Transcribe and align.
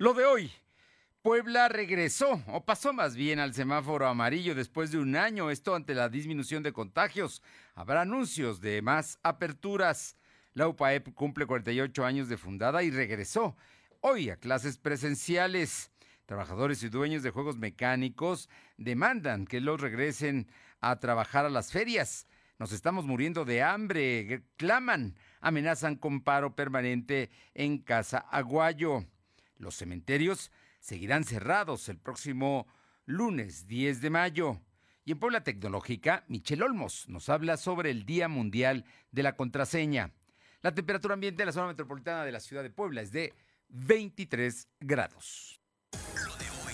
Lo 0.00 0.14
de 0.14 0.24
hoy. 0.24 0.52
Puebla 1.22 1.68
regresó, 1.68 2.40
o 2.46 2.64
pasó 2.64 2.92
más 2.92 3.16
bien 3.16 3.40
al 3.40 3.52
semáforo 3.52 4.06
amarillo 4.06 4.54
después 4.54 4.92
de 4.92 4.98
un 4.98 5.16
año, 5.16 5.50
esto 5.50 5.74
ante 5.74 5.92
la 5.92 6.08
disminución 6.08 6.62
de 6.62 6.72
contagios. 6.72 7.42
Habrá 7.74 8.02
anuncios 8.02 8.60
de 8.60 8.80
más 8.80 9.18
aperturas. 9.24 10.16
La 10.54 10.68
UPAEP 10.68 11.12
cumple 11.14 11.46
48 11.46 12.06
años 12.06 12.28
de 12.28 12.36
fundada 12.36 12.84
y 12.84 12.92
regresó 12.92 13.56
hoy 14.00 14.30
a 14.30 14.36
clases 14.36 14.78
presenciales. 14.78 15.90
Trabajadores 16.26 16.80
y 16.84 16.90
dueños 16.90 17.24
de 17.24 17.30
juegos 17.30 17.58
mecánicos 17.58 18.48
demandan 18.76 19.48
que 19.48 19.60
los 19.60 19.80
regresen 19.80 20.48
a 20.80 21.00
trabajar 21.00 21.44
a 21.44 21.50
las 21.50 21.72
ferias. 21.72 22.28
Nos 22.60 22.70
estamos 22.70 23.04
muriendo 23.04 23.44
de 23.44 23.64
hambre, 23.64 24.44
claman, 24.56 25.16
amenazan 25.40 25.96
con 25.96 26.20
paro 26.20 26.54
permanente 26.54 27.30
en 27.52 27.78
Casa 27.78 28.18
Aguayo. 28.18 29.04
Los 29.58 29.74
cementerios 29.74 30.50
seguirán 30.80 31.24
cerrados 31.24 31.88
el 31.88 31.98
próximo 31.98 32.66
lunes 33.04 33.66
10 33.66 34.00
de 34.00 34.10
mayo. 34.10 34.60
Y 35.04 35.12
en 35.12 35.18
Puebla 35.18 35.42
Tecnológica, 35.42 36.24
Michel 36.28 36.62
Olmos 36.62 37.08
nos 37.08 37.28
habla 37.28 37.56
sobre 37.56 37.90
el 37.90 38.04
Día 38.04 38.28
Mundial 38.28 38.84
de 39.10 39.22
la 39.22 39.36
Contraseña. 39.36 40.12
La 40.62 40.74
temperatura 40.74 41.14
ambiente 41.14 41.42
en 41.42 41.46
la 41.46 41.52
zona 41.52 41.68
metropolitana 41.68 42.24
de 42.24 42.32
la 42.32 42.40
ciudad 42.40 42.62
de 42.62 42.70
Puebla 42.70 43.02
es 43.02 43.12
de 43.12 43.34
23 43.68 44.68
grados. 44.80 45.60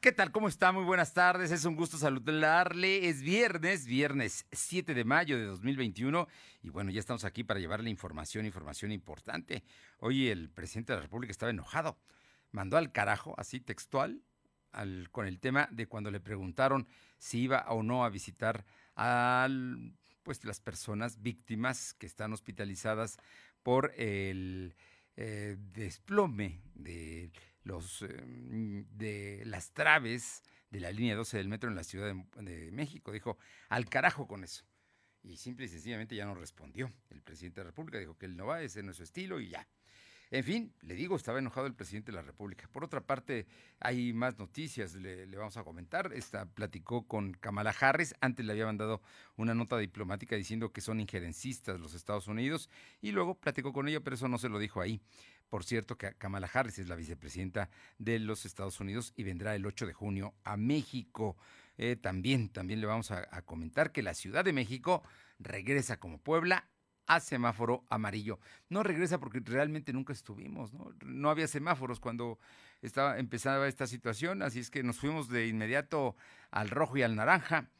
¿Qué 0.00 0.12
tal? 0.12 0.30
¿Cómo 0.30 0.46
está? 0.46 0.70
Muy 0.70 0.84
buenas 0.84 1.12
tardes. 1.12 1.50
Es 1.50 1.64
un 1.64 1.74
gusto 1.74 1.98
saludarle. 1.98 3.08
Es 3.08 3.20
viernes, 3.20 3.84
viernes 3.84 4.46
7 4.52 4.94
de 4.94 5.04
mayo 5.04 5.36
de 5.36 5.44
2021. 5.46 6.28
Y 6.62 6.68
bueno, 6.68 6.92
ya 6.92 7.00
estamos 7.00 7.24
aquí 7.24 7.42
para 7.42 7.58
llevarle 7.58 7.90
información, 7.90 8.46
información 8.46 8.92
importante. 8.92 9.64
Hoy 9.98 10.28
el 10.28 10.50
presidente 10.50 10.92
de 10.92 10.98
la 10.98 11.02
República 11.02 11.32
estaba 11.32 11.50
enojado. 11.50 11.98
Mandó 12.52 12.76
al 12.76 12.92
carajo, 12.92 13.34
así 13.38 13.58
textual, 13.58 14.22
al, 14.70 15.08
con 15.10 15.26
el 15.26 15.40
tema 15.40 15.68
de 15.72 15.88
cuando 15.88 16.12
le 16.12 16.20
preguntaron 16.20 16.86
si 17.18 17.40
iba 17.40 17.64
o 17.68 17.82
no 17.82 18.04
a 18.04 18.08
visitar 18.08 18.64
a 18.94 19.48
pues, 20.22 20.44
las 20.44 20.60
personas 20.60 21.22
víctimas 21.22 21.94
que 21.94 22.06
están 22.06 22.32
hospitalizadas 22.32 23.18
por 23.64 23.92
el 23.96 24.76
eh, 25.16 25.56
desplome 25.58 26.62
de 26.74 27.32
los, 27.68 28.02
em, 28.02 28.84
de 28.96 29.42
las 29.44 29.72
traves 29.72 30.42
de 30.70 30.80
la 30.80 30.90
línea 30.90 31.14
12 31.14 31.36
del 31.36 31.48
metro 31.48 31.68
en 31.68 31.76
la 31.76 31.84
Ciudad 31.84 32.14
de, 32.36 32.70
México. 32.72 33.12
Dijo, 33.12 33.38
al 33.68 33.88
carajo 33.88 34.26
con 34.26 34.42
eso. 34.42 34.64
Y 35.22 35.36
simple 35.36 35.66
y 35.66 35.68
sencillamente 35.68 36.16
ya 36.16 36.24
no 36.24 36.34
respondió. 36.34 36.90
El 37.10 37.22
presidente 37.22 37.60
de 37.60 37.64
la 37.64 37.70
República 37.70 37.98
dijo 37.98 38.16
que 38.16 38.26
él 38.26 38.36
no 38.36 38.46
va, 38.46 38.62
ese 38.62 38.82
no 38.82 38.90
es 38.92 38.96
su 38.96 39.02
estilo 39.02 39.40
y 39.40 39.50
ya. 39.50 39.68
En 40.30 40.44
fin, 40.44 40.74
le 40.82 40.94
digo, 40.94 41.16
estaba 41.16 41.38
enojado 41.38 41.66
el 41.66 41.74
presidente 41.74 42.12
de 42.12 42.16
la 42.16 42.22
República. 42.22 42.68
Por 42.70 42.84
otra 42.84 43.00
parte, 43.00 43.46
hay 43.80 44.12
más 44.12 44.38
noticias, 44.38 44.94
le, 44.94 45.26
le, 45.26 45.36
vamos 45.38 45.56
a 45.56 45.64
comentar. 45.64 46.12
Esta 46.12 46.44
platicó 46.44 47.06
con 47.06 47.32
Kamala 47.32 47.74
Harris, 47.78 48.14
antes 48.20 48.44
le 48.44 48.52
había 48.52 48.66
mandado 48.66 49.00
una 49.36 49.54
nota 49.54 49.78
diplomática 49.78 50.36
diciendo 50.36 50.70
que 50.70 50.82
son 50.82 51.00
injerencistas 51.00 51.80
los 51.80 51.94
Estados 51.94 52.28
Unidos 52.28 52.68
y 53.00 53.12
luego 53.12 53.36
platicó 53.36 53.72
con 53.72 53.88
ella, 53.88 54.00
pero 54.00 54.16
eso 54.16 54.28
no 54.28 54.36
se 54.36 54.50
lo 54.50 54.58
dijo 54.58 54.82
ahí. 54.82 55.00
Por 55.48 55.64
cierto, 55.64 55.96
que 55.96 56.14
Kamala 56.14 56.50
Harris 56.52 56.78
es 56.78 56.88
la 56.88 56.96
vicepresidenta 56.96 57.70
de 57.98 58.18
los 58.18 58.44
Estados 58.44 58.80
Unidos 58.80 59.12
y 59.16 59.22
vendrá 59.22 59.54
el 59.54 59.64
8 59.64 59.86
de 59.86 59.92
junio 59.92 60.34
a 60.44 60.56
México. 60.56 61.36
Eh, 61.78 61.96
también, 61.96 62.48
también 62.50 62.80
le 62.80 62.86
vamos 62.86 63.10
a, 63.10 63.42
comentar 63.42 63.92
que 63.92 64.02
la 64.02 64.14
Ciudad 64.14 64.44
de 64.44 64.52
México 64.52 65.02
regresa 65.38 65.98
como 65.98 66.18
Puebla 66.18 66.68
a 67.06 67.20
semáforo 67.20 67.84
amarillo. 67.88 68.38
No 68.68 68.82
regresa 68.82 69.18
porque 69.18 69.40
realmente 69.42 69.92
nunca 69.94 70.12
estuvimos, 70.12 70.74
¿no? 70.74 70.92
No 71.06 71.30
había 71.30 71.46
semáforos 71.46 72.00
cuando 72.00 72.38
estaba, 72.82 73.18
empezaba 73.18 73.68
esta 73.68 73.86
situación, 73.86 74.42
así 74.42 74.58
es 74.60 74.70
que 74.70 74.82
nos 74.82 74.98
fuimos 74.98 75.28
de 75.28 75.46
inmediato 75.46 76.16
al 76.50 76.68
rojo 76.68 76.98
y 76.98 77.02
al 77.02 77.16
naranja. 77.16 77.70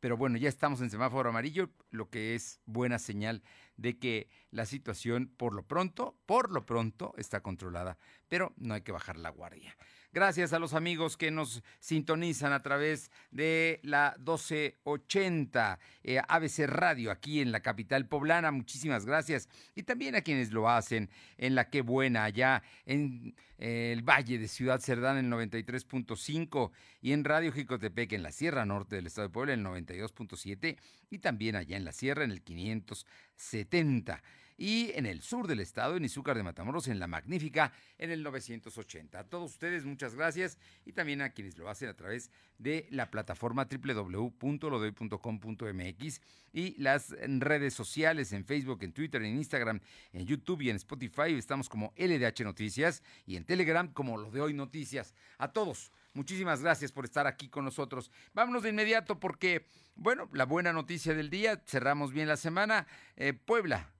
Pero 0.00 0.16
bueno, 0.16 0.38
ya 0.38 0.48
estamos 0.48 0.80
en 0.80 0.90
semáforo 0.90 1.28
amarillo, 1.28 1.70
lo 1.90 2.08
que 2.08 2.34
es 2.34 2.60
buena 2.64 2.98
señal 2.98 3.42
de 3.78 3.98
que 3.98 4.28
la 4.50 4.66
situación 4.66 5.32
por 5.34 5.54
lo 5.54 5.66
pronto, 5.66 6.18
por 6.26 6.50
lo 6.50 6.66
pronto 6.66 7.14
está 7.16 7.40
controlada, 7.40 7.96
pero 8.28 8.52
no 8.58 8.74
hay 8.74 8.82
que 8.82 8.92
bajar 8.92 9.16
la 9.16 9.30
guardia. 9.30 9.74
Gracias 10.10 10.54
a 10.54 10.58
los 10.58 10.72
amigos 10.72 11.18
que 11.18 11.30
nos 11.30 11.62
sintonizan 11.80 12.54
a 12.54 12.62
través 12.62 13.10
de 13.30 13.78
la 13.82 14.14
1280 14.16 15.78
eh, 16.02 16.18
ABC 16.26 16.60
Radio 16.66 17.10
aquí 17.10 17.42
en 17.42 17.52
la 17.52 17.60
capital 17.60 18.06
poblana. 18.06 18.50
Muchísimas 18.50 19.04
gracias. 19.04 19.50
Y 19.74 19.82
también 19.82 20.16
a 20.16 20.22
quienes 20.22 20.50
lo 20.50 20.70
hacen 20.70 21.10
en 21.36 21.54
la 21.54 21.68
Qué 21.68 21.82
Buena, 21.82 22.24
allá 22.24 22.62
en 22.86 23.34
eh, 23.58 23.92
el 23.92 24.02
Valle 24.02 24.38
de 24.38 24.48
Ciudad 24.48 24.80
Cerdán, 24.80 25.18
el 25.18 25.30
93.5 25.30 26.70
y 27.02 27.12
en 27.12 27.24
Radio 27.24 27.52
Jicotepec 27.52 28.12
en 28.14 28.22
la 28.22 28.32
Sierra 28.32 28.64
Norte 28.64 28.96
del 28.96 29.08
Estado 29.08 29.28
de 29.28 29.32
Puebla, 29.32 29.52
el 29.52 29.62
92.7 29.62 30.78
y 31.10 31.18
también 31.18 31.54
allá 31.54 31.76
en 31.76 31.84
la 31.84 31.92
Sierra 31.92 32.24
en 32.24 32.30
el 32.30 32.40
570 32.40 34.22
y 34.58 34.90
en 34.96 35.06
el 35.06 35.22
sur 35.22 35.46
del 35.46 35.60
estado, 35.60 35.96
en 35.96 36.04
Izúcar 36.04 36.36
de 36.36 36.42
Matamoros, 36.42 36.88
en 36.88 36.98
La 36.98 37.06
Magnífica, 37.06 37.72
en 37.96 38.10
el 38.10 38.24
980. 38.24 39.20
A 39.20 39.24
todos 39.24 39.52
ustedes, 39.52 39.84
muchas 39.84 40.16
gracias 40.16 40.58
y 40.84 40.90
también 40.92 41.22
a 41.22 41.30
quienes 41.30 41.56
lo 41.56 41.70
hacen 41.70 41.88
a 41.88 41.94
través 41.94 42.32
de 42.58 42.88
la 42.90 43.08
plataforma 43.08 43.68
www.lodoy.com.mx 43.70 46.20
y 46.52 46.74
las 46.82 47.10
redes 47.20 47.72
sociales 47.72 48.32
en 48.32 48.44
Facebook, 48.44 48.82
en 48.82 48.92
Twitter, 48.92 49.22
en 49.22 49.36
Instagram, 49.36 49.80
en 50.12 50.26
YouTube 50.26 50.62
y 50.62 50.70
en 50.70 50.76
Spotify. 50.76 51.34
Estamos 51.34 51.68
como 51.68 51.94
LDH 51.96 52.42
Noticias 52.42 53.04
y 53.26 53.36
en 53.36 53.44
Telegram 53.44 53.86
como 53.92 54.18
Lo 54.18 54.32
de 54.32 54.40
Hoy 54.40 54.54
Noticias. 54.54 55.14
A 55.38 55.52
todos. 55.52 55.92
Muchísimas 56.14 56.62
gracias 56.62 56.90
por 56.90 57.04
estar 57.04 57.28
aquí 57.28 57.48
con 57.48 57.64
nosotros. 57.64 58.10
Vámonos 58.34 58.64
de 58.64 58.70
inmediato 58.70 59.20
porque, 59.20 59.66
bueno, 59.94 60.28
la 60.32 60.46
buena 60.46 60.72
noticia 60.72 61.14
del 61.14 61.30
día, 61.30 61.62
cerramos 61.64 62.12
bien 62.12 62.26
la 62.26 62.36
semana. 62.36 62.88
Eh, 63.14 63.34
Puebla 63.34 63.92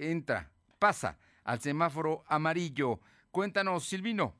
entra, 0.00 0.50
pasa 0.78 1.18
al 1.44 1.60
semáforo 1.60 2.24
amarillo. 2.26 3.00
Cuéntanos, 3.30 3.84
Silvino. 3.84 4.34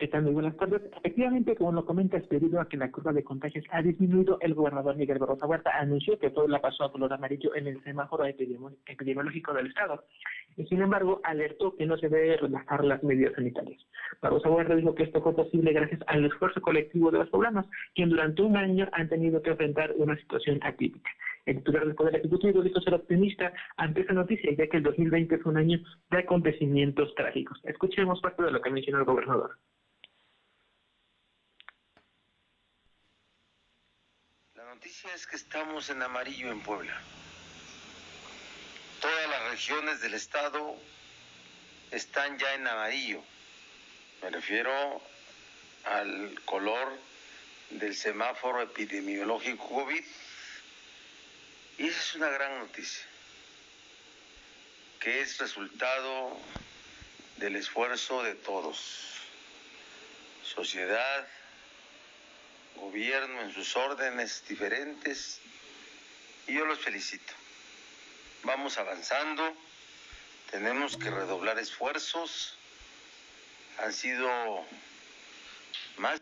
¿Qué 0.00 0.08
tal? 0.08 0.22
Muy 0.22 0.32
buenas 0.32 0.56
tardes. 0.56 0.80
Efectivamente, 0.96 1.54
como 1.56 1.72
lo 1.72 1.84
comentas, 1.84 2.26
debido 2.30 2.58
a 2.58 2.66
que 2.66 2.78
la 2.78 2.90
curva 2.90 3.12
de 3.12 3.22
contagios 3.22 3.66
ha 3.70 3.82
disminuido, 3.82 4.38
el 4.40 4.54
gobernador 4.54 4.96
Miguel 4.96 5.18
Barroso 5.18 5.46
Huerta 5.46 5.78
anunció 5.78 6.18
que 6.18 6.30
todo 6.30 6.48
la 6.48 6.62
pasó 6.62 6.84
a 6.84 6.92
color 6.92 7.12
amarillo 7.12 7.54
en 7.54 7.66
el 7.66 7.84
semáforo 7.84 8.24
epidemiológico 8.24 9.52
del 9.52 9.66
Estado. 9.66 10.02
Y 10.56 10.64
sin 10.68 10.80
embargo, 10.80 11.20
alertó 11.22 11.76
que 11.76 11.84
no 11.84 11.98
se 11.98 12.08
debe 12.08 12.38
relajar 12.38 12.82
las 12.82 13.02
medidas 13.02 13.34
sanitarias. 13.34 13.78
Barroso 14.22 14.50
Huerta 14.50 14.74
dijo 14.74 14.94
que 14.94 15.02
esto 15.02 15.20
fue 15.20 15.36
posible 15.36 15.74
gracias 15.74 16.00
al 16.06 16.24
esfuerzo 16.24 16.62
colectivo 16.62 17.10
de 17.10 17.18
los 17.18 17.28
poblanos, 17.28 17.66
quien 17.94 18.08
durante 18.08 18.40
un 18.40 18.56
año 18.56 18.88
han 18.92 19.10
tenido 19.10 19.42
que 19.42 19.50
enfrentar 19.50 19.92
una 19.98 20.16
situación 20.16 20.60
atípica. 20.62 21.10
El 21.46 21.56
titular 21.56 21.84
del 21.84 21.94
Poder 21.94 22.16
Ejecutivo 22.16 22.62
dijo 22.62 22.80
ser 22.80 22.94
optimista 22.94 23.52
ante 23.76 24.02
esa 24.02 24.12
noticia, 24.12 24.52
ya 24.56 24.66
que 24.66 24.76
el 24.76 24.82
2020 24.82 25.34
es 25.34 25.44
un 25.44 25.56
año 25.56 25.78
de 26.10 26.18
acontecimientos 26.18 27.14
trágicos. 27.14 27.60
Escuchemos 27.64 28.20
parte 28.20 28.42
de 28.42 28.52
lo 28.52 28.60
que 28.60 28.70
mencionó 28.70 28.98
el 28.98 29.04
gobernador. 29.04 29.56
noticia 34.80 35.12
es 35.14 35.26
que 35.26 35.36
estamos 35.36 35.90
en 35.90 36.00
amarillo 36.00 36.50
en 36.50 36.60
Puebla. 36.62 36.98
Todas 38.98 39.28
las 39.28 39.50
regiones 39.50 40.00
del 40.00 40.14
estado 40.14 40.74
están 41.90 42.38
ya 42.38 42.54
en 42.54 42.66
amarillo. 42.66 43.20
Me 44.22 44.30
refiero 44.30 44.72
al 45.84 46.40
color 46.46 46.96
del 47.70 47.94
semáforo 47.94 48.62
epidemiológico 48.62 49.68
COVID. 49.68 50.02
Y 51.80 51.88
esa 51.88 51.98
es 51.98 52.14
una 52.16 52.28
gran 52.28 52.58
noticia, 52.58 53.06
que 55.00 55.22
es 55.22 55.38
resultado 55.38 56.38
del 57.38 57.56
esfuerzo 57.56 58.22
de 58.22 58.34
todos, 58.34 59.16
sociedad, 60.44 61.26
gobierno 62.76 63.40
en 63.40 63.54
sus 63.54 63.74
órdenes 63.78 64.44
diferentes 64.46 65.40
y 66.46 66.52
yo 66.52 66.66
los 66.66 66.78
felicito. 66.80 67.32
Vamos 68.42 68.76
avanzando, 68.76 69.50
tenemos 70.50 70.98
que 70.98 71.10
redoblar 71.10 71.58
esfuerzos, 71.58 72.58
han 73.78 73.94
sido 73.94 74.66
más 75.96 76.20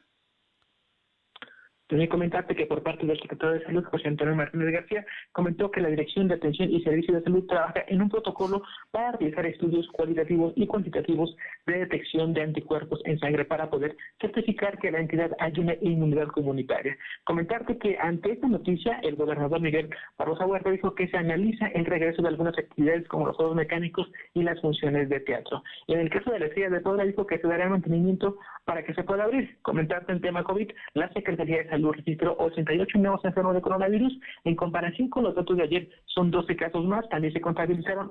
También 1.88 2.10
comentarte 2.10 2.54
que 2.54 2.66
por 2.66 2.82
parte 2.82 3.06
del 3.06 3.18
secretario 3.18 3.58
de 3.58 3.64
Salud, 3.64 3.84
José 3.84 4.08
Antonio 4.08 4.36
Martínez 4.36 4.72
García, 4.72 5.06
comentó 5.32 5.70
que 5.70 5.80
la 5.80 5.88
Dirección 5.88 6.28
de 6.28 6.34
Atención 6.34 6.70
y 6.70 6.82
Servicios 6.82 7.16
de 7.16 7.24
Salud 7.24 7.46
trabaja 7.46 7.82
en 7.88 8.02
un 8.02 8.10
protocolo 8.10 8.62
para 8.90 9.12
realizar 9.12 9.46
estudios 9.46 9.88
cualitativos 9.92 10.52
y 10.54 10.66
cuantitativos 10.66 11.34
de 11.66 11.78
detección 11.78 12.34
de 12.34 12.42
anticuerpos 12.42 13.00
en 13.06 13.18
sangre 13.18 13.46
para 13.46 13.70
poder 13.70 13.96
certificar 14.20 14.78
que 14.78 14.90
la 14.90 15.00
entidad 15.00 15.30
hay 15.38 15.52
una 15.58 15.76
inmunidad 15.80 16.28
comunitaria. 16.28 16.94
Comentarte 17.24 17.78
que 17.78 17.96
ante 17.98 18.32
esta 18.32 18.48
noticia, 18.48 19.00
el 19.02 19.16
gobernador 19.16 19.58
Miguel 19.58 19.88
Barrosa 20.18 20.44
Huerta 20.44 20.70
dijo 20.70 20.94
que 20.94 21.08
se 21.08 21.16
analiza 21.16 21.68
el 21.68 21.86
regreso 21.86 22.20
de 22.20 22.28
algunas 22.28 22.58
actividades 22.58 23.08
como 23.08 23.28
los 23.28 23.36
juegos 23.36 23.56
mecánicos 23.56 24.12
y 24.34 24.42
las 24.42 24.60
funciones 24.60 25.08
de 25.08 25.20
teatro. 25.20 25.62
En 25.86 26.00
el 26.00 26.10
caso 26.10 26.30
de 26.30 26.40
la 26.40 26.46
estrella 26.46 26.68
de 26.68 26.80
Puebla 26.80 27.04
dijo 27.04 27.26
que 27.26 27.38
se 27.38 27.48
dará 27.48 27.66
mantenimiento 27.66 28.36
para 28.66 28.84
que 28.84 28.92
se 28.92 29.04
pueda 29.04 29.24
abrir. 29.24 29.56
Comentarte 29.62 30.12
el 30.12 30.20
tema 30.20 30.44
COVID, 30.44 30.70
la 30.92 31.10
Secretaría 31.14 31.62
de 31.62 31.68
Salud 31.70 31.77
Salud 31.78 31.94
registró 31.94 32.34
88 32.40 32.98
nuevos 32.98 33.24
enfermos 33.24 33.54
de 33.54 33.60
coronavirus. 33.60 34.18
En 34.42 34.56
comparación 34.56 35.08
con 35.08 35.22
los 35.22 35.36
datos 35.36 35.56
de 35.56 35.62
ayer, 35.62 35.88
son 36.06 36.32
12 36.32 36.56
casos 36.56 36.84
más. 36.84 37.08
También 37.08 37.32
se 37.32 37.40
contabilizaron 37.40 38.10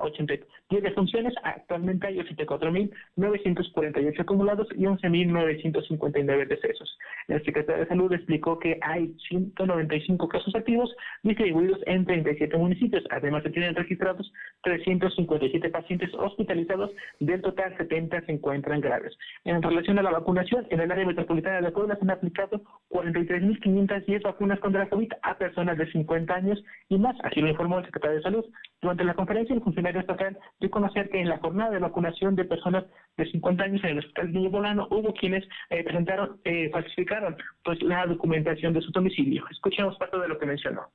10 0.69 0.83
defunciones. 0.83 1.33
Actualmente 1.43 2.07
hay 2.07 2.19
84.948 2.19 4.21
acumulados 4.21 4.69
y 4.73 4.85
11.959 4.85 6.47
decesos. 6.47 6.97
El 7.27 7.43
secretario 7.43 7.83
de 7.83 7.89
Salud 7.89 8.13
explicó 8.13 8.57
que 8.57 8.79
hay 8.81 9.13
195 9.27 10.29
casos 10.29 10.55
activos 10.55 10.95
distribuidos 11.23 11.81
en 11.87 12.05
37 12.05 12.57
municipios. 12.57 13.03
Además, 13.09 13.43
se 13.43 13.49
tienen 13.49 13.75
registrados 13.75 14.31
357 14.63 15.69
pacientes 15.69 16.13
hospitalizados. 16.13 16.91
Del 17.19 17.41
total, 17.41 17.75
70 17.75 18.21
se 18.21 18.31
encuentran 18.31 18.79
graves. 18.79 19.17
En 19.43 19.61
relación 19.61 19.99
a 19.99 20.03
la 20.03 20.11
vacunación, 20.11 20.65
en 20.69 20.79
el 20.79 20.89
área 20.89 21.05
metropolitana 21.05 21.59
de 21.59 21.71
Puebla 21.71 21.97
se 21.97 22.03
han 22.03 22.11
aplicado 22.11 22.61
43.000 22.91 23.56
510 23.59 24.23
vacunas 24.23 24.59
contra 24.59 24.83
la 24.83 24.89
COVID 24.89 25.11
a 25.21 25.37
personas 25.37 25.77
de 25.77 25.91
50 25.91 26.33
años 26.33 26.63
y 26.89 26.97
más, 26.97 27.15
así 27.23 27.41
lo 27.41 27.49
informó 27.49 27.79
el 27.79 27.85
secretario 27.85 28.17
de 28.17 28.23
Salud. 28.23 28.45
Durante 28.81 29.03
la 29.03 29.13
conferencia, 29.13 29.55
el 29.55 29.61
funcionario 29.61 30.01
estatal 30.01 30.37
dio 30.59 30.67
a 30.67 30.71
conocer 30.71 31.09
que 31.09 31.19
en 31.19 31.29
la 31.29 31.39
jornada 31.39 31.71
de 31.71 31.79
vacunación 31.79 32.35
de 32.35 32.45
personas 32.45 32.85
de 33.17 33.29
50 33.31 33.63
años 33.63 33.83
en 33.83 33.89
el 33.91 33.99
Hospital 33.99 34.31
Niño 34.31 34.49
Bolano 34.49 34.87
hubo 34.91 35.13
quienes 35.13 35.43
eh, 35.69 35.83
presentaron, 35.83 36.39
eh, 36.43 36.69
falsificaron 36.71 37.37
pues, 37.63 37.81
la 37.81 38.05
documentación 38.05 38.73
de 38.73 38.81
su 38.81 38.91
domicilio. 38.91 39.45
Escuchemos 39.51 39.97
parte 39.97 40.17
de 40.19 40.27
lo 40.27 40.37
que 40.37 40.45
mencionó. 40.45 40.91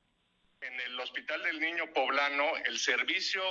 En 0.61 0.73
el 0.73 0.99
Hospital 0.99 1.43
del 1.43 1.59
Niño 1.59 1.83
Poblano, 1.93 2.43
el 2.65 2.77
servicio 2.77 3.41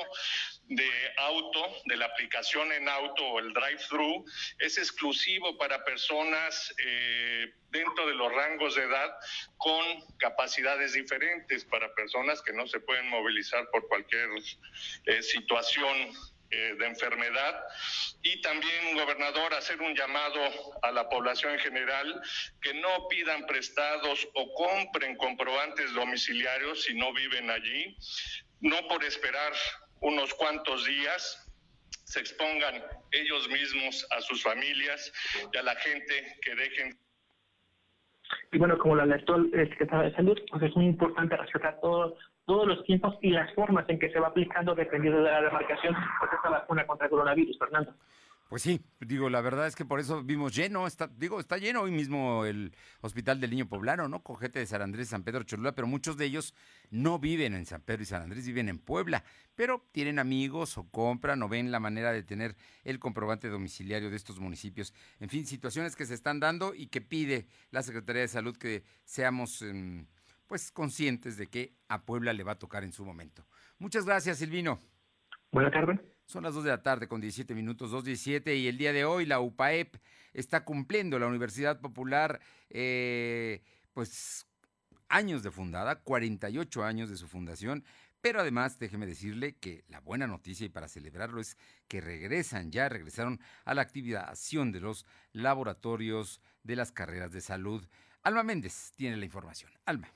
de 0.74 1.12
auto, 1.16 1.76
de 1.86 1.96
la 1.96 2.06
aplicación 2.06 2.72
en 2.72 2.88
auto 2.88 3.24
o 3.24 3.38
el 3.38 3.52
drive-thru, 3.52 4.24
es 4.58 4.78
exclusivo 4.78 5.56
para 5.58 5.84
personas 5.84 6.74
eh, 6.84 7.52
dentro 7.70 8.06
de 8.06 8.14
los 8.14 8.32
rangos 8.32 8.74
de 8.74 8.84
edad 8.84 9.10
con 9.56 9.84
capacidades 10.18 10.92
diferentes, 10.92 11.64
para 11.64 11.94
personas 11.94 12.42
que 12.42 12.52
no 12.52 12.66
se 12.66 12.80
pueden 12.80 13.08
movilizar 13.08 13.68
por 13.70 13.86
cualquier 13.88 14.28
eh, 15.06 15.22
situación 15.22 16.12
eh, 16.54 16.74
de 16.78 16.86
enfermedad. 16.86 17.64
Y 18.22 18.40
también, 18.42 18.94
gobernador, 18.94 19.54
hacer 19.54 19.80
un 19.80 19.94
llamado 19.94 20.38
a 20.82 20.90
la 20.90 21.08
población 21.08 21.54
en 21.54 21.60
general 21.60 22.20
que 22.60 22.74
no 22.74 23.08
pidan 23.08 23.46
prestados 23.46 24.28
o 24.34 24.52
compren 24.52 25.16
comprobantes 25.16 25.92
domiciliarios 25.94 26.84
si 26.84 26.94
no 26.94 27.12
viven 27.14 27.50
allí, 27.50 27.96
no 28.60 28.86
por 28.86 29.02
esperar 29.02 29.54
unos 30.02 30.34
cuantos 30.34 30.84
días 30.84 31.38
se 32.04 32.20
expongan 32.20 32.82
ellos 33.12 33.48
mismos 33.48 34.06
a 34.10 34.20
sus 34.20 34.42
familias 34.42 35.12
y 35.52 35.56
a 35.56 35.62
la 35.62 35.74
gente 35.76 36.36
que 36.42 36.54
dejen 36.54 36.98
y 38.50 38.58
bueno, 38.58 38.78
como 38.78 38.94
lo 38.94 39.02
alertó 39.02 39.36
el 39.36 39.68
secretario 39.70 40.10
de 40.10 40.16
Salud, 40.16 40.38
pues 40.50 40.62
es 40.62 40.74
muy 40.74 40.86
importante 40.86 41.36
respetar 41.36 41.78
todo 41.80 42.16
todos 42.44 42.66
los 42.66 42.84
tiempos 42.84 43.16
y 43.20 43.30
las 43.30 43.52
formas 43.54 43.88
en 43.88 43.98
que 43.98 44.10
se 44.10 44.18
va 44.18 44.28
aplicando 44.28 44.74
dependiendo 44.74 45.22
de 45.22 45.30
la 45.30 45.42
demarcación, 45.42 45.94
pues 46.18 46.32
esta 46.32 46.50
vacuna 46.50 46.86
contra 46.86 47.06
el 47.06 47.10
coronavirus, 47.10 47.58
Fernando. 47.58 47.94
Pues 48.52 48.60
sí, 48.60 48.84
digo, 49.00 49.30
la 49.30 49.40
verdad 49.40 49.66
es 49.66 49.74
que 49.74 49.86
por 49.86 49.98
eso 49.98 50.22
vimos 50.22 50.54
lleno, 50.54 50.86
está, 50.86 51.06
digo, 51.06 51.40
está 51.40 51.56
lleno 51.56 51.80
hoy 51.80 51.90
mismo 51.90 52.44
el 52.44 52.76
Hospital 53.00 53.40
del 53.40 53.48
Niño 53.48 53.66
Poblano, 53.66 54.08
¿no? 54.08 54.22
Cojete 54.22 54.58
de 54.58 54.66
San 54.66 54.82
Andrés, 54.82 55.08
San 55.08 55.22
Pedro 55.22 55.42
Cholula, 55.42 55.74
pero 55.74 55.86
muchos 55.86 56.18
de 56.18 56.26
ellos 56.26 56.54
no 56.90 57.18
viven 57.18 57.54
en 57.54 57.64
San 57.64 57.80
Pedro 57.80 58.02
y 58.02 58.04
San 58.04 58.20
Andrés, 58.20 58.46
viven 58.46 58.68
en 58.68 58.78
Puebla, 58.78 59.24
pero 59.54 59.88
tienen 59.90 60.18
amigos 60.18 60.76
o 60.76 60.86
compran 60.90 61.42
o 61.42 61.48
ven 61.48 61.70
la 61.72 61.80
manera 61.80 62.12
de 62.12 62.22
tener 62.24 62.54
el 62.84 62.98
comprobante 62.98 63.48
domiciliario 63.48 64.10
de 64.10 64.16
estos 64.16 64.38
municipios. 64.38 64.92
En 65.18 65.30
fin, 65.30 65.46
situaciones 65.46 65.96
que 65.96 66.04
se 66.04 66.12
están 66.12 66.38
dando 66.38 66.74
y 66.74 66.88
que 66.88 67.00
pide 67.00 67.46
la 67.70 67.82
Secretaría 67.82 68.20
de 68.20 68.28
Salud 68.28 68.54
que 68.58 68.84
seamos... 69.06 69.62
Em, 69.62 70.06
pues 70.46 70.70
conscientes 70.70 71.38
de 71.38 71.46
que 71.46 71.72
a 71.88 72.04
Puebla 72.04 72.34
le 72.34 72.44
va 72.44 72.52
a 72.52 72.58
tocar 72.58 72.84
en 72.84 72.92
su 72.92 73.06
momento. 73.06 73.46
Muchas 73.78 74.04
gracias, 74.04 74.36
Silvino. 74.36 74.78
Buenas 75.50 75.72
tardes. 75.72 76.11
Son 76.26 76.44
las 76.44 76.54
2 76.54 76.64
de 76.64 76.70
la 76.70 76.82
tarde 76.82 77.08
con 77.08 77.20
17 77.20 77.54
minutos, 77.54 77.92
2.17 77.92 78.56
y 78.58 78.68
el 78.68 78.78
día 78.78 78.92
de 78.92 79.04
hoy 79.04 79.26
la 79.26 79.40
UPAEP 79.40 79.96
está 80.32 80.64
cumpliendo, 80.64 81.18
la 81.18 81.26
Universidad 81.26 81.80
Popular, 81.80 82.40
eh, 82.70 83.62
pues 83.92 84.46
años 85.08 85.42
de 85.42 85.50
fundada, 85.50 86.00
48 86.00 86.84
años 86.84 87.10
de 87.10 87.16
su 87.16 87.28
fundación, 87.28 87.84
pero 88.20 88.40
además 88.40 88.78
déjeme 88.78 89.06
decirle 89.06 89.56
que 89.56 89.84
la 89.88 90.00
buena 90.00 90.26
noticia 90.26 90.64
y 90.64 90.70
para 90.70 90.88
celebrarlo 90.88 91.40
es 91.40 91.58
que 91.88 92.00
regresan, 92.00 92.70
ya 92.70 92.88
regresaron 92.88 93.40
a 93.64 93.74
la 93.74 93.82
activación 93.82 94.72
de 94.72 94.80
los 94.80 95.04
laboratorios 95.32 96.40
de 96.62 96.76
las 96.76 96.92
carreras 96.92 97.32
de 97.32 97.40
salud. 97.40 97.86
Alma 98.22 98.42
Méndez 98.42 98.92
tiene 98.96 99.16
la 99.16 99.24
información. 99.24 99.72
Alma 99.84 100.08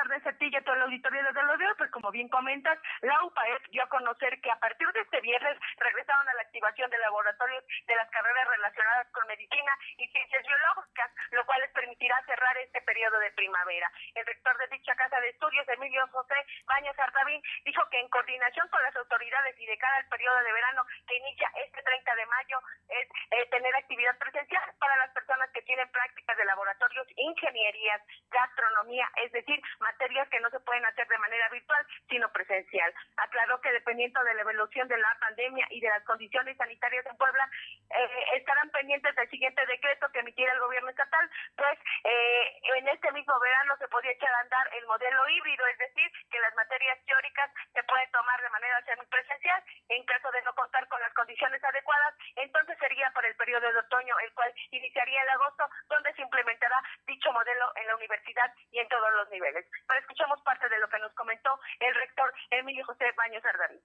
tardes 0.00 0.26
a 0.26 0.32
ti 0.32 0.48
y 0.48 0.56
a 0.56 0.64
todo 0.64 0.74
el 0.76 0.82
auditorio 0.88 1.22
de 1.22 1.42
lo 1.42 1.56
de 1.58 1.66
hoy. 1.66 1.74
Pues 1.76 1.90
como 1.90 2.10
bien 2.10 2.28
comentas, 2.28 2.78
la 3.02 3.22
UPAEP 3.24 3.68
dio 3.70 3.82
a 3.82 3.88
conocer 3.88 4.40
que 4.40 4.50
a 4.50 4.56
partir 4.56 4.88
de 4.92 5.00
este 5.00 5.20
viernes 5.20 5.58
regresaron 5.76 6.26
a 6.28 6.34
la 6.34 6.42
activación 6.42 6.88
de 6.90 6.98
laboratorios 6.98 7.64
de 7.86 7.96
las 7.96 8.08
carreras 8.08 8.48
relacionadas 8.48 9.08
con 9.12 9.26
medicina 9.26 9.72
y 9.98 10.08
ciencias 10.08 10.42
biológicas, 10.46 11.10
lo 11.32 11.44
cual 11.44 11.60
les 11.60 11.70
permitirá 11.72 12.16
cerrar 12.24 12.56
este 12.58 12.80
periodo 12.82 13.18
de 13.18 13.30
primavera. 13.32 13.90
El 14.14 14.24
rector 14.24 14.56
de 14.56 14.68
dicha 14.68 14.96
casa 14.96 15.20
de 15.20 15.28
estudios, 15.28 15.68
Emilio 15.68 16.06
José 16.08 16.34
Baños 16.64 16.98
Artavín, 16.98 17.42
dijo 17.64 17.82
que 17.90 18.00
en 18.00 18.08
coordinación 18.08 18.68
con 18.68 18.82
las 18.82 18.96
autoridades 18.96 19.58
y 19.60 19.66
de 19.66 19.76
cara 19.76 19.96
al 19.96 20.08
periodo 20.08 20.38
de 20.38 20.52
verano 20.52 20.84
que 21.06 21.16
inicia 21.16 21.52
este 21.66 21.82
30 21.82 22.14
de 22.14 22.26
mayo 22.26 22.58
es 22.88 23.08
eh, 23.32 23.46
tener 23.50 23.74
actividad 23.76 24.16
presencial 24.18 24.64
para 24.78 24.96
las 24.96 25.10
personas 25.10 25.50
que 25.50 25.62
tienen 25.62 25.90
prácticas 25.90 26.36
de 26.36 26.44
laboratorios, 26.44 27.06
ingenierías, 27.16 28.00
gastronomía, 28.30 29.08
es 29.22 29.32
decir, 29.32 29.60
materias 29.90 30.28
que 30.28 30.40
no 30.40 30.50
se 30.50 30.60
pueden 30.60 30.84
hacer 30.86 31.06
de 31.08 31.18
manera 31.18 31.48
virtual, 31.48 31.86
sino 32.08 32.30
presencial. 32.30 32.94
Aclaró 33.16 33.60
que 33.60 33.72
dependiendo 33.72 34.22
de 34.22 34.34
la 34.34 34.42
evolución 34.42 34.86
de 34.88 34.98
la 34.98 35.16
pandemia 35.20 35.66
y 35.70 35.80
de 35.80 35.88
las 35.88 36.04
condiciones 36.04 36.56
sanitarias 36.56 37.04
en 37.06 37.16
Puebla, 37.16 37.48
eh, 37.90 38.24
estarán 38.36 38.70
pendientes 38.70 39.14
del 39.16 39.28
siguiente 39.30 39.66
decreto 39.66 40.10
que 40.12 40.20
emitirá 40.20 40.52
el 40.52 40.60
gobierno 40.60 40.90
estatal, 40.90 41.28
pues 41.56 41.78
eh, 42.04 42.60
en 42.78 42.88
este 42.88 43.10
mismo 43.12 43.38
verano 43.40 43.76
se 43.78 43.88
podría 43.88 44.12
echar 44.12 44.32
a 44.32 44.40
andar 44.40 44.70
el 44.74 44.86
modelo 44.86 45.28
híbrido, 45.28 45.66
es 45.66 45.78
decir, 45.78 46.10
que 46.30 46.38
las 46.38 46.54
materias 46.54 46.98
teóricas 47.04 47.50
se 47.72 47.82
pueden 47.82 48.10
tomar 48.12 48.40
de 48.40 48.50
manera 48.50 48.82
semipresencial, 48.84 49.62
en 49.88 50.04
caso 50.04 50.30
de 50.30 50.42
no 50.42 50.54
contar 50.54 50.86
con 50.88 51.00
las 51.00 51.12
condiciones 51.14 51.62
adecuadas, 51.64 52.14
entonces 52.36 52.78
sería 52.78 53.10
para 53.10 53.28
el 53.28 53.34
periodo 53.34 53.72
de 53.72 53.78
otoño, 53.78 54.14
el 54.20 54.32
cual 54.34 54.54
iniciaría 54.70 55.22
en 55.22 55.30
agosto, 55.30 55.68
donde 55.88 56.12
se 56.14 56.22
implementará 56.22 56.80
dicho 57.06 57.32
modelo 57.32 57.72
en 57.76 57.86
la 57.86 57.96
universidad 57.96 58.54
y 58.70 58.78
en 58.78 58.88
todos 58.88 59.10
los 59.12 59.30
niveles. 59.30 59.66
Pero 59.88 60.00
escuchamos 60.00 60.40
parte 60.42 60.68
de 60.68 60.78
lo 60.78 60.88
que 60.88 60.98
nos 60.98 61.12
comentó 61.14 61.58
el 61.80 61.94
rector 61.94 62.32
Emilio 62.50 62.84
José 62.86 63.04
Baños 63.16 63.42
Ardarí. 63.44 63.80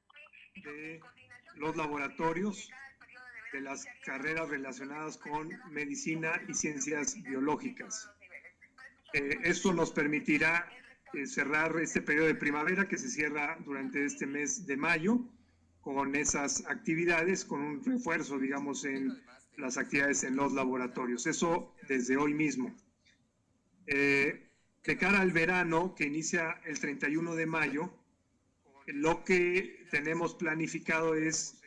De 0.56 1.02
los 1.56 1.76
laboratorios 1.76 2.70
de 3.54 3.62
las 3.62 3.88
carreras 4.04 4.50
relacionadas 4.50 5.18
con 5.18 5.50
medicina 5.72 6.42
y 6.48 6.54
ciencias 6.54 7.22
biológicas. 7.24 8.12
Eh, 9.14 9.38
esto 9.44 9.72
nos 9.72 9.92
permitirá 9.92 10.70
eh, 11.14 11.26
cerrar 11.26 11.74
este 11.78 12.02
periodo 12.02 12.28
de 12.28 12.36
primavera 12.36 12.88
que 12.88 12.98
se 12.98 13.08
cierra 13.08 13.58
durante 13.62 14.04
este 14.04 14.28
mes 14.28 14.66
de 14.68 14.76
mayo 14.76 15.20
con 15.80 16.16
esas 16.16 16.66
actividades, 16.68 17.46
con 17.46 17.62
un 17.62 17.86
refuerzo, 17.86 18.40
digamos, 18.40 18.84
en 18.84 19.24
las 19.58 19.78
actividades 19.78 20.24
en 20.24 20.36
los 20.36 20.52
laboratorios. 20.52 21.26
Eso 21.28 21.74
desde 21.88 22.18
hoy 22.18 22.34
mismo. 22.34 22.76
Eh, 23.88 24.45
de 24.86 24.98
cara 24.98 25.20
al 25.22 25.32
verano 25.32 25.96
que 25.96 26.06
inicia 26.06 26.62
el 26.66 26.80
31 26.80 27.36
de 27.36 27.46
mayo, 27.46 27.92
lo 28.88 29.24
que 29.24 29.88
tenemos 29.90 30.36
planificado 30.36 31.16
es, 31.16 31.62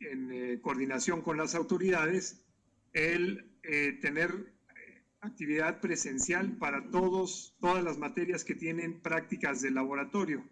en 0.00 0.30
eh, 0.30 0.60
coordinación 0.60 1.22
con 1.22 1.38
las 1.38 1.54
autoridades, 1.54 2.44
el 2.92 3.50
eh, 3.62 3.98
tener 4.00 4.30
eh, 4.30 5.02
actividad 5.20 5.80
presencial 5.80 6.56
para 6.58 6.90
todos, 6.90 7.56
todas 7.60 7.82
las 7.82 7.96
materias 7.96 8.44
que 8.44 8.54
tienen 8.54 9.00
prácticas 9.00 9.62
de 9.62 9.70
laboratorio. 9.70 10.44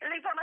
La. 0.00 0.33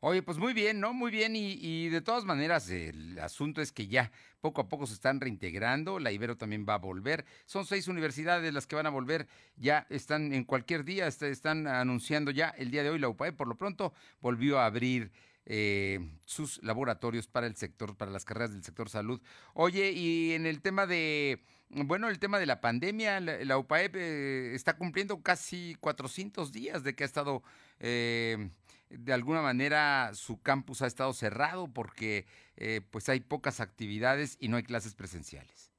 Oye, 0.00 0.22
pues 0.22 0.38
muy 0.38 0.54
bien, 0.54 0.78
¿no? 0.78 0.92
Muy 0.94 1.10
bien. 1.10 1.34
Y, 1.34 1.88
de 1.88 2.00
todas 2.00 2.24
maneras, 2.24 2.70
el 2.70 3.18
asunto 3.18 3.60
es 3.60 3.72
que 3.72 3.88
ya 3.88 4.12
poco 4.40 4.60
a 4.60 4.68
poco 4.68 4.86
se 4.86 4.94
están 4.94 5.20
reintegrando. 5.20 5.98
La 5.98 6.12
Ibero 6.12 6.36
también 6.36 6.64
va 6.68 6.74
a 6.74 6.78
volver. 6.78 7.24
Son 7.46 7.66
seis 7.66 7.88
universidades 7.88 8.54
las 8.54 8.68
que 8.68 8.76
van 8.76 8.86
a 8.86 8.90
volver. 8.90 9.26
Ya 9.56 9.88
están 9.90 10.32
en 10.32 10.44
cualquier 10.44 10.84
día, 10.84 11.08
este, 11.08 11.30
están 11.30 11.66
anunciando 11.66 12.30
ya 12.30 12.50
el 12.50 12.70
día 12.70 12.84
de 12.84 12.90
hoy 12.90 13.00
la 13.00 13.08
UPAE. 13.08 13.32
Por 13.32 13.48
lo 13.48 13.56
pronto 13.56 13.92
volvió 14.20 14.60
a 14.60 14.66
abrir 14.66 15.10
eh, 15.46 15.98
sus 16.24 16.62
laboratorios 16.62 17.26
para 17.26 17.48
el 17.48 17.56
sector, 17.56 17.96
para 17.96 18.12
las 18.12 18.24
carreras 18.24 18.52
del 18.52 18.62
sector 18.62 18.88
salud. 18.88 19.20
Oye, 19.52 19.90
y 19.90 20.32
en 20.32 20.46
el 20.46 20.62
tema 20.62 20.86
de, 20.86 21.42
bueno, 21.70 22.08
el 22.08 22.20
tema 22.20 22.38
de 22.38 22.46
la 22.46 22.60
pandemia, 22.60 23.18
la, 23.18 23.58
UPAE 23.58 23.90
eh, 23.94 24.52
está 24.54 24.76
cumpliendo 24.76 25.22
casi 25.22 25.76
400 25.80 26.52
días 26.52 26.84
de 26.84 26.94
que 26.94 27.02
ha 27.02 27.06
estado... 27.06 27.42
Eh, 27.80 28.50
de 28.90 29.12
alguna 29.12 29.42
manera 29.42 30.10
su 30.14 30.40
campus 30.42 30.82
ha 30.82 30.86
estado 30.86 31.12
cerrado 31.12 31.72
porque 31.72 32.26
eh, 32.56 32.80
pues 32.90 33.08
hay 33.08 33.20
pocas 33.20 33.60
actividades 33.60 34.36
y 34.40 34.48
no 34.48 34.56
hay 34.56 34.62
clases 34.62 34.94
presenciales. 34.94 35.72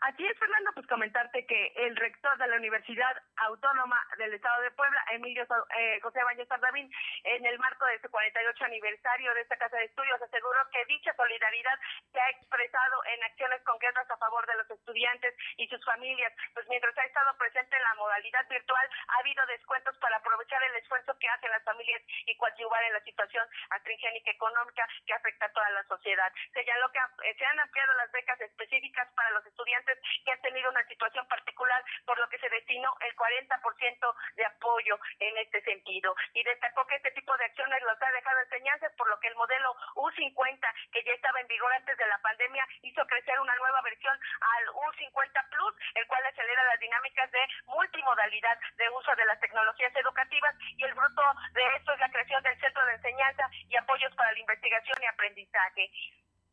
Así 0.00 0.24
es, 0.24 0.38
pues 0.74 0.86
comentarte 0.88 1.46
que 1.46 1.72
el 1.76 1.96
rector 1.96 2.36
de 2.38 2.48
la 2.48 2.56
Universidad 2.56 3.14
Autónoma 3.36 3.98
del 4.18 4.34
Estado 4.34 4.60
de 4.62 4.70
Puebla, 4.72 5.04
Emilio 5.12 5.46
eh, 5.78 6.00
José 6.02 6.22
Bañez 6.24 6.48
Sardavín, 6.48 6.90
en 7.22 7.46
el 7.46 7.58
marco 7.58 7.86
de 7.86 7.94
este 7.94 8.08
48 8.08 8.64
aniversario 8.64 9.34
de 9.34 9.40
esta 9.42 9.56
casa 9.56 9.76
de 9.76 9.84
estudios, 9.84 10.20
aseguró 10.20 10.58
que 10.72 10.84
dicha 10.86 11.14
solidaridad 11.14 11.78
se 12.12 12.20
ha 12.20 12.30
expresado 12.30 13.04
en 13.06 13.22
acciones 13.24 13.62
concretas 13.62 14.10
a 14.10 14.16
favor 14.16 14.46
de 14.46 14.56
los 14.56 14.70
estudiantes 14.70 15.34
y 15.56 15.68
sus 15.68 15.82
familias. 15.84 16.32
Pues 16.54 16.66
mientras 16.68 16.96
ha 16.98 17.04
estado 17.04 17.36
presente 17.38 17.76
en 17.76 17.82
la 17.82 17.94
modalidad 17.94 18.48
virtual, 18.48 18.90
ha 19.08 19.18
habido 19.18 19.46
descuentos 19.46 19.96
para 19.98 20.16
aprovechar 20.16 20.62
el 20.64 20.76
esfuerzo 20.76 21.16
que 21.18 21.28
hacen 21.28 21.50
las 21.50 21.62
familias 21.62 22.02
y 22.26 22.36
coadyuvar 22.36 22.82
en 22.84 22.94
la 22.94 23.00
situación 23.00 23.46
astringénica 23.70 24.30
económica 24.30 24.88
que 25.06 25.14
afecta 25.14 25.46
a 25.46 25.52
toda 25.52 25.70
la 25.70 25.84
sociedad. 25.84 26.32
Señaló 26.52 26.90
que 26.90 26.98
eh, 26.98 27.34
se 27.38 27.46
han 27.46 27.60
ampliado 27.60 27.94
las 27.94 28.10
becas 28.10 28.40
específicas 28.40 29.08
para 29.14 29.30
los 29.30 29.46
estudiantes 29.46 29.98
que 30.24 30.32
han 30.32 30.40
tenido 30.40 30.63
una 30.68 30.86
situación 30.86 31.26
particular, 31.26 31.82
por 32.04 32.18
lo 32.18 32.28
que 32.28 32.38
se 32.38 32.48
destinó 32.48 32.94
el 33.00 33.14
40% 33.16 34.14
de 34.36 34.44
apoyo 34.44 34.98
en 35.18 35.38
este 35.38 35.62
sentido. 35.62 36.14
Y 36.34 36.42
destacó 36.42 36.86
que 36.86 36.96
este 36.96 37.10
tipo 37.12 37.36
de 37.36 37.44
acciones 37.44 37.82
los 37.82 38.00
ha 38.00 38.12
dejado 38.12 38.40
enseñanzas, 38.40 38.92
por 38.96 39.08
lo 39.08 39.18
que 39.20 39.28
el 39.28 39.36
modelo 39.36 39.74
U50, 39.94 40.60
que 40.92 41.04
ya 41.04 41.12
estaba 41.12 41.40
en 41.40 41.48
vigor 41.48 41.72
antes 41.72 41.96
de 41.96 42.06
la 42.06 42.18
pandemia, 42.18 42.66
hizo 42.82 43.06
crecer 43.06 43.38
una 43.40 43.56
nueva 43.56 43.80
versión 43.82 44.18
al 44.40 44.64
U50 44.68 45.48
Plus, 45.50 45.74
el 45.94 46.06
cual 46.06 46.24
acelera 46.26 46.64
las 46.64 46.80
dinámicas 46.80 47.30
de 47.30 47.40
multimodalidad 47.66 48.58
de 48.76 48.88
uso 48.90 49.14
de 49.16 49.24
las 49.24 49.40
tecnologías 49.40 49.94
educativas 49.96 50.54
y 50.76 50.84
el 50.84 50.94
fruto 50.94 51.22
de 51.52 51.62
esto 51.76 51.92
es 51.92 52.00
la 52.00 52.10
creación 52.10 52.42
del 52.42 52.60
Centro 52.60 52.84
de 52.86 52.94
Enseñanza 52.94 53.50
y 53.68 53.76
apoyos 53.76 54.14
para 54.14 54.32
la 54.32 54.38
investigación 54.38 54.96
y 55.02 55.06
aprendizaje. 55.06 55.90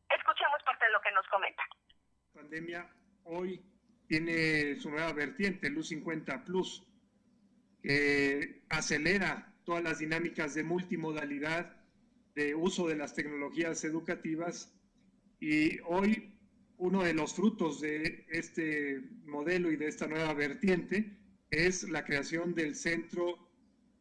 Escuchemos 0.09 0.61
parte 0.63 0.85
de 0.85 0.91
lo 0.91 1.01
que 1.01 1.11
nos 1.11 1.27
comenta. 1.27 1.63
Pandemia 2.33 2.85
hoy 3.23 3.70
tiene 4.11 4.75
su 4.75 4.89
nueva 4.89 5.13
vertiente, 5.13 5.67
el 5.67 5.77
U50 5.77 6.43
Plus, 6.43 6.83
que 7.81 8.61
acelera 8.67 9.55
todas 9.63 9.81
las 9.81 9.99
dinámicas 9.99 10.53
de 10.53 10.63
multimodalidad, 10.63 11.77
de 12.35 12.53
uso 12.53 12.89
de 12.89 12.97
las 12.97 13.13
tecnologías 13.13 13.85
educativas. 13.85 14.73
Y 15.39 15.79
hoy 15.85 16.29
uno 16.77 17.03
de 17.03 17.13
los 17.13 17.35
frutos 17.35 17.79
de 17.79 18.25
este 18.27 18.99
modelo 19.27 19.71
y 19.71 19.77
de 19.77 19.87
esta 19.87 20.07
nueva 20.07 20.33
vertiente 20.33 21.17
es 21.49 21.89
la 21.89 22.03
creación 22.03 22.53
del 22.53 22.75
Centro 22.75 23.39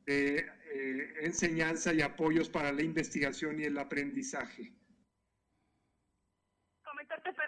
de 0.07 0.39
eh, 0.75 1.15
Enseñanza 1.21 1.95
y 1.95 2.01
Apoyos 2.01 2.49
para 2.49 2.73
la 2.73 2.83
Investigación 2.83 3.61
y 3.61 3.63
el 3.63 3.79
Aprendizaje 3.79 4.73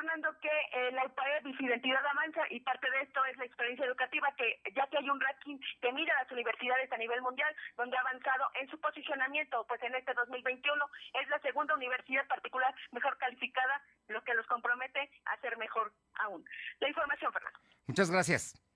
Fernando, 0.03 0.35
que 0.41 0.49
eh, 0.49 0.91
la 0.91 1.07
UPAEP 1.07 1.47
y 1.47 1.55
su 1.55 1.63
identidad 1.63 2.05
avanza 2.05 2.41
y 2.51 2.59
parte 2.59 2.91
de 2.91 3.03
esto 3.03 3.25
es 3.27 3.37
la 3.37 3.45
experiencia 3.45 3.87
educativa, 3.87 4.35
que 4.37 4.61
ya 4.75 4.85
que 4.89 4.99
hay 4.99 5.09
un 5.09 5.21
ranking 5.21 5.59
que 5.81 5.93
mira 5.93 6.13
las 6.21 6.31
universidades 6.33 6.91
a 6.91 6.97
nivel 6.97 7.23
mundial, 7.23 7.55
donde 7.77 7.97
ha 7.97 8.01
avanzado 8.01 8.51
en 8.61 8.69
su 8.69 8.81
posicionamiento, 8.81 9.65
pues 9.69 9.81
en 9.85 9.95
este 9.95 10.13
2021 10.15 10.85
es 11.23 11.29
la 11.29 11.39
segunda 11.39 11.77
universidad 11.77 12.27
particular 12.27 12.75
mejor 12.91 13.17
calificada, 13.19 13.81
lo 14.09 14.25
que 14.25 14.35
los 14.35 14.47
compromete 14.49 15.09
a 15.25 15.37
ser 15.41 15.57
mejor 15.57 15.93
aún. 16.15 16.45
La 16.81 16.89
información, 16.89 17.33
Fernando. 17.33 17.61
Muchas 17.87 18.11
gracias. 18.11 18.72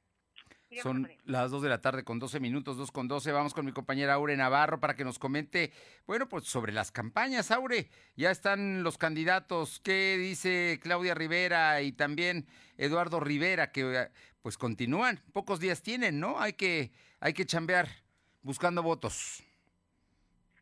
Son 0.82 1.08
las 1.25 1.50
2 1.50 1.62
de 1.62 1.68
la 1.68 1.80
tarde 1.80 2.04
con 2.04 2.18
12 2.18 2.40
minutos, 2.40 2.76
2 2.76 2.90
con 2.90 3.08
12. 3.08 3.30
Vamos 3.32 3.54
con 3.54 3.64
mi 3.64 3.73
compañera 3.73 4.14
Aure 4.14 4.37
Navarro 4.37 4.80
para 4.80 4.94
que 4.94 5.04
nos 5.04 5.18
comente, 5.18 5.73
bueno, 6.06 6.28
pues 6.28 6.44
sobre 6.44 6.73
las 6.73 6.90
campañas. 6.90 7.50
Aure, 7.50 7.88
ya 8.16 8.30
están 8.30 8.82
los 8.82 8.99
candidatos. 8.99 9.80
¿Qué 9.80 10.16
dice 10.18 10.80
Claudia 10.82 11.14
Rivera 11.14 11.80
y 11.82 11.92
también 11.92 12.46
Eduardo 12.76 13.20
Rivera? 13.20 13.70
Que 13.70 14.11
pues 14.42 14.58
continúan. 14.58 15.20
Pocos 15.32 15.61
días 15.61 15.82
tienen, 15.82 16.18
¿no? 16.20 16.40
Hay 16.40 16.54
que, 16.54 16.90
hay 17.20 17.32
que 17.32 17.46
chambear 17.46 17.88
buscando 18.42 18.82
votos. 18.82 19.42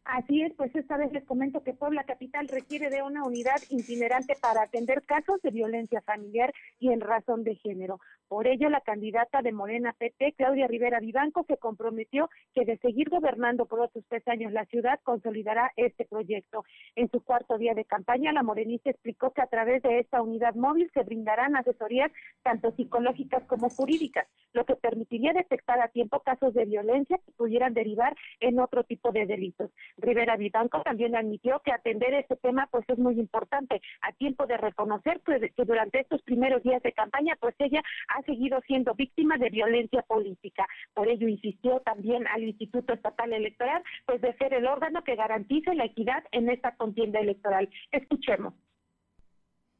Así 0.04 0.42
es, 0.42 0.52
pues 0.54 0.74
esta 0.76 0.98
vez 0.98 1.10
les 1.12 1.24
comento 1.24 1.62
que 1.62 1.72
Puebla 1.72 2.04
Capital 2.04 2.46
requiere 2.48 2.90
de 2.90 3.02
una 3.02 3.24
unidad 3.24 3.56
itinerante 3.70 4.36
para 4.40 4.62
atender 4.62 5.02
casos 5.04 5.40
de 5.42 5.50
violencia 5.50 6.02
familiar 6.02 6.52
y 6.78 6.92
en 6.92 7.00
razón 7.00 7.42
de 7.42 7.56
género. 7.56 8.00
Por 8.28 8.46
ello, 8.46 8.68
la 8.70 8.80
candidata 8.80 9.42
de 9.42 9.52
Morena 9.52 9.94
PT, 9.98 10.34
Claudia 10.36 10.66
Rivera 10.66 11.00
Vivanco, 11.00 11.44
se 11.46 11.56
comprometió 11.56 12.30
que 12.54 12.64
de 12.64 12.78
seguir 12.78 13.10
gobernando 13.10 13.66
por 13.66 13.80
otros 13.80 14.04
tres 14.08 14.26
años 14.28 14.52
la 14.52 14.64
ciudad, 14.66 15.00
consolidará 15.02 15.72
este 15.76 16.04
proyecto. 16.04 16.64
En 16.96 17.10
su 17.10 17.22
cuarto 17.22 17.58
día 17.58 17.74
de 17.74 17.84
campaña, 17.84 18.32
la 18.32 18.42
morenista 18.42 18.90
explicó 18.90 19.32
que 19.32 19.42
a 19.42 19.46
través 19.46 19.82
de 19.82 19.98
esta 19.98 20.22
unidad 20.22 20.54
móvil 20.54 20.90
se 20.94 21.02
brindarán 21.02 21.56
asesorías 21.56 22.10
tanto 22.42 22.72
psicológicas 22.72 23.44
como 23.44 23.68
jurídicas, 23.68 24.26
lo 24.52 24.64
que 24.64 24.76
permitiría 24.76 25.32
detectar 25.32 25.80
a 25.80 25.88
tiempo 25.88 26.20
casos 26.20 26.54
de 26.54 26.64
violencia 26.64 27.18
que 27.18 27.32
pudieran 27.32 27.74
derivar 27.74 28.16
en 28.40 28.58
otro 28.58 28.84
tipo 28.84 29.12
de 29.12 29.26
delitos. 29.26 29.70
Rivera 29.96 30.36
Vivanco 30.36 30.82
también 30.82 31.16
admitió 31.16 31.60
que 31.64 31.72
atender 31.72 32.14
este 32.14 32.36
tema 32.36 32.68
pues 32.70 32.84
es 32.88 32.98
muy 32.98 33.18
importante, 33.18 33.80
a 34.02 34.12
tiempo 34.12 34.46
de 34.46 34.56
reconocer 34.56 35.20
pues, 35.24 35.40
que 35.54 35.64
durante 35.64 36.00
estos 36.00 36.22
primeros 36.22 36.62
días 36.62 36.82
de 36.82 36.92
campaña 36.92 37.36
pues 37.40 37.54
ella 37.58 37.82
ha 38.14 38.22
seguido 38.22 38.60
siendo 38.66 38.94
víctima 38.94 39.36
de 39.38 39.50
violencia 39.50 40.02
política. 40.02 40.66
Por 40.94 41.08
ello 41.08 41.28
insistió 41.28 41.80
también 41.80 42.26
al 42.28 42.44
Instituto 42.44 42.94
Estatal 42.94 43.32
Electoral, 43.32 43.82
pues 44.06 44.20
de 44.20 44.34
ser 44.36 44.54
el 44.54 44.66
órgano 44.66 45.02
que 45.02 45.16
garantice 45.16 45.74
la 45.74 45.86
equidad 45.86 46.22
en 46.32 46.48
esta 46.48 46.76
contienda 46.76 47.20
electoral. 47.20 47.68
Escuchemos. 47.90 48.54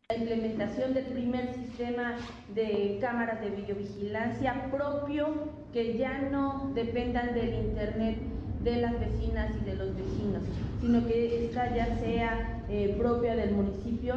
La 0.09 0.17
implementación 0.17 0.93
del 0.93 1.07
primer 1.07 1.55
sistema 1.55 2.17
de 2.55 2.99
cámaras 3.01 3.41
de 3.41 3.51
videovigilancia 3.51 4.71
propio 4.71 5.51
que 5.73 5.97
ya 5.97 6.19
no 6.19 6.73
dependan 6.75 7.33
del 7.35 7.55
Internet 7.55 8.19
de 8.63 8.77
las 8.83 8.99
vecinas 9.01 9.55
y 9.57 9.65
de 9.65 9.77
los 9.77 9.97
vecinos, 9.97 10.43
sino 10.81 11.07
que 11.07 11.47
esta 11.47 11.75
ya 11.75 11.97
sea 11.97 12.65
eh, 12.69 12.95
propia 12.99 13.35
del 13.35 13.53
municipio 13.53 14.17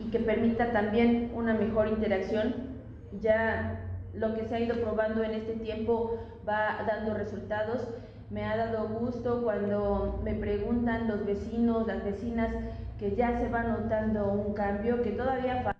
y 0.00 0.10
que 0.10 0.18
permita 0.18 0.72
también 0.72 1.30
una 1.34 1.54
mejor 1.54 1.88
interacción 1.88 2.69
ya 3.20 3.80
lo 4.14 4.34
que 4.34 4.44
se 4.44 4.54
ha 4.56 4.60
ido 4.60 4.80
probando 4.80 5.22
en 5.22 5.32
este 5.32 5.54
tiempo 5.54 6.18
va 6.48 6.84
dando 6.86 7.14
resultados. 7.14 7.88
Me 8.30 8.44
ha 8.44 8.56
dado 8.56 8.88
gusto 8.88 9.42
cuando 9.42 10.20
me 10.24 10.34
preguntan 10.34 11.08
los 11.08 11.24
vecinos, 11.26 11.86
las 11.86 12.04
vecinas, 12.04 12.50
que 12.98 13.16
ya 13.16 13.38
se 13.38 13.48
va 13.48 13.62
notando 13.64 14.30
un 14.32 14.54
cambio, 14.54 15.02
que 15.02 15.10
todavía 15.10 15.62
falta 15.62 15.79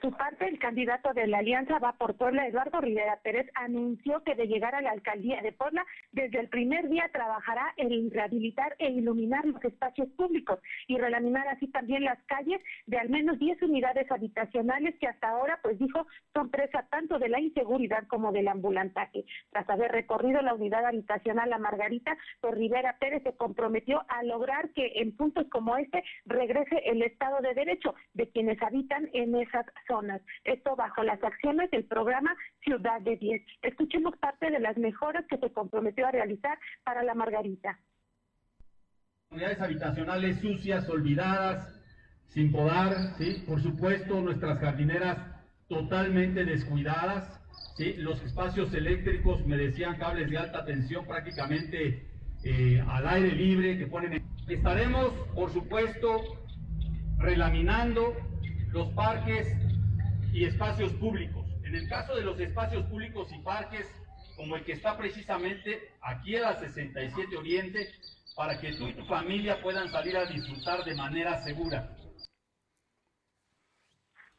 su 0.00 0.10
parte, 0.12 0.48
el 0.48 0.58
candidato 0.58 1.12
de 1.12 1.26
la 1.26 1.38
Alianza 1.38 1.78
Va 1.78 1.92
por 1.92 2.14
Puebla, 2.14 2.46
Eduardo 2.46 2.80
Rivera 2.80 3.18
Pérez, 3.22 3.46
anunció 3.54 4.22
que 4.22 4.34
de 4.34 4.46
llegar 4.46 4.74
a 4.74 4.80
la 4.80 4.90
alcaldía 4.90 5.42
de 5.42 5.52
Puebla, 5.52 5.84
desde 6.12 6.40
el 6.40 6.48
primer 6.48 6.88
día 6.88 7.10
trabajará 7.12 7.72
en 7.76 8.10
rehabilitar 8.10 8.74
e 8.78 8.90
iluminar 8.90 9.44
los 9.44 9.62
espacios 9.64 10.08
públicos 10.16 10.58
y 10.86 10.98
relaminar 10.98 11.48
así 11.48 11.68
también 11.68 12.04
las 12.04 12.18
calles 12.24 12.60
de 12.86 12.98
al 12.98 13.08
menos 13.08 13.38
10 13.38 13.62
unidades 13.62 14.10
habitacionales 14.10 14.94
que 14.98 15.06
hasta 15.06 15.28
ahora, 15.28 15.58
pues 15.62 15.78
dijo, 15.78 16.06
son 16.32 16.50
presa 16.50 16.86
tanto 16.90 17.18
de 17.18 17.28
la 17.28 17.40
inseguridad 17.40 18.06
como 18.06 18.32
del 18.32 18.48
ambulantaje. 18.48 19.24
Tras 19.50 19.68
haber 19.68 19.92
recorrido 19.92 20.40
la 20.42 20.54
unidad 20.54 20.84
habitacional 20.84 21.52
a 21.52 21.58
Margarita, 21.58 22.16
pues 22.40 22.54
Rivera 22.54 22.96
Pérez 22.98 23.22
se 23.22 23.36
comprometió 23.36 24.02
a 24.08 24.22
lograr 24.22 24.70
que 24.70 24.92
en 24.96 25.16
puntos 25.16 25.46
como 25.50 25.76
este 25.76 26.02
regrese 26.24 26.82
el 26.86 27.02
Estado 27.02 27.40
de 27.40 27.54
Derecho 27.54 27.94
de 28.14 28.28
quienes 28.30 28.60
habitan 28.62 29.08
en 29.12 29.34
esas. 29.36 29.66
Esto 30.44 30.76
bajo 30.76 31.02
las 31.02 31.22
acciones 31.24 31.68
del 31.72 31.84
programa 31.84 32.32
Ciudad 32.62 33.00
de 33.00 33.16
10. 33.16 33.42
Escuchemos 33.62 34.16
parte 34.18 34.48
de 34.48 34.60
las 34.60 34.76
mejoras 34.76 35.24
que 35.28 35.36
se 35.36 35.52
comprometió 35.52 36.06
a 36.06 36.12
realizar 36.12 36.56
para 36.84 37.02
la 37.02 37.14
Margarita. 37.14 37.76
Unidades 39.30 39.60
habitacionales 39.60 40.40
sucias, 40.40 40.88
olvidadas, 40.88 41.76
sin 42.28 42.52
podar, 42.52 42.94
¿sí? 43.18 43.42
por 43.48 43.60
supuesto 43.60 44.20
nuestras 44.20 44.60
jardineras 44.60 45.18
totalmente 45.68 46.44
descuidadas, 46.44 47.40
¿sí? 47.76 47.94
los 47.94 48.22
espacios 48.22 48.72
eléctricos 48.72 49.44
me 49.44 49.56
decían 49.56 49.98
cables 49.98 50.30
de 50.30 50.38
alta 50.38 50.64
tensión 50.64 51.04
prácticamente 51.04 52.06
eh, 52.44 52.80
al 52.86 53.08
aire 53.08 53.32
libre, 53.32 53.76
que 53.76 53.88
ponen... 53.88 54.22
Estaremos, 54.46 55.12
por 55.34 55.52
supuesto, 55.52 56.22
relaminando 57.18 58.14
los 58.72 58.88
parques 58.94 59.46
y 60.32 60.44
espacios 60.44 60.92
públicos. 60.94 61.46
En 61.64 61.74
el 61.74 61.88
caso 61.88 62.14
de 62.14 62.22
los 62.22 62.38
espacios 62.40 62.84
públicos 62.86 63.28
y 63.32 63.38
parques, 63.42 63.86
como 64.36 64.56
el 64.56 64.64
que 64.64 64.72
está 64.72 64.96
precisamente 64.96 65.90
aquí 66.00 66.36
en 66.36 66.42
la 66.42 66.58
67 66.58 67.36
Oriente, 67.36 67.88
para 68.34 68.58
que 68.58 68.72
tú 68.74 68.88
y 68.88 68.94
tu 68.94 69.04
familia 69.04 69.60
puedan 69.62 69.90
salir 69.90 70.16
a 70.16 70.26
disfrutar 70.26 70.84
de 70.84 70.94
manera 70.94 71.42
segura. 71.44 71.90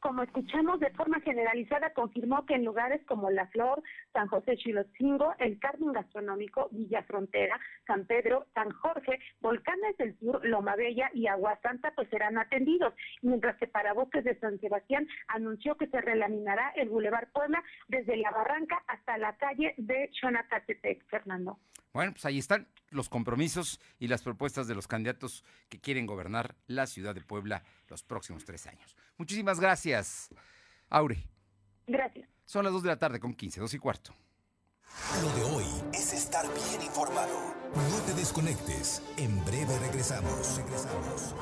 Como 0.01 0.23
escuchamos 0.23 0.79
de 0.79 0.89
forma 0.89 1.21
generalizada, 1.21 1.93
confirmó 1.93 2.43
que 2.47 2.55
en 2.55 2.65
lugares 2.65 3.05
como 3.05 3.29
La 3.29 3.45
Flor, 3.47 3.83
San 4.11 4.27
José 4.27 4.57
Chilotzingo, 4.57 5.35
el 5.37 5.59
Carmen 5.59 5.93
Gastronómico, 5.93 6.69
Villa 6.71 7.03
Frontera, 7.03 7.59
San 7.85 8.07
Pedro, 8.07 8.47
San 8.55 8.71
Jorge, 8.71 9.19
Volcanes 9.41 9.95
del 9.97 10.17
Sur, 10.17 10.43
Loma 10.43 10.75
Bella 10.75 11.11
y 11.13 11.27
Agua 11.27 11.59
Santa 11.61 11.93
pues 11.95 12.09
serán 12.09 12.39
atendidos, 12.39 12.95
mientras 13.21 13.57
que 13.57 13.67
para 13.67 13.93
Bosques 13.93 14.23
de 14.23 14.39
San 14.39 14.59
Sebastián 14.59 15.07
anunció 15.27 15.77
que 15.77 15.85
se 15.85 16.01
relaminará 16.01 16.73
el 16.75 16.89
Boulevard 16.89 17.29
Puebla 17.31 17.63
desde 17.87 18.17
la 18.17 18.31
Barranca 18.31 18.81
hasta 18.87 19.19
la 19.19 19.37
calle 19.37 19.75
de 19.77 20.09
Xonacatepec, 20.19 21.05
Fernando. 21.09 21.59
Bueno, 21.93 22.13
pues 22.13 22.25
ahí 22.25 22.39
están 22.39 22.65
los 22.91 23.09
compromisos 23.09 23.79
y 23.99 24.07
las 24.07 24.21
propuestas 24.21 24.67
de 24.67 24.75
los 24.75 24.87
candidatos 24.87 25.43
que 25.69 25.79
quieren 25.79 26.05
gobernar 26.05 26.55
la 26.67 26.85
ciudad 26.85 27.15
de 27.15 27.21
Puebla 27.21 27.63
los 27.87 28.03
próximos 28.03 28.45
tres 28.45 28.67
años. 28.67 28.95
Muchísimas 29.17 29.59
gracias, 29.59 30.29
Aure. 30.89 31.27
Gracias. 31.87 32.29
Son 32.45 32.63
las 32.63 32.73
dos 32.73 32.83
de 32.83 32.89
la 32.89 32.99
tarde 32.99 33.19
con 33.19 33.33
15, 33.33 33.59
dos 33.59 33.73
y 33.73 33.79
cuarto. 33.79 34.13
Lo 35.21 35.29
de 35.35 35.43
hoy 35.55 35.65
es 35.93 36.13
estar 36.13 36.45
bien 36.45 36.81
informado. 36.81 37.55
No 37.73 37.99
te 38.05 38.13
desconectes. 38.13 39.01
En 39.17 39.43
breve 39.45 39.77
regresamos. 39.79 40.57
Regresamos. 40.57 41.33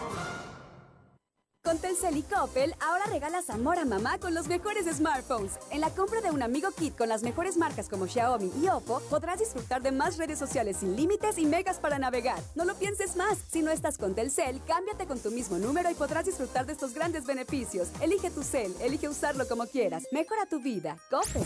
Con 1.70 1.78
Telcel 1.78 2.18
y 2.18 2.24
Coppel, 2.24 2.74
ahora 2.80 3.06
regalas 3.12 3.52
amor 3.52 3.78
a 3.78 3.86
mamá 3.86 4.18
con 4.18 4.34
los 4.34 4.48
mejores 4.48 4.88
smartphones. 4.92 5.52
En 5.70 5.82
la 5.82 5.92
compra 5.92 6.20
de 6.20 6.32
un 6.32 6.42
amigo 6.42 6.72
kit 6.72 6.98
con 6.98 7.10
las 7.10 7.22
mejores 7.22 7.58
marcas 7.58 7.88
como 7.88 8.08
Xiaomi 8.08 8.52
y 8.60 8.68
Oppo, 8.70 9.02
podrás 9.02 9.38
disfrutar 9.38 9.84
de 9.84 9.92
más 9.92 10.18
redes 10.18 10.40
sociales 10.40 10.78
sin 10.78 10.96
límites 10.96 11.38
y 11.38 11.46
megas 11.46 11.78
para 11.78 12.00
navegar. 12.00 12.40
No 12.56 12.66
lo 12.66 12.74
pienses 12.74 13.16
más. 13.16 13.38
Si 13.52 13.62
no 13.62 13.70
estás 13.70 14.00
con 14.00 14.16
Telcel, 14.16 14.64
cámbiate 14.66 15.06
con 15.06 15.20
tu 15.20 15.30
mismo 15.30 15.60
número 15.60 15.92
y 15.92 15.94
podrás 15.94 16.26
disfrutar 16.26 16.66
de 16.66 16.74
estos 16.74 16.96
grandes 16.96 17.28
beneficios. 17.28 17.90
Elige 18.02 18.32
tu 18.32 18.42
cel, 18.42 18.74
elige 18.82 19.08
usarlo 19.08 19.48
como 19.48 19.68
quieras. 19.68 20.08
Mejora 20.12 20.48
tu 20.48 20.60
vida. 20.60 20.98
Coppel. 21.12 21.46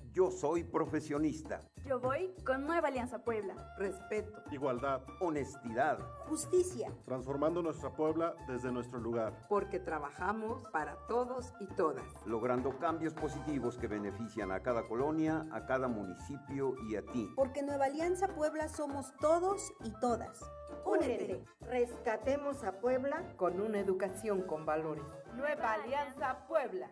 Yo 0.13 0.29
soy 0.29 0.65
profesionista. 0.65 1.61
Yo 1.85 1.97
voy 2.01 2.35
con 2.45 2.65
Nueva 2.65 2.89
Alianza 2.89 3.23
Puebla. 3.23 3.55
Respeto. 3.77 4.43
Igualdad. 4.51 5.03
Honestidad. 5.21 5.99
Justicia. 6.27 6.91
Transformando 7.05 7.61
nuestra 7.61 7.93
Puebla 7.93 8.35
desde 8.45 8.73
nuestro 8.73 8.99
lugar. 8.99 9.47
Porque 9.47 9.79
trabajamos 9.79 10.67
para 10.73 10.97
todos 11.07 11.53
y 11.61 11.67
todas. 11.75 12.05
Logrando 12.25 12.77
cambios 12.77 13.13
positivos 13.13 13.77
que 13.77 13.87
benefician 13.87 14.51
a 14.51 14.59
cada 14.61 14.85
colonia, 14.85 15.47
a 15.53 15.65
cada 15.65 15.87
municipio 15.87 16.75
y 16.89 16.97
a 16.97 17.05
ti. 17.05 17.29
Porque 17.37 17.63
Nueva 17.63 17.85
Alianza 17.85 18.27
Puebla 18.35 18.67
somos 18.67 19.13
todos 19.21 19.71
y 19.85 19.91
todas. 20.01 20.41
Únete. 20.85 21.41
Rescatemos 21.61 22.65
a 22.65 22.81
Puebla 22.81 23.33
con 23.37 23.61
una 23.61 23.79
educación 23.79 24.41
con 24.41 24.65
valores. 24.65 25.05
Nueva 25.35 25.73
Alianza 25.73 26.45
Puebla. 26.49 26.91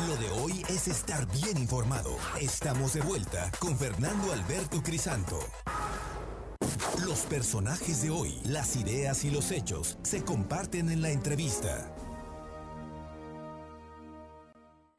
Lo 0.00 0.14
de 0.18 0.28
hoy 0.28 0.62
es 0.68 0.88
estar 0.88 1.26
bien 1.32 1.56
informado. 1.56 2.18
Estamos 2.38 2.92
de 2.92 3.00
vuelta 3.00 3.50
con 3.58 3.78
Fernando 3.78 4.30
Alberto 4.30 4.82
Crisanto. 4.82 5.38
Los 7.06 7.20
personajes 7.20 8.02
de 8.02 8.10
hoy, 8.10 8.38
las 8.44 8.76
ideas 8.76 9.24
y 9.24 9.30
los 9.30 9.50
hechos 9.50 9.98
se 10.02 10.22
comparten 10.22 10.90
en 10.90 11.00
la 11.00 11.10
entrevista. 11.10 11.96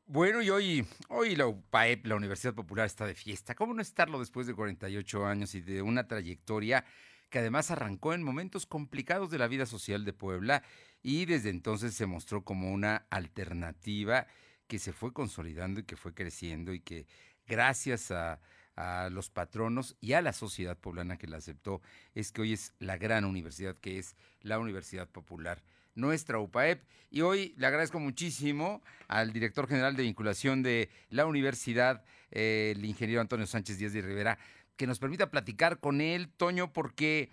Bueno, 0.07 0.41
y 0.41 0.49
hoy, 0.49 0.87
hoy 1.09 1.35
la 1.35 1.45
UPAEP, 1.45 2.07
la 2.07 2.15
Universidad 2.15 2.55
Popular, 2.55 2.87
está 2.87 3.05
de 3.05 3.13
fiesta. 3.13 3.53
¿Cómo 3.53 3.75
no 3.75 3.83
estarlo 3.83 4.19
después 4.19 4.47
de 4.47 4.55
48 4.55 5.27
años 5.27 5.53
y 5.53 5.61
de 5.61 5.83
una 5.83 6.07
trayectoria 6.07 6.85
que 7.29 7.37
además 7.37 7.69
arrancó 7.69 8.15
en 8.15 8.23
momentos 8.23 8.65
complicados 8.65 9.29
de 9.29 9.37
la 9.37 9.47
vida 9.47 9.67
social 9.67 10.05
de 10.05 10.13
Puebla 10.13 10.63
y 11.03 11.25
desde 11.25 11.51
entonces 11.51 11.93
se 11.93 12.07
mostró 12.07 12.43
como 12.43 12.71
una 12.73 13.05
alternativa 13.11 14.25
que 14.67 14.79
se 14.79 14.93
fue 14.93 15.13
consolidando 15.13 15.79
y 15.79 15.83
que 15.83 15.95
fue 15.95 16.13
creciendo 16.13 16.73
y 16.73 16.79
que 16.79 17.07
gracias 17.47 18.11
a, 18.11 18.39
a, 18.75 19.09
los 19.09 19.29
patronos 19.29 19.95
y 20.01 20.13
a 20.13 20.21
la 20.21 20.33
sociedad 20.33 20.77
poblana 20.77 21.17
que 21.17 21.27
la 21.27 21.37
aceptó, 21.37 21.81
es 22.13 22.31
que 22.31 22.41
hoy 22.41 22.53
es 22.53 22.73
la 22.79 22.97
gran 22.97 23.25
universidad 23.25 23.75
que 23.75 23.97
es 23.97 24.15
la 24.41 24.59
Universidad 24.59 25.07
Popular, 25.07 25.63
nuestra 25.95 26.39
UPAEP. 26.39 26.83
Y 27.09 27.21
hoy 27.21 27.53
le 27.57 27.67
agradezco 27.67 27.99
muchísimo 27.99 28.81
al 29.07 29.33
director 29.33 29.67
general 29.67 29.95
de 29.95 30.03
vinculación 30.03 30.61
de 30.61 30.89
la 31.09 31.25
universidad, 31.25 32.03
eh, 32.31 32.73
el 32.75 32.85
ingeniero 32.85 33.21
Antonio 33.21 33.47
Sánchez 33.47 33.77
Díaz 33.77 33.93
de 33.93 34.01
Rivera, 34.01 34.37
que 34.75 34.87
nos 34.87 34.99
permita 34.99 35.31
platicar 35.31 35.79
con 35.79 36.01
él, 36.01 36.29
Toño, 36.29 36.71
porque 36.71 37.31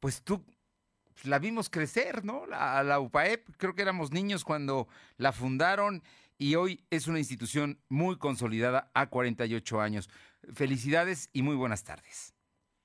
pues 0.00 0.22
tú 0.22 0.44
la 1.24 1.38
vimos 1.38 1.70
crecer, 1.70 2.24
¿no? 2.24 2.46
La, 2.46 2.82
la 2.82 3.00
UPAEP, 3.00 3.56
creo 3.56 3.74
que 3.74 3.82
éramos 3.82 4.12
niños 4.12 4.44
cuando 4.44 4.86
la 5.16 5.32
fundaron 5.32 6.02
y 6.38 6.54
hoy 6.54 6.84
es 6.90 7.06
una 7.08 7.18
institución 7.18 7.78
muy 7.88 8.18
consolidada 8.18 8.90
a 8.94 9.08
48 9.08 9.80
años. 9.80 10.08
Felicidades 10.52 11.30
y 11.32 11.42
muy 11.42 11.56
buenas 11.56 11.84
tardes. 11.84 12.34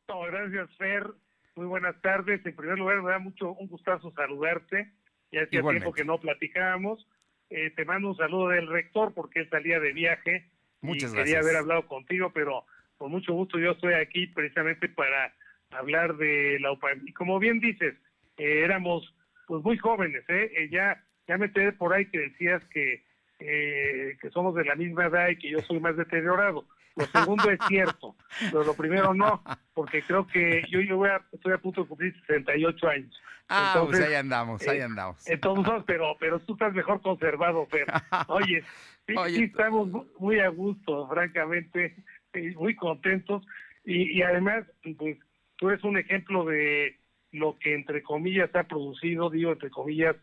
No, 0.08 0.22
gracias, 0.22 0.70
Fer. 0.78 1.08
Muy 1.56 1.68
buenas 1.68 2.00
tardes. 2.02 2.46
En 2.46 2.56
primer 2.56 2.78
lugar, 2.78 3.02
me 3.02 3.12
da 3.12 3.20
mucho 3.20 3.52
un 3.52 3.68
gustazo 3.68 4.12
saludarte. 4.12 4.94
Ya 5.32 5.44
hacía 5.44 5.62
tiempo 5.62 5.94
que 5.94 6.06
no 6.06 6.20
platicábamos. 6.20 7.08
Eh, 7.50 7.72
te 7.72 7.86
mando 7.86 8.10
un 8.10 8.18
saludo 8.18 8.50
del 8.50 8.68
rector 8.68 9.14
porque 9.14 9.42
él 9.42 9.50
salía 9.50 9.80
de 9.80 9.92
viaje 9.92 10.50
Muchas 10.82 11.12
y 11.12 11.16
gracias. 11.16 11.24
quería 11.24 11.40
haber 11.40 11.58
hablado 11.58 11.88
contigo, 11.88 12.32
pero 12.34 12.66
con 12.98 13.12
mucho 13.12 13.34
gusto 13.34 13.60
yo 13.60 13.72
estoy 13.72 13.94
aquí 13.94 14.28
precisamente 14.28 14.88
para 14.88 15.34
hablar 15.72 16.16
de 16.18 16.60
la 16.60 16.72
UPAM. 16.72 17.02
Y 17.06 17.14
como 17.14 17.40
bien 17.40 17.60
dices, 17.60 17.96
eh, 18.38 18.64
éramos 18.64 19.14
pues 19.48 19.64
muy 19.64 19.78
jóvenes, 19.78 20.24
¿eh? 20.30 20.52
Eh, 20.56 20.70
ya, 20.70 21.04
ya 21.28 21.38
me 21.38 21.52
quedé 21.52 21.74
por 21.74 21.94
ahí 21.94 22.06
que 22.06 22.20
decías 22.20 22.64
que, 22.66 23.04
eh, 23.42 24.18
que 24.22 24.30
somos 24.30 24.54
de 24.56 24.64
la 24.66 24.76
misma 24.76 25.06
edad 25.08 25.30
y 25.30 25.38
que 25.38 25.50
yo 25.50 25.60
soy 25.62 25.80
más 25.80 25.98
deteriorado. 25.98 26.66
Lo 26.96 27.06
segundo 27.08 27.50
es 27.50 27.60
cierto, 27.68 28.16
pero 28.40 28.64
lo 28.64 28.76
primero 28.76 29.14
no, 29.14 29.42
porque 29.74 30.04
creo 30.04 30.28
que 30.28 30.62
yo, 30.70 30.82
yo 30.82 30.98
voy 30.98 31.10
a, 31.10 31.22
estoy 31.32 31.54
a 31.54 31.58
punto 31.58 31.82
de 31.84 31.88
cumplir 31.88 32.14
68 32.28 32.88
años. 32.88 33.22
Ah, 33.48 33.74
Entonces, 33.74 34.00
pues 34.00 34.10
ahí 34.10 34.16
andamos, 34.16 34.68
ahí 34.68 34.78
eh, 34.78 34.84
andamos. 34.84 35.28
entonces, 35.28 35.74
pero, 35.88 36.16
pero 36.20 36.40
tú 36.42 36.54
estás 36.54 36.74
mejor 36.74 37.02
conservado, 37.02 37.66
Fer. 37.68 37.86
Oye, 38.28 38.64
sí, 39.08 39.16
Oye, 39.18 39.36
sí 39.38 39.44
estamos 39.46 39.90
mu- 39.90 40.06
muy 40.20 40.40
a 40.40 40.50
gusto, 40.50 41.08
francamente, 41.08 41.96
y 42.34 42.50
muy 42.56 42.76
contentos. 42.76 43.44
Y, 43.86 44.18
y 44.20 44.22
además, 44.22 44.66
pues, 44.98 45.18
tú 45.58 45.70
eres 45.70 45.84
un 45.84 45.98
ejemplo 45.98 46.46
de 46.46 46.98
lo 47.32 47.58
que, 47.58 47.74
entre 47.74 48.04
comillas, 48.04 48.54
ha 48.56 48.64
producido, 48.64 49.30
digo, 49.30 49.54
entre 49.54 49.70
comillas, 49.70 50.16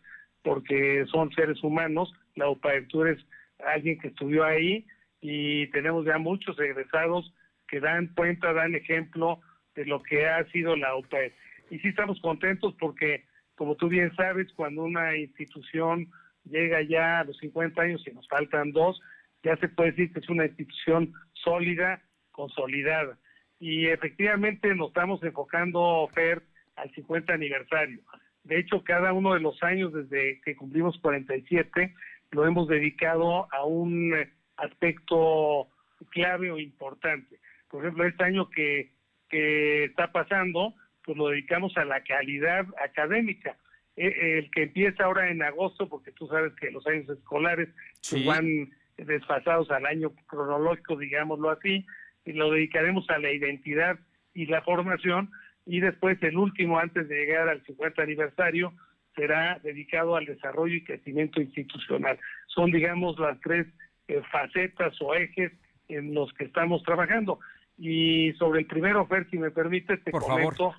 porque 0.43 1.05
son 1.11 1.31
seres 1.31 1.63
humanos. 1.63 2.13
La 2.35 2.49
UPAEP, 2.49 2.87
tú 2.87 3.03
eres 3.03 3.23
alguien 3.59 3.99
que 3.99 4.09
estudió 4.09 4.43
ahí 4.43 4.85
y 5.21 5.67
tenemos 5.67 6.05
ya 6.05 6.17
muchos 6.17 6.59
egresados 6.59 7.33
que 7.67 7.79
dan 7.79 8.07
cuenta, 8.15 8.53
dan 8.53 8.75
ejemplo 8.75 9.39
de 9.75 9.85
lo 9.85 10.01
que 10.01 10.27
ha 10.27 10.43
sido 10.51 10.75
la 10.75 10.95
UPAEP. 10.95 11.33
Y 11.69 11.79
sí 11.79 11.89
estamos 11.89 12.19
contentos 12.21 12.75
porque, 12.79 13.25
como 13.55 13.75
tú 13.75 13.89
bien 13.89 14.15
sabes, 14.15 14.51
cuando 14.53 14.83
una 14.83 15.15
institución 15.15 16.09
llega 16.45 16.81
ya 16.81 17.19
a 17.19 17.23
los 17.25 17.37
50 17.37 17.81
años 17.81 18.03
y 18.07 18.11
nos 18.11 18.27
faltan 18.27 18.71
dos, 18.71 18.99
ya 19.43 19.55
se 19.57 19.69
puede 19.69 19.91
decir 19.91 20.11
que 20.11 20.19
es 20.19 20.29
una 20.29 20.45
institución 20.45 21.13
sólida, 21.33 22.01
consolidada. 22.31 23.17
Y 23.59 23.87
efectivamente 23.87 24.73
nos 24.73 24.89
estamos 24.89 25.21
enfocando, 25.23 26.09
Fer, 26.13 26.41
al 26.75 26.89
50 26.91 27.33
aniversario. 27.33 27.99
De 28.43 28.59
hecho, 28.59 28.83
cada 28.83 29.13
uno 29.13 29.33
de 29.33 29.39
los 29.39 29.61
años 29.63 29.93
desde 29.93 30.41
que 30.41 30.55
cumplimos 30.55 30.97
47 30.99 31.93
lo 32.31 32.45
hemos 32.45 32.67
dedicado 32.67 33.47
a 33.53 33.65
un 33.65 34.13
aspecto 34.57 35.67
clave 36.09 36.51
o 36.51 36.59
importante. 36.59 37.39
Por 37.69 37.83
ejemplo, 37.83 38.05
este 38.05 38.23
año 38.23 38.49
que, 38.49 38.91
que 39.29 39.85
está 39.85 40.11
pasando, 40.11 40.73
pues 41.03 41.17
lo 41.17 41.29
dedicamos 41.29 41.75
a 41.77 41.85
la 41.85 42.03
calidad 42.03 42.65
académica. 42.83 43.57
E, 43.95 44.39
el 44.39 44.51
que 44.51 44.63
empieza 44.63 45.03
ahora 45.03 45.29
en 45.29 45.43
agosto, 45.43 45.89
porque 45.89 46.11
tú 46.11 46.27
sabes 46.27 46.53
que 46.55 46.71
los 46.71 46.85
años 46.87 47.09
escolares 47.09 47.69
pues, 48.09 48.25
van 48.25 48.69
desfasados 48.97 49.69
al 49.71 49.85
año 49.85 50.13
cronológico, 50.27 50.97
digámoslo 50.97 51.49
así, 51.49 51.85
y 52.25 52.33
lo 52.33 52.51
dedicaremos 52.51 53.09
a 53.09 53.17
la 53.17 53.31
identidad 53.31 53.99
y 54.33 54.45
la 54.45 54.61
formación, 54.61 55.31
y 55.65 55.79
después 55.79 56.21
el 56.23 56.37
último, 56.37 56.79
antes 56.79 57.07
de 57.07 57.15
llegar 57.15 57.49
al 57.49 57.63
50 57.65 58.01
aniversario, 58.01 58.73
será 59.15 59.59
dedicado 59.63 60.15
al 60.15 60.25
desarrollo 60.25 60.75
y 60.75 60.83
crecimiento 60.83 61.41
institucional. 61.41 62.17
Son, 62.47 62.71
digamos, 62.71 63.19
las 63.19 63.39
tres 63.41 63.67
eh, 64.07 64.21
facetas 64.31 64.99
o 65.01 65.13
ejes 65.13 65.51
en 65.87 66.13
los 66.13 66.31
que 66.33 66.45
estamos 66.45 66.83
trabajando. 66.83 67.39
Y 67.77 68.33
sobre 68.33 68.61
el 68.61 68.65
primero, 68.65 69.05
Fer, 69.07 69.29
si 69.29 69.37
me 69.37 69.51
permite, 69.51 69.97
te 69.97 70.11
comento 70.11 70.73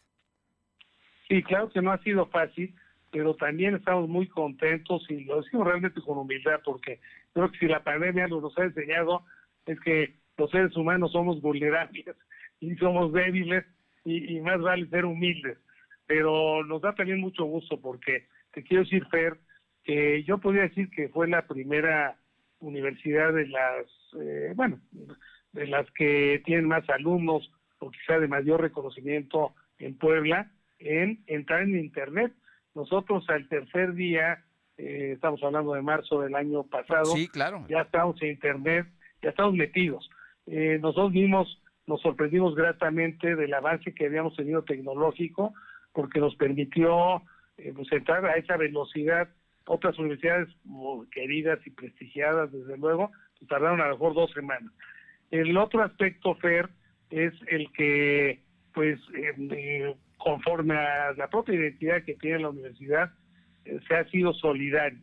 Sí, 1.28 1.42
claro 1.42 1.70
que 1.70 1.80
no 1.80 1.92
ha 1.92 2.02
sido 2.02 2.26
fácil, 2.26 2.74
pero 3.10 3.34
también 3.36 3.74
estamos 3.74 4.08
muy 4.08 4.28
contentos 4.28 5.04
y 5.08 5.24
lo 5.24 5.40
decimos 5.40 5.66
realmente 5.66 6.00
con 6.02 6.18
humildad, 6.18 6.60
porque 6.64 7.00
creo 7.32 7.50
que 7.50 7.58
si 7.58 7.66
la 7.66 7.82
pandemia 7.82 8.28
nos 8.28 8.56
ha 8.58 8.64
enseñado 8.64 9.24
es 9.66 9.78
que 9.80 10.14
los 10.38 10.50
seres 10.50 10.74
humanos 10.76 11.12
somos 11.12 11.42
vulnerables 11.42 12.06
y 12.60 12.74
somos 12.76 13.12
débiles 13.12 13.64
y, 14.04 14.40
más 14.40 14.60
vale 14.60 14.88
ser 14.88 15.04
humildes. 15.04 15.58
Pero 16.06 16.64
nos 16.64 16.80
da 16.80 16.94
también 16.94 17.20
mucho 17.20 17.44
gusto 17.44 17.78
porque 17.78 18.26
te 18.52 18.62
quiero 18.62 18.84
decir, 18.84 19.04
Fer, 19.10 19.38
que 19.84 20.22
yo 20.24 20.38
podría 20.38 20.62
decir 20.62 20.88
que 20.90 21.08
fue 21.10 21.28
la 21.28 21.46
primera 21.46 22.16
universidad 22.60 23.34
de 23.34 23.46
las, 23.48 23.86
eh, 24.18 24.52
bueno, 24.56 24.80
de 25.52 25.66
las 25.66 25.90
que 25.90 26.40
tienen 26.46 26.66
más 26.66 26.88
alumnos 26.88 27.52
o 27.80 27.90
quizá 27.90 28.18
de 28.18 28.28
mayor 28.28 28.62
reconocimiento 28.62 29.54
en 29.78 29.96
Puebla 29.96 30.50
en 30.78 31.22
entrar 31.26 31.62
en 31.62 31.78
Internet. 31.78 32.32
Nosotros 32.74 33.28
al 33.28 33.48
tercer 33.48 33.94
día, 33.94 34.44
eh, 34.76 35.12
estamos 35.14 35.42
hablando 35.42 35.74
de 35.74 35.82
marzo 35.82 36.22
del 36.22 36.34
año 36.34 36.62
pasado, 36.64 37.06
sí, 37.06 37.28
claro. 37.28 37.66
ya 37.68 37.82
estamos 37.82 38.20
en 38.22 38.30
Internet, 38.30 38.86
ya 39.22 39.30
estamos 39.30 39.54
metidos. 39.54 40.08
Eh, 40.50 40.78
nosotros 40.80 41.12
mismos 41.12 41.60
nos 41.86 42.00
sorprendimos 42.00 42.54
gratamente 42.54 43.36
del 43.36 43.52
avance 43.52 43.94
que 43.94 44.06
habíamos 44.06 44.34
tenido 44.36 44.62
tecnológico, 44.62 45.54
porque 45.92 46.20
nos 46.20 46.34
permitió 46.36 47.22
eh, 47.58 47.72
pues, 47.74 47.90
entrar 47.92 48.24
a 48.26 48.36
esa 48.36 48.56
velocidad. 48.56 49.28
Otras 49.66 49.98
universidades 49.98 50.48
queridas 51.10 51.58
y 51.66 51.70
prestigiadas, 51.70 52.50
desde 52.50 52.78
luego, 52.78 53.10
pues, 53.38 53.48
tardaron 53.48 53.80
a 53.80 53.88
lo 53.88 53.92
mejor 53.92 54.14
dos 54.14 54.30
semanas. 54.32 54.72
El 55.30 55.56
otro 55.58 55.82
aspecto, 55.82 56.34
Fer, 56.36 56.70
es 57.10 57.34
el 57.48 57.70
que, 57.72 58.42
pues, 58.72 58.98
eh, 59.14 59.94
conforme 60.16 60.76
a 60.76 61.12
la 61.12 61.28
propia 61.28 61.54
identidad 61.54 62.02
que 62.04 62.14
tiene 62.14 62.40
la 62.40 62.50
universidad, 62.50 63.10
se 63.86 63.94
ha 63.94 64.08
sido 64.08 64.32
solidario. 64.32 65.00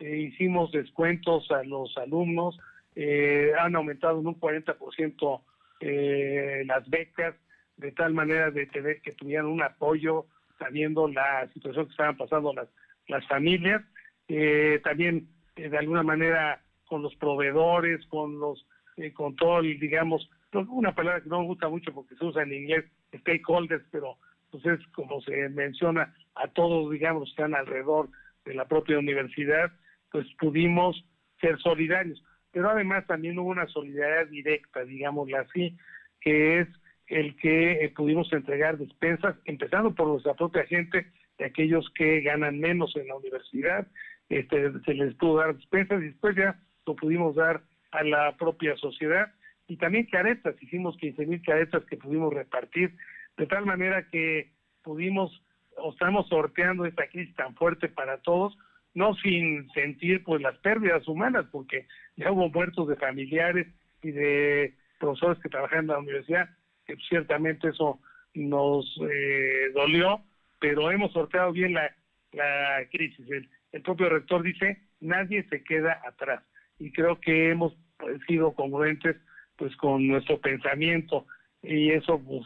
hicimos 0.00 0.72
descuentos 0.72 1.48
a 1.52 1.62
los 1.62 1.96
alumnos, 1.96 2.58
eh, 3.00 3.52
han 3.56 3.76
aumentado 3.76 4.18
en 4.18 4.26
un 4.26 4.40
40% 4.40 5.40
eh, 5.78 6.64
las 6.66 6.90
becas, 6.90 7.36
de 7.76 7.92
tal 7.92 8.12
manera 8.12 8.50
de 8.50 8.66
tener 8.66 9.00
que 9.02 9.12
tuvieran 9.12 9.46
un 9.46 9.62
apoyo 9.62 10.26
sabiendo 10.58 11.06
la 11.06 11.48
situación 11.54 11.86
que 11.86 11.92
estaban 11.92 12.16
pasando 12.16 12.52
las, 12.52 12.68
las 13.06 13.24
familias, 13.28 13.84
eh, 14.26 14.80
también 14.82 15.28
eh, 15.54 15.68
de 15.68 15.78
alguna 15.78 16.02
manera 16.02 16.60
con 16.86 17.02
los 17.02 17.14
proveedores, 17.14 18.04
con 18.08 18.40
los, 18.40 18.66
con 19.14 19.36
todo 19.36 19.60
el, 19.60 19.78
digamos, 19.78 20.28
una 20.52 20.92
palabra 20.92 21.20
que 21.20 21.28
no 21.28 21.42
me 21.42 21.46
gusta 21.46 21.68
mucho 21.68 21.94
porque 21.94 22.16
se 22.16 22.24
usa 22.24 22.42
en 22.42 22.52
inglés, 22.52 22.84
stakeholders, 23.20 23.84
pero 23.92 24.16
pues 24.50 24.66
es 24.66 24.84
como 24.88 25.20
se 25.20 25.48
menciona 25.50 26.12
a 26.34 26.48
todos, 26.48 26.90
digamos, 26.90 27.24
que 27.24 27.30
están 27.30 27.54
alrededor 27.54 28.08
de 28.44 28.54
la 28.54 28.66
propia 28.66 28.98
universidad, 28.98 29.70
pues 30.10 30.26
pudimos 30.40 31.04
ser 31.40 31.60
solidarios 31.60 32.20
pero 32.58 32.70
además 32.70 33.06
también 33.06 33.38
hubo 33.38 33.50
una 33.50 33.68
solidaridad 33.68 34.26
directa, 34.26 34.84
digámoslo 34.84 35.38
así, 35.38 35.78
que 36.20 36.58
es 36.58 36.68
el 37.06 37.36
que 37.36 37.84
eh, 37.84 37.88
pudimos 37.90 38.32
entregar 38.32 38.76
despensas, 38.78 39.36
empezando 39.44 39.94
por 39.94 40.08
nuestra 40.08 40.34
propia 40.34 40.64
gente, 40.64 41.06
de 41.38 41.44
aquellos 41.44 41.88
que 41.94 42.20
ganan 42.20 42.58
menos 42.58 42.96
en 42.96 43.06
la 43.06 43.14
universidad, 43.14 43.86
este, 44.28 44.72
se 44.84 44.94
les 44.94 45.14
pudo 45.14 45.36
dar 45.36 45.54
despensas 45.54 46.02
y 46.02 46.06
después 46.06 46.34
ya 46.34 46.58
lo 46.84 46.96
pudimos 46.96 47.36
dar 47.36 47.62
a 47.92 48.02
la 48.02 48.36
propia 48.36 48.76
sociedad. 48.76 49.32
Y 49.68 49.76
también 49.76 50.06
caretas, 50.06 50.60
hicimos 50.60 50.96
15 50.96 51.26
mil 51.26 51.40
caretas 51.42 51.84
que 51.84 51.96
pudimos 51.96 52.34
repartir, 52.34 52.92
de 53.36 53.46
tal 53.46 53.66
manera 53.66 54.08
que 54.08 54.50
pudimos, 54.82 55.44
o 55.76 55.92
estamos 55.92 56.26
sorteando 56.26 56.86
esta 56.86 57.06
crisis 57.06 57.36
tan 57.36 57.54
fuerte 57.54 57.88
para 57.88 58.18
todos, 58.18 58.58
no 58.98 59.14
sin 59.14 59.70
sentir 59.70 60.24
pues 60.24 60.42
las 60.42 60.58
pérdidas 60.58 61.06
humanas, 61.06 61.46
porque 61.52 61.86
ya 62.16 62.32
hubo 62.32 62.48
muertos 62.50 62.88
de 62.88 62.96
familiares 62.96 63.68
y 64.02 64.10
de 64.10 64.74
profesores 64.98 65.38
que 65.40 65.48
trabajan 65.48 65.80
en 65.80 65.86
la 65.86 65.98
universidad, 65.98 66.48
que 66.84 66.96
ciertamente 67.08 67.68
eso 67.68 68.00
nos 68.34 68.84
eh, 69.08 69.70
dolió, 69.72 70.20
pero 70.58 70.90
hemos 70.90 71.12
sorteado 71.12 71.52
bien 71.52 71.74
la, 71.74 71.94
la 72.32 72.80
crisis. 72.90 73.24
El, 73.30 73.48
el 73.70 73.82
propio 73.82 74.08
rector 74.08 74.42
dice, 74.42 74.82
nadie 75.00 75.44
se 75.48 75.62
queda 75.62 76.00
atrás. 76.04 76.42
Y 76.80 76.90
creo 76.90 77.20
que 77.20 77.50
hemos 77.50 77.76
pues, 77.98 78.20
sido 78.26 78.52
congruentes 78.52 79.16
pues 79.56 79.76
con 79.76 80.08
nuestro 80.08 80.40
pensamiento 80.40 81.24
y 81.62 81.90
eso 81.90 82.20
pues 82.20 82.44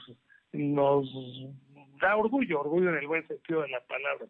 nos 0.52 1.08
da 1.98 2.16
orgullo, 2.16 2.60
orgullo 2.60 2.90
en 2.90 2.96
el 2.96 3.06
buen 3.06 3.26
sentido 3.26 3.62
de 3.62 3.68
la 3.68 3.80
palabra. 3.86 4.26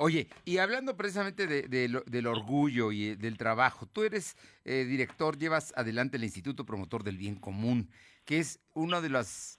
Oye, 0.00 0.28
y 0.44 0.58
hablando 0.58 0.96
precisamente 0.96 1.48
de, 1.48 1.62
de 1.62 2.00
del 2.06 2.26
orgullo 2.28 2.92
y 2.92 3.08
eh, 3.08 3.16
del 3.16 3.36
trabajo, 3.36 3.84
tú 3.86 4.04
eres 4.04 4.36
eh, 4.64 4.84
director, 4.84 5.36
llevas 5.36 5.74
adelante 5.76 6.16
el 6.16 6.22
Instituto 6.22 6.64
Promotor 6.64 7.02
del 7.02 7.16
Bien 7.16 7.34
Común, 7.34 7.90
que 8.24 8.38
es 8.38 8.60
una 8.74 9.00
de 9.00 9.10
las 9.10 9.58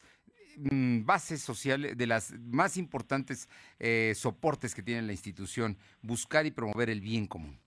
mm, 0.55 1.03
bases 1.05 1.41
sociales, 1.41 1.97
de 1.97 2.07
las 2.07 2.33
más 2.39 2.77
importantes 2.77 3.49
eh, 3.79 4.13
soportes 4.15 4.73
que 4.73 4.81
tiene 4.81 5.01
la 5.01 5.11
institución, 5.11 5.75
buscar 6.01 6.45
y 6.45 6.51
promover 6.51 6.89
el 6.89 7.01
bien 7.01 7.27
común. 7.27 7.59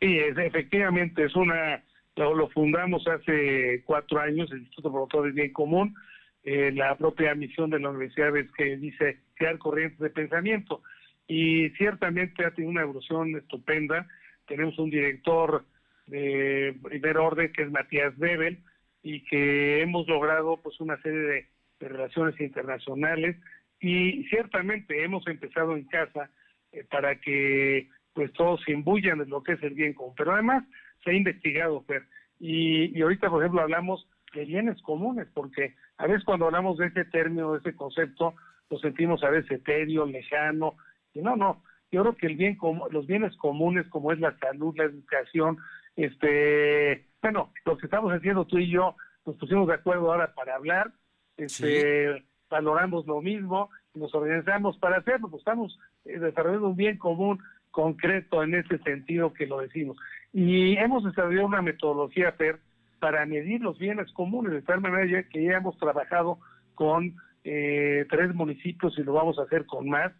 Sí, 0.00 0.16
efectivamente, 0.18 1.24
es 1.24 1.34
una, 1.34 1.82
lo, 2.14 2.32
lo, 2.36 2.48
fundamos 2.50 3.08
hace 3.08 3.82
cuatro 3.84 4.20
años, 4.20 4.52
el 4.52 4.58
Instituto 4.58 4.92
Promotor 4.92 5.24
del 5.24 5.32
Bien 5.32 5.52
Común, 5.52 5.96
eh, 6.44 6.70
la 6.72 6.96
propia 6.96 7.34
misión 7.34 7.70
de 7.70 7.80
la 7.80 7.90
universidad 7.90 8.36
es 8.36 8.52
que 8.52 8.76
dice 8.76 9.18
crear 9.34 9.58
corrientes 9.58 9.98
de 9.98 10.10
pensamiento 10.10 10.80
y 11.26 11.70
ciertamente 11.70 12.44
ha 12.44 12.50
tenido 12.50 12.70
una 12.70 12.82
evolución 12.82 13.36
estupenda. 13.36 14.06
Tenemos 14.46 14.78
un 14.78 14.90
director 14.90 15.64
de 16.06 16.76
primer 16.82 17.16
orden 17.16 17.52
que 17.52 17.62
es 17.62 17.70
Matías 17.70 18.16
Bebel 18.18 18.58
y 19.02 19.24
que 19.24 19.82
hemos 19.82 20.06
logrado 20.06 20.58
pues 20.62 20.80
una 20.80 21.00
serie 21.02 21.20
de, 21.20 21.54
relaciones 21.80 22.40
internacionales 22.40 23.36
y 23.78 24.24
ciertamente 24.28 25.04
hemos 25.04 25.26
empezado 25.26 25.76
en 25.76 25.84
casa 25.84 26.30
eh, 26.72 26.82
para 26.90 27.20
que 27.20 27.90
pues 28.14 28.32
todos 28.32 28.62
se 28.64 28.72
imbuyan 28.72 29.18
de 29.18 29.26
lo 29.26 29.42
que 29.42 29.52
es 29.52 29.62
el 29.62 29.74
bien 29.74 29.92
común. 29.92 30.14
Pero 30.16 30.32
además 30.32 30.64
se 31.02 31.10
ha 31.10 31.14
investigado, 31.14 31.82
Fer, 31.82 32.04
y, 32.40 32.96
y 32.96 33.02
ahorita 33.02 33.28
por 33.28 33.42
ejemplo 33.42 33.60
hablamos 33.60 34.08
de 34.32 34.46
bienes 34.46 34.80
comunes, 34.82 35.28
porque 35.34 35.74
a 35.98 36.06
veces 36.06 36.24
cuando 36.24 36.46
hablamos 36.46 36.78
de 36.78 36.86
ese 36.86 37.04
término, 37.04 37.52
de 37.52 37.58
ese 37.58 37.76
concepto, 37.76 38.34
lo 38.70 38.78
sentimos 38.78 39.22
a 39.22 39.30
veces 39.30 39.50
etéreo, 39.50 40.06
lejano, 40.06 40.76
no, 41.22 41.36
no, 41.36 41.62
yo 41.90 42.02
creo 42.02 42.16
que 42.16 42.26
el 42.26 42.36
bien 42.36 42.58
los 42.90 43.06
bienes 43.06 43.36
comunes 43.36 43.86
como 43.88 44.12
es 44.12 44.18
la 44.18 44.36
salud, 44.38 44.74
la 44.76 44.84
educación, 44.84 45.58
este, 45.96 47.06
bueno, 47.22 47.52
lo 47.64 47.76
que 47.76 47.86
estamos 47.86 48.12
haciendo 48.12 48.46
tú 48.46 48.58
y 48.58 48.70
yo, 48.70 48.96
nos 49.24 49.36
pusimos 49.36 49.68
de 49.68 49.74
acuerdo 49.74 50.12
ahora 50.12 50.34
para 50.34 50.56
hablar, 50.56 50.92
este, 51.36 52.24
valoramos 52.50 53.06
lo 53.06 53.20
mismo, 53.20 53.70
nos 53.94 54.14
organizamos 54.14 54.76
para 54.78 54.98
hacerlo, 54.98 55.28
pues 55.28 55.40
estamos 55.40 55.78
eh, 56.04 56.18
desarrollando 56.18 56.68
un 56.68 56.76
bien 56.76 56.98
común 56.98 57.38
concreto 57.70 58.42
en 58.42 58.54
ese 58.54 58.78
sentido 58.78 59.32
que 59.32 59.46
lo 59.46 59.58
decimos. 59.58 59.96
Y 60.32 60.76
hemos 60.76 61.04
desarrollado 61.04 61.46
una 61.46 61.62
metodología, 61.62 62.32
Fer, 62.32 62.58
para 62.98 63.26
medir 63.26 63.60
los 63.60 63.78
bienes 63.78 64.10
comunes, 64.12 64.52
de 64.52 64.62
tal 64.62 64.80
manera 64.80 65.22
que 65.28 65.44
ya 65.44 65.58
hemos 65.58 65.76
trabajado 65.78 66.38
con 66.74 67.14
eh, 67.44 68.06
tres 68.08 68.34
municipios 68.34 68.98
y 68.98 69.02
lo 69.02 69.12
vamos 69.12 69.38
a 69.38 69.42
hacer 69.42 69.66
con 69.66 69.88
más, 69.88 70.12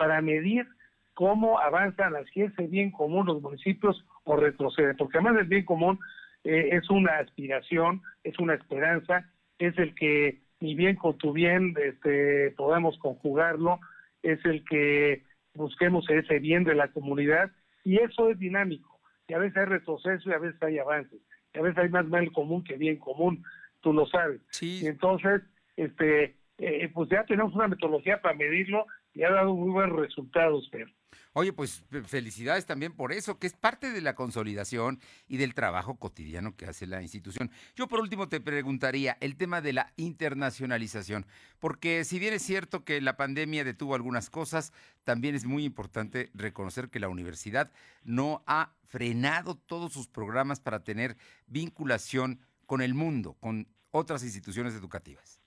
para 0.00 0.22
medir 0.22 0.66
cómo 1.12 1.58
avanzan 1.58 2.14
hacia 2.14 2.46
ese 2.46 2.66
bien 2.68 2.90
común 2.90 3.26
los 3.26 3.42
municipios 3.42 4.02
o 4.24 4.34
retroceden, 4.34 4.96
porque 4.96 5.18
además 5.18 5.36
del 5.36 5.46
bien 5.46 5.66
común 5.66 5.98
eh, 6.42 6.70
es 6.72 6.88
una 6.88 7.18
aspiración, 7.18 8.00
es 8.24 8.38
una 8.38 8.54
esperanza, 8.54 9.30
es 9.58 9.76
el 9.76 9.94
que 9.94 10.40
mi 10.58 10.74
bien 10.74 10.96
con 10.96 11.18
tu 11.18 11.34
bien 11.34 11.74
este, 11.84 12.52
podamos 12.52 12.96
conjugarlo, 12.96 13.78
es 14.22 14.42
el 14.46 14.64
que 14.64 15.22
busquemos 15.52 16.08
ese 16.08 16.38
bien 16.38 16.64
de 16.64 16.74
la 16.74 16.88
comunidad 16.88 17.50
y 17.84 17.98
eso 17.98 18.30
es 18.30 18.38
dinámico, 18.38 19.00
y 19.28 19.34
a 19.34 19.38
veces 19.38 19.58
hay 19.58 19.66
retroceso 19.66 20.30
y 20.30 20.32
a 20.32 20.38
veces 20.38 20.62
hay 20.62 20.78
avances 20.78 21.20
a 21.52 21.60
veces 21.60 21.76
hay 21.76 21.90
más 21.90 22.06
mal 22.06 22.32
común 22.32 22.64
que 22.64 22.76
bien 22.76 22.96
común, 22.96 23.44
tú 23.82 23.92
lo 23.92 24.06
sabes. 24.06 24.40
Sí. 24.48 24.80
Y 24.82 24.86
entonces, 24.86 25.42
este, 25.76 26.36
eh, 26.58 26.90
pues 26.94 27.10
ya 27.10 27.24
tenemos 27.24 27.54
una 27.54 27.68
metodología 27.68 28.22
para 28.22 28.34
medirlo 28.34 28.86
y 29.14 29.22
ha 29.24 29.30
dado 29.30 29.54
muy 29.54 29.70
buenos 29.70 29.98
resultados, 29.98 30.68
pero. 30.70 30.90
Oye, 31.32 31.52
pues 31.52 31.84
felicidades 32.06 32.66
también 32.66 32.92
por 32.94 33.12
eso, 33.12 33.38
que 33.38 33.46
es 33.46 33.54
parte 33.54 33.90
de 33.90 34.00
la 34.00 34.14
consolidación 34.14 35.00
y 35.28 35.36
del 35.36 35.54
trabajo 35.54 35.96
cotidiano 35.96 36.56
que 36.56 36.66
hace 36.66 36.86
la 36.86 37.02
institución. 37.02 37.50
Yo 37.76 37.86
por 37.86 38.00
último 38.00 38.28
te 38.28 38.40
preguntaría 38.40 39.16
el 39.20 39.36
tema 39.36 39.60
de 39.60 39.72
la 39.72 39.92
internacionalización, 39.96 41.26
porque 41.60 42.04
si 42.04 42.18
bien 42.18 42.34
es 42.34 42.42
cierto 42.42 42.84
que 42.84 43.00
la 43.00 43.16
pandemia 43.16 43.64
detuvo 43.64 43.94
algunas 43.94 44.28
cosas, 44.28 44.72
también 45.04 45.34
es 45.34 45.44
muy 45.44 45.64
importante 45.64 46.30
reconocer 46.34 46.90
que 46.90 47.00
la 47.00 47.08
universidad 47.08 47.72
no 48.02 48.42
ha 48.46 48.72
frenado 48.86 49.56
todos 49.56 49.92
sus 49.92 50.08
programas 50.08 50.60
para 50.60 50.82
tener 50.82 51.16
vinculación 51.46 52.40
con 52.66 52.82
el 52.82 52.94
mundo, 52.94 53.36
con 53.40 53.66
otras 53.92 54.22
instituciones 54.22 54.74
educativas. 54.74 55.40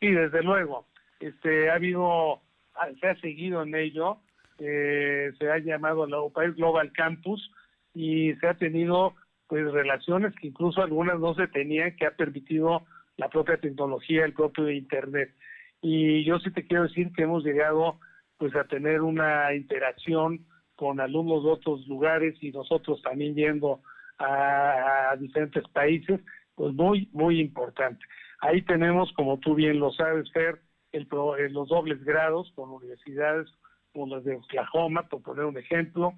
Sí, 0.00 0.10
desde 0.10 0.42
luego. 0.42 0.86
Este, 1.20 1.70
ha 1.70 1.74
habido, 1.74 2.42
se 3.00 3.06
ha 3.08 3.20
seguido 3.20 3.62
en 3.62 3.74
ello 3.74 4.20
eh, 4.58 5.32
se 5.38 5.50
ha 5.50 5.58
llamado 5.58 6.06
la 6.06 6.20
UPAES 6.20 6.54
Global 6.54 6.92
Campus 6.92 7.50
y 7.92 8.34
se 8.34 8.46
ha 8.46 8.54
tenido 8.54 9.14
pues 9.48 9.70
relaciones 9.72 10.34
que 10.36 10.48
incluso 10.48 10.82
algunas 10.82 11.18
no 11.18 11.34
se 11.34 11.48
tenían 11.48 11.96
que 11.96 12.06
ha 12.06 12.16
permitido 12.16 12.84
la 13.16 13.28
propia 13.28 13.58
tecnología, 13.58 14.24
el 14.24 14.32
propio 14.32 14.70
internet. 14.70 15.34
Y 15.82 16.24
yo 16.24 16.38
sí 16.38 16.50
te 16.50 16.66
quiero 16.66 16.84
decir 16.84 17.12
que 17.12 17.24
hemos 17.24 17.44
llegado 17.44 17.98
pues 18.38 18.54
a 18.56 18.64
tener 18.64 19.02
una 19.02 19.54
interacción 19.54 20.46
con 20.76 21.00
alumnos 21.00 21.44
de 21.44 21.50
otros 21.50 21.86
lugares 21.86 22.36
y 22.40 22.50
nosotros 22.50 23.02
también 23.02 23.34
yendo 23.34 23.80
a, 24.18 25.10
a 25.10 25.16
diferentes 25.16 25.64
países, 25.68 26.20
pues 26.54 26.74
muy, 26.74 27.08
muy 27.12 27.40
importante. 27.40 28.04
Ahí 28.40 28.62
tenemos, 28.62 29.12
como 29.12 29.38
tú 29.38 29.54
bien 29.54 29.78
lo 29.78 29.92
sabes, 29.92 30.30
Fer, 30.32 30.60
el, 30.94 31.52
los 31.52 31.68
dobles 31.68 32.02
grados 32.04 32.50
con 32.54 32.70
universidades 32.70 33.48
como 33.92 34.14
las 34.14 34.24
de 34.24 34.36
Oklahoma, 34.36 35.08
por 35.08 35.22
poner 35.22 35.44
un 35.44 35.58
ejemplo. 35.58 36.14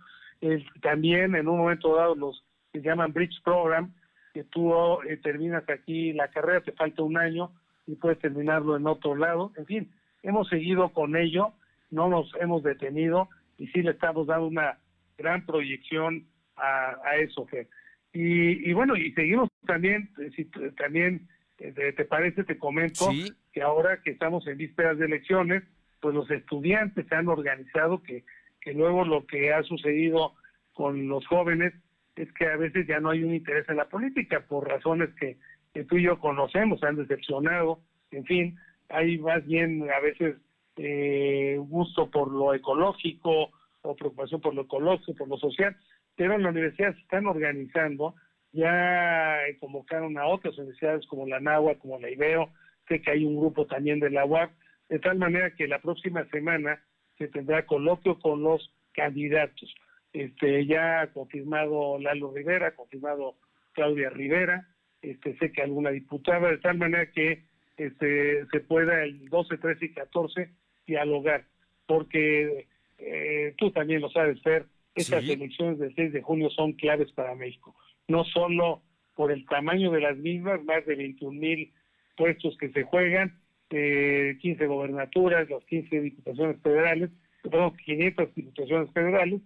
también 0.80 1.34
en 1.34 1.48
un 1.48 1.58
momento 1.58 1.94
dado 1.94 2.14
los 2.14 2.42
que 2.72 2.80
llaman 2.80 3.12
Bridge 3.12 3.42
Program, 3.42 3.92
que 4.32 4.44
tú 4.44 4.72
eh, 5.02 5.16
terminas 5.18 5.68
aquí 5.68 6.12
la 6.12 6.28
carrera, 6.28 6.60
te 6.60 6.72
falta 6.72 7.02
un 7.02 7.18
año 7.18 7.52
y 7.86 7.94
puedes 7.96 8.18
terminarlo 8.18 8.76
en 8.76 8.86
otro 8.86 9.14
lado. 9.14 9.52
En 9.56 9.66
fin, 9.66 9.90
hemos 10.22 10.48
seguido 10.48 10.90
con 10.90 11.16
ello, 11.16 11.52
no 11.90 12.08
nos 12.08 12.32
hemos 12.40 12.62
detenido 12.62 13.28
y 13.58 13.66
sí 13.68 13.82
le 13.82 13.92
estamos 13.92 14.26
dando 14.26 14.46
una 14.46 14.78
gran 15.16 15.44
proyección 15.46 16.26
a, 16.56 16.96
a 17.04 17.16
eso, 17.16 17.46
Fer. 17.46 17.68
Y, 18.12 18.68
y, 18.68 18.72
bueno, 18.72 18.96
y 18.96 19.12
seguimos 19.12 19.50
también, 19.66 20.10
eh, 20.18 20.72
también 20.78 21.28
te, 21.56 22.04
parece, 22.04 22.44
te 22.44 22.58
comento 22.58 23.08
que 23.52 23.62
ahora 23.62 24.02
que 24.02 24.10
estamos 24.10 24.46
en 24.46 24.58
vísperas 24.58 24.98
de 24.98 25.06
elecciones, 25.06 25.62
pues 26.00 26.14
los 26.14 26.30
estudiantes 26.30 27.06
se 27.08 27.14
han 27.14 27.28
organizado, 27.28 28.02
que, 28.02 28.24
que 28.60 28.72
luego 28.72 29.04
lo 29.04 29.26
que 29.26 29.52
ha 29.52 29.62
sucedido 29.62 30.34
con 30.74 31.08
los 31.08 31.26
jóvenes 31.26 31.72
es 32.16 32.32
que 32.32 32.46
a 32.46 32.56
veces 32.56 32.86
ya 32.86 33.00
no 33.00 33.10
hay 33.10 33.22
un 33.22 33.34
interés 33.34 33.68
en 33.68 33.76
la 33.76 33.88
política 33.88 34.44
por 34.46 34.68
razones 34.68 35.10
que, 35.18 35.38
que 35.72 35.84
tú 35.84 35.96
y 35.96 36.04
yo 36.04 36.18
conocemos, 36.18 36.80
se 36.80 36.86
han 36.86 36.96
decepcionado, 36.96 37.80
en 38.10 38.24
fin, 38.24 38.58
hay 38.88 39.18
más 39.18 39.44
bien 39.46 39.88
a 39.90 40.00
veces 40.00 40.36
eh, 40.76 41.56
gusto 41.58 42.10
por 42.10 42.30
lo 42.30 42.54
ecológico 42.54 43.50
o 43.82 43.96
preocupación 43.96 44.40
por 44.40 44.54
lo 44.54 44.62
ecológico, 44.62 45.14
por 45.14 45.28
lo 45.28 45.38
social, 45.38 45.76
pero 46.14 46.34
en 46.34 46.42
la 46.42 46.50
universidad 46.50 46.94
se 46.94 47.00
están 47.00 47.26
organizando, 47.26 48.14
ya 48.52 49.38
convocaron 49.60 50.18
a 50.18 50.26
otras 50.26 50.56
universidades 50.58 51.06
como 51.06 51.26
la 51.26 51.40
NAHUA, 51.40 51.78
como 51.78 51.98
la 51.98 52.10
IBEO, 52.10 52.50
sé 52.88 53.02
que 53.02 53.10
hay 53.10 53.24
un 53.24 53.36
grupo 53.36 53.66
también 53.66 54.00
de 54.00 54.10
la 54.10 54.24
UAP, 54.24 54.50
de 54.88 54.98
tal 54.98 55.18
manera 55.18 55.54
que 55.54 55.66
la 55.66 55.80
próxima 55.80 56.24
semana 56.30 56.82
se 57.18 57.28
tendrá 57.28 57.66
coloquio 57.66 58.18
con 58.18 58.42
los 58.42 58.72
candidatos. 58.92 59.74
Este, 60.12 60.64
ya 60.66 61.02
ha 61.02 61.12
confirmado 61.12 61.98
Lalo 61.98 62.32
Rivera, 62.32 62.74
confirmado 62.74 63.36
Claudia 63.72 64.10
Rivera, 64.10 64.66
este, 65.02 65.36
sé 65.38 65.52
que 65.52 65.62
alguna 65.62 65.90
diputada, 65.90 66.50
de 66.50 66.58
tal 66.58 66.78
manera 66.78 67.10
que 67.10 67.44
este, 67.76 68.46
se 68.46 68.60
pueda 68.60 69.04
el 69.04 69.28
12, 69.28 69.58
13 69.58 69.84
y 69.84 69.92
14 69.92 70.50
dialogar, 70.86 71.44
porque 71.86 72.66
eh, 72.98 73.54
tú 73.58 73.70
también 73.70 74.00
lo 74.00 74.08
sabes, 74.10 74.40
Fer, 74.42 74.66
estas 74.94 75.28
elecciones 75.28 75.78
del 75.78 75.94
6 75.94 76.12
de 76.12 76.22
junio 76.22 76.48
son 76.50 76.72
claves 76.72 77.12
para 77.12 77.34
México, 77.34 77.76
no 78.08 78.24
solo 78.24 78.82
por 79.14 79.32
el 79.32 79.46
tamaño 79.46 79.90
de 79.90 80.00
las 80.00 80.16
mismas, 80.16 80.62
más 80.64 80.84
de 80.86 80.94
21 80.94 81.38
mil 81.38 81.72
puestos 82.16 82.56
que 82.58 82.70
se 82.70 82.84
juegan, 82.84 83.38
eh, 83.70 84.38
15 84.40 84.66
gobernaturas, 84.66 85.48
las 85.50 85.64
15 85.64 86.00
diputaciones 86.00 86.60
federales, 86.62 87.10
perdón, 87.42 87.76
500 87.84 88.34
diputaciones 88.34 88.90
federales, 88.92 89.40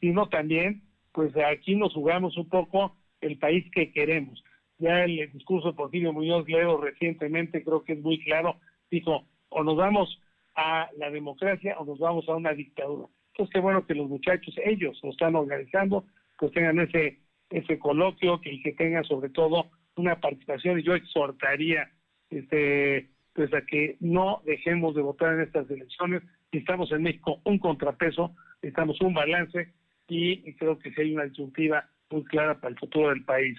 sino 0.00 0.28
también, 0.28 0.82
pues 1.12 1.32
aquí 1.36 1.76
nos 1.76 1.94
jugamos 1.94 2.36
un 2.36 2.48
poco 2.48 2.96
el 3.20 3.38
país 3.38 3.64
que 3.72 3.92
queremos. 3.92 4.42
Ya 4.78 5.04
el 5.04 5.30
discurso 5.32 5.68
de 5.68 5.74
Porfirio 5.74 6.12
Muñoz 6.12 6.48
Ledo 6.48 6.80
recientemente 6.80 7.62
creo 7.62 7.84
que 7.84 7.92
es 7.92 8.00
muy 8.00 8.22
claro, 8.24 8.56
dijo, 8.90 9.24
o 9.48 9.62
nos 9.62 9.76
vamos 9.76 10.20
a 10.54 10.90
la 10.98 11.10
democracia 11.10 11.76
o 11.78 11.84
nos 11.84 11.98
vamos 11.98 12.28
a 12.28 12.34
una 12.34 12.52
dictadura. 12.52 13.06
Entonces, 13.28 13.52
qué 13.54 13.60
bueno 13.60 13.86
que 13.86 13.94
los 13.94 14.08
muchachos, 14.08 14.54
ellos 14.64 14.98
lo 15.02 15.10
están 15.10 15.34
organizando, 15.36 16.04
pues 16.38 16.52
tengan 16.52 16.80
ese, 16.80 17.20
ese 17.52 17.78
coloquio 17.78 18.40
que, 18.40 18.60
que 18.62 18.72
tengan 18.72 19.04
sobre 19.04 19.28
todo 19.28 19.70
una 19.96 20.20
participación 20.20 20.80
y 20.80 20.82
yo 20.82 20.94
exhortaría 20.94 21.90
este, 22.30 23.10
pues 23.34 23.52
a 23.54 23.62
que 23.62 23.96
no 24.00 24.42
dejemos 24.44 24.94
de 24.94 25.02
votar 25.02 25.34
en 25.34 25.42
estas 25.42 25.70
elecciones. 25.70 26.22
Necesitamos 26.50 26.90
en 26.92 27.02
México 27.02 27.40
un 27.44 27.58
contrapeso, 27.58 28.34
necesitamos 28.62 29.00
un 29.00 29.14
balance 29.14 29.72
y, 30.08 30.54
creo 30.54 30.78
que 30.78 30.92
sí 30.92 31.00
hay 31.00 31.14
una 31.14 31.24
disyuntiva 31.24 31.88
muy 32.10 32.24
clara 32.24 32.60
para 32.60 32.72
el 32.72 32.78
futuro 32.78 33.08
del 33.08 33.24
país. 33.24 33.58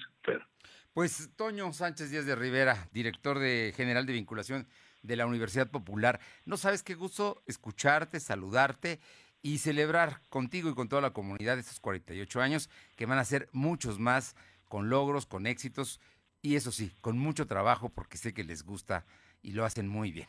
Pues 0.93 1.31
Toño 1.35 1.71
Sánchez 1.73 2.11
Díaz 2.11 2.25
de 2.25 2.35
Rivera, 2.35 2.87
director 2.91 3.39
de 3.39 3.73
general 3.75 4.05
de 4.05 4.13
vinculación 4.13 4.67
de 5.01 5.15
la 5.15 5.25
Universidad 5.25 5.71
Popular, 5.71 6.19
no 6.45 6.55
sabes 6.55 6.83
qué 6.83 6.93
gusto 6.93 7.41
escucharte, 7.47 8.19
saludarte 8.19 8.99
y 9.43 9.57
celebrar 9.59 10.21
contigo 10.29 10.69
y 10.69 10.73
con 10.73 10.87
toda 10.87 11.01
la 11.01 11.11
comunidad 11.11 11.59
estos 11.59 11.79
48 11.81 12.41
años, 12.41 12.69
que 12.95 13.05
van 13.05 13.19
a 13.19 13.25
ser 13.25 13.49
muchos 13.51 13.99
más, 13.99 14.35
con 14.67 14.89
logros, 14.89 15.27
con 15.27 15.45
éxitos 15.45 15.99
y 16.41 16.55
eso 16.55 16.71
sí, 16.71 16.91
con 17.01 17.19
mucho 17.19 17.45
trabajo 17.45 17.89
porque 17.89 18.17
sé 18.17 18.33
que 18.33 18.43
les 18.43 18.63
gusta 18.63 19.05
y 19.43 19.51
lo 19.51 19.65
hacen 19.65 19.87
muy 19.87 20.11
bien. 20.11 20.27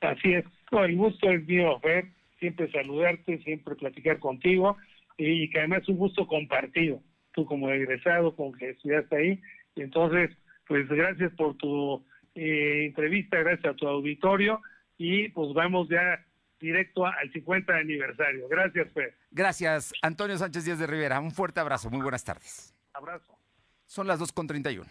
Así 0.00 0.34
es, 0.34 0.44
el 0.72 0.96
gusto 0.96 1.30
es 1.30 1.46
mío, 1.46 1.78
Fer, 1.80 2.10
siempre 2.38 2.70
saludarte, 2.70 3.38
siempre 3.42 3.74
platicar 3.76 4.18
contigo 4.18 4.76
y 5.16 5.48
que 5.50 5.60
además 5.60 5.82
es 5.82 5.88
un 5.88 5.96
gusto 5.96 6.26
compartido, 6.26 7.00
tú 7.32 7.46
como 7.46 7.70
egresado, 7.70 8.34
como 8.34 8.52
que 8.52 8.70
estudiaste 8.70 9.16
ahí, 9.16 9.40
entonces, 9.76 10.30
pues 10.66 10.88
gracias 10.88 11.32
por 11.34 11.56
tu 11.56 12.04
eh, 12.34 12.86
entrevista, 12.86 13.38
gracias 13.38 13.72
a 13.72 13.76
tu 13.76 13.86
auditorio 13.86 14.60
y 14.96 15.28
pues 15.28 15.52
vamos 15.54 15.88
ya 15.88 16.24
directo 16.60 17.06
al 17.06 17.30
50 17.32 17.74
aniversario. 17.74 18.48
Gracias, 18.48 18.92
Fer. 18.92 19.14
Gracias, 19.30 19.92
Antonio 20.02 20.36
Sánchez 20.38 20.64
Díaz 20.64 20.78
de 20.78 20.86
Rivera. 20.86 21.20
Un 21.20 21.30
fuerte 21.30 21.60
abrazo, 21.60 21.90
muy 21.90 22.02
buenas 22.02 22.24
tardes. 22.24 22.74
Abrazo. 22.92 23.38
Son 23.86 24.06
las 24.06 24.20
2.31. 24.20 24.86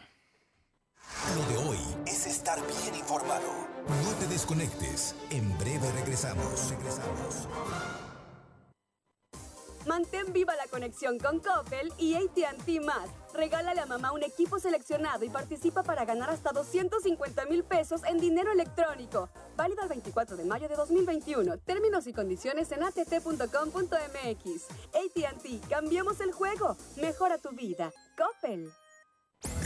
Lo 1.36 1.46
de 1.48 1.70
hoy 1.70 1.78
es 2.06 2.28
estar 2.28 2.60
bien 2.60 2.96
informado. 2.96 3.68
No 3.88 4.14
te 4.20 4.28
desconectes. 4.28 5.16
En 5.30 5.58
breve 5.58 5.92
regresamos. 5.94 6.70
Regresamos. 6.72 7.48
Mantén 9.88 10.34
viva 10.34 10.54
la 10.58 10.67
conexión 10.67 11.17
con 11.17 11.39
Coppel 11.39 11.93
y 11.97 12.15
ATT 12.15 12.84
más. 12.84 13.10
Regálale 13.34 13.80
a 13.80 13.86
mamá 13.86 14.12
un 14.12 14.21
equipo 14.21 14.60
seleccionado 14.60 15.23
y 15.23 15.30
participa 15.30 15.82
para 15.82 16.04
ganar 16.04 16.30
hasta 16.30 16.52
250 16.52 17.45
mil 17.45 17.63
pesos 17.63 18.02
en 18.04 18.17
dinero 18.17 18.52
electrónico. 18.52 19.30
Válido 19.56 19.84
el 19.84 19.89
24 19.89 20.36
de 20.36 20.43
mayo 20.43 20.67
de 20.67 20.76
2021. 20.76 21.60
Términos 21.60 22.06
y 22.06 22.12
condiciones 22.12 22.69
en 22.73 22.84
att.com.mx. 22.84 23.47
ATT, 24.93 25.69
cambiemos 25.69 26.19
el 26.19 26.34
juego. 26.34 26.76
Mejora 26.97 27.38
tu 27.38 27.52
vida. 27.52 27.93
Coppel. 28.17 28.69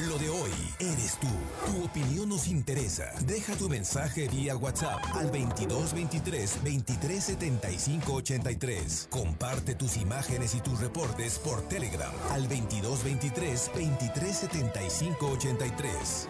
Lo 0.07 0.17
de 0.17 0.29
hoy 0.29 0.51
eres 0.79 1.17
tú. 1.19 1.27
Tu 1.65 1.85
opinión 1.85 2.29
nos 2.29 2.47
interesa. 2.47 3.05
Deja 3.25 3.55
tu 3.55 3.69
mensaje 3.69 4.27
vía 4.27 4.57
WhatsApp 4.57 5.01
al 5.13 5.27
2223 5.31 6.55
2375 6.55 8.13
83. 8.13 9.07
Comparte 9.09 9.75
tus 9.75 9.97
imágenes 9.97 10.55
y 10.55 10.61
tus 10.61 10.79
reportes 10.79 11.39
por 11.39 11.61
Telegram 11.69 12.11
al 12.31 12.43
2223 12.49 13.71
2375 13.73 15.25
83. 15.27 16.27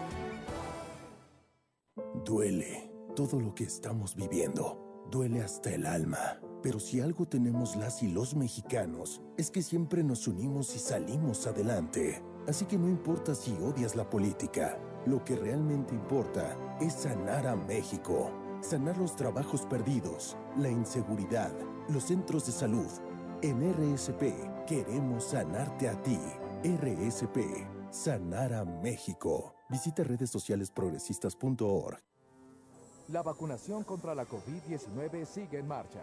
Duele 2.24 2.90
todo 3.16 3.40
lo 3.40 3.54
que 3.54 3.64
estamos 3.64 4.14
viviendo. 4.14 5.06
Duele 5.10 5.42
hasta 5.42 5.70
el 5.70 5.86
alma. 5.86 6.38
Pero 6.62 6.78
si 6.78 7.00
algo 7.00 7.26
tenemos 7.26 7.74
las 7.74 8.04
y 8.04 8.08
los 8.08 8.36
mexicanos, 8.36 9.20
es 9.36 9.50
que 9.50 9.62
siempre 9.62 10.04
nos 10.04 10.28
unimos 10.28 10.76
y 10.76 10.78
salimos 10.78 11.48
adelante. 11.48 12.22
Así 12.48 12.64
que 12.64 12.76
no 12.76 12.88
importa 12.88 13.34
si 13.34 13.52
odias 13.62 13.94
la 13.94 14.08
política, 14.08 14.76
lo 15.06 15.24
que 15.24 15.36
realmente 15.36 15.94
importa 15.94 16.56
es 16.80 16.94
sanar 16.94 17.46
a 17.46 17.54
México, 17.54 18.32
sanar 18.60 18.98
los 18.98 19.14
trabajos 19.14 19.62
perdidos, 19.62 20.36
la 20.56 20.68
inseguridad, 20.68 21.52
los 21.88 22.04
centros 22.04 22.46
de 22.46 22.52
salud. 22.52 22.88
En 23.42 23.60
RSP 23.72 24.66
queremos 24.66 25.24
sanarte 25.24 25.88
a 25.88 26.02
ti. 26.02 26.18
RSP, 26.64 27.38
sanar 27.90 28.52
a 28.54 28.64
México. 28.64 29.54
Visita 29.68 30.02
redes 30.02 30.30
sociales 30.30 30.70
progresistas.org. 30.70 31.98
La 33.08 33.22
vacunación 33.22 33.84
contra 33.84 34.14
la 34.14 34.26
COVID-19 34.26 35.26
sigue 35.26 35.58
en 35.58 35.68
marcha. 35.68 36.02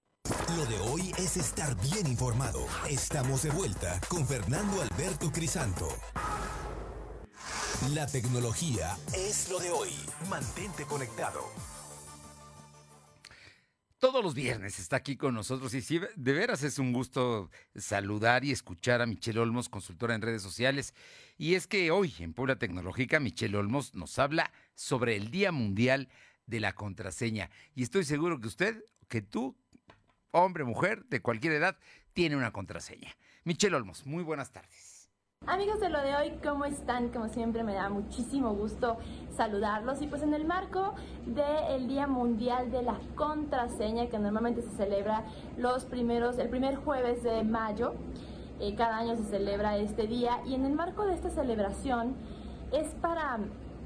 Lo 0.31 0.65
de 0.65 0.79
hoy 0.79 1.11
es 1.17 1.35
estar 1.35 1.75
bien 1.81 2.07
informado. 2.07 2.65
Estamos 2.89 3.43
de 3.43 3.49
vuelta 3.49 3.99
con 4.07 4.25
Fernando 4.25 4.81
Alberto 4.81 5.29
Crisanto. 5.29 5.89
La 7.93 8.07
tecnología 8.07 8.97
es 9.13 9.49
lo 9.49 9.59
de 9.59 9.71
hoy. 9.71 9.89
Mantente 10.29 10.85
conectado. 10.85 11.41
Todos 13.99 14.23
los 14.23 14.33
viernes 14.33 14.79
está 14.79 14.95
aquí 14.95 15.17
con 15.17 15.33
nosotros 15.33 15.73
y 15.73 15.81
sí, 15.81 15.99
de 16.15 16.33
veras 16.33 16.63
es 16.63 16.79
un 16.79 16.93
gusto 16.93 17.51
saludar 17.75 18.45
y 18.45 18.51
escuchar 18.51 19.01
a 19.01 19.05
Michelle 19.05 19.39
Olmos, 19.39 19.67
consultora 19.67 20.15
en 20.15 20.21
redes 20.21 20.41
sociales. 20.41 20.93
Y 21.37 21.55
es 21.55 21.67
que 21.67 21.91
hoy 21.91 22.13
en 22.19 22.33
Puebla 22.33 22.57
Tecnológica, 22.57 23.19
Michelle 23.19 23.57
Olmos 23.57 23.95
nos 23.95 24.17
habla 24.17 24.51
sobre 24.75 25.17
el 25.17 25.29
Día 25.29 25.51
Mundial 25.51 26.07
de 26.45 26.61
la 26.61 26.73
Contraseña. 26.73 27.49
Y 27.75 27.83
estoy 27.83 28.05
seguro 28.05 28.39
que 28.39 28.47
usted, 28.47 28.83
que 29.07 29.21
tú, 29.21 29.57
hombre, 30.31 30.63
mujer, 30.63 31.05
de 31.05 31.21
cualquier 31.21 31.53
edad, 31.53 31.75
tiene 32.13 32.35
una 32.35 32.51
contraseña. 32.51 33.15
Michelle 33.43 33.75
Olmos, 33.75 34.05
muy 34.05 34.23
buenas 34.23 34.51
tardes. 34.51 35.09
Amigos 35.47 35.79
de 35.79 35.89
lo 35.89 35.99
de 36.01 36.15
hoy, 36.15 36.33
¿cómo 36.43 36.65
están? 36.65 37.09
Como 37.09 37.27
siempre 37.27 37.63
me 37.63 37.73
da 37.73 37.89
muchísimo 37.89 38.53
gusto 38.53 38.97
saludarlos 39.35 39.99
y 40.03 40.07
pues 40.07 40.21
en 40.21 40.35
el 40.35 40.45
marco 40.45 40.93
del 41.25 41.87
Día 41.87 42.05
Mundial 42.05 42.69
de 42.69 42.83
la 42.83 42.99
Contraseña 43.15 44.07
que 44.07 44.19
normalmente 44.19 44.61
se 44.61 44.69
celebra 44.69 45.25
los 45.57 45.85
primeros, 45.85 46.37
el 46.37 46.47
primer 46.47 46.75
jueves 46.75 47.23
de 47.23 47.43
mayo, 47.43 47.95
eh, 48.59 48.75
cada 48.75 48.97
año 48.97 49.15
se 49.15 49.23
celebra 49.23 49.77
este 49.77 50.05
día 50.05 50.41
y 50.45 50.53
en 50.53 50.63
el 50.63 50.73
marco 50.73 51.07
de 51.07 51.15
esta 51.15 51.31
celebración 51.31 52.15
es 52.71 52.93
para 53.01 53.39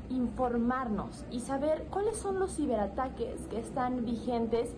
informarnos 0.10 1.24
y 1.32 1.40
saber 1.40 1.86
cuáles 1.90 2.18
son 2.18 2.38
los 2.38 2.56
ciberataques 2.56 3.48
que 3.50 3.60
están 3.60 4.04
vigentes 4.04 4.70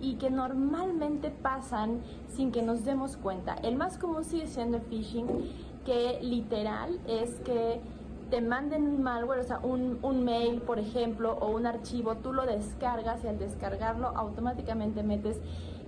y 0.00 0.14
que 0.14 0.30
normalmente 0.30 1.30
pasan 1.30 2.00
sin 2.28 2.52
que 2.52 2.62
nos 2.62 2.84
demos 2.84 3.16
cuenta. 3.16 3.54
El 3.62 3.76
más 3.76 3.98
común 3.98 4.24
sigue 4.24 4.46
siendo 4.46 4.76
el 4.76 4.82
phishing, 4.84 5.26
que 5.84 6.18
literal 6.22 7.00
es 7.06 7.30
que 7.40 7.80
te 8.30 8.40
manden 8.40 8.88
un 8.88 9.02
malware, 9.02 9.40
o 9.40 9.44
sea, 9.44 9.60
un, 9.60 9.98
un, 10.02 10.24
mail, 10.24 10.60
por 10.60 10.80
ejemplo, 10.80 11.38
o 11.40 11.50
un 11.50 11.64
archivo, 11.66 12.16
tú 12.16 12.32
lo 12.32 12.44
descargas 12.44 13.22
y 13.24 13.28
al 13.28 13.38
descargarlo 13.38 14.08
automáticamente 14.08 15.04
metes 15.04 15.40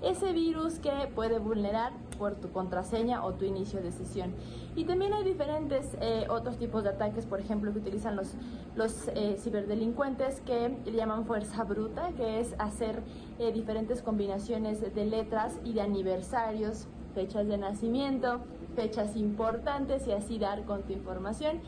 ese 0.02 0.32
virus 0.32 0.78
que 0.78 0.92
puede 1.14 1.40
vulnerar 1.40 1.92
por 2.18 2.36
tu 2.36 2.50
contraseña 2.52 3.24
o 3.24 3.34
tu 3.34 3.44
inicio 3.44 3.80
de 3.82 3.90
sesión. 3.90 4.34
Y 4.78 4.84
también 4.84 5.12
hay 5.12 5.24
diferentes 5.24 5.96
eh, 6.00 6.28
otros 6.30 6.56
tipos 6.56 6.84
de 6.84 6.90
ataques, 6.90 7.26
por 7.26 7.40
ejemplo, 7.40 7.72
que 7.72 7.80
utilizan 7.80 8.14
los, 8.14 8.34
los 8.76 9.08
eh, 9.08 9.34
ciberdelincuentes 9.36 10.40
que 10.42 10.78
llaman 10.94 11.26
fuerza 11.26 11.64
bruta, 11.64 12.12
que 12.16 12.38
es 12.38 12.54
hacer 12.60 13.02
eh, 13.40 13.50
diferentes 13.50 14.02
combinaciones 14.02 14.94
de 14.94 15.04
letras 15.04 15.58
y 15.64 15.72
de 15.72 15.80
aniversarios, 15.80 16.86
fechas 17.12 17.48
de 17.48 17.58
nacimiento, 17.58 18.38
fechas 18.76 19.16
importantes 19.16 20.06
y 20.06 20.12
así 20.12 20.38
dar 20.38 20.64
con 20.64 20.84
tu 20.84 20.92
información. 20.92 21.60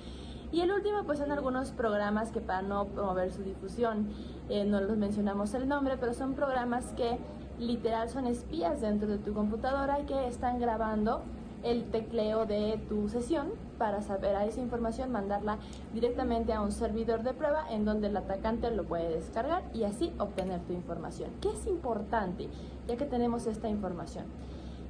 Y 0.52 0.60
el 0.60 0.70
último, 0.70 1.02
pues 1.04 1.18
son 1.18 1.32
algunos 1.32 1.72
programas 1.72 2.30
que 2.30 2.40
para 2.40 2.62
no 2.62 2.86
promover 2.86 3.32
su 3.32 3.42
difusión, 3.42 4.08
no 4.48 4.80
los 4.80 4.96
mencionamos 4.96 5.52
el 5.54 5.66
nombre, 5.66 5.96
pero 5.98 6.14
son 6.14 6.34
programas 6.34 6.92
que 6.92 7.18
literal 7.58 8.08
son 8.08 8.26
espías 8.26 8.80
dentro 8.80 9.08
de 9.08 9.18
tu 9.18 9.34
computadora 9.34 10.06
que 10.06 10.28
están 10.28 10.60
grabando 10.60 11.22
el 11.62 11.84
tecleo 11.90 12.46
de 12.46 12.80
tu 12.88 13.08
sesión 13.08 13.50
para 13.78 14.02
saber 14.02 14.36
a 14.36 14.44
esa 14.44 14.60
información 14.60 15.10
mandarla 15.10 15.58
directamente 15.94 16.52
a 16.52 16.60
un 16.60 16.72
servidor 16.72 17.22
de 17.22 17.32
prueba 17.32 17.64
en 17.70 17.84
donde 17.84 18.08
el 18.08 18.16
atacante 18.16 18.70
lo 18.70 18.84
puede 18.84 19.08
descargar 19.08 19.62
y 19.72 19.84
así 19.84 20.12
obtener 20.18 20.60
tu 20.60 20.72
información. 20.72 21.30
¿Qué 21.40 21.50
es 21.50 21.66
importante 21.66 22.48
ya 22.86 22.96
que 22.96 23.06
tenemos 23.06 23.46
esta 23.46 23.68
información? 23.68 24.26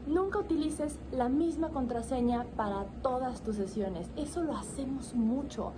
Nunca 0.06 0.38
utilices 0.38 0.98
la 1.12 1.28
misma 1.28 1.68
contraseña 1.68 2.46
para 2.56 2.84
todas 3.02 3.42
tus 3.42 3.56
sesiones. 3.56 4.10
Eso 4.16 4.42
lo 4.42 4.56
hacemos 4.56 5.14
mucho. 5.14 5.72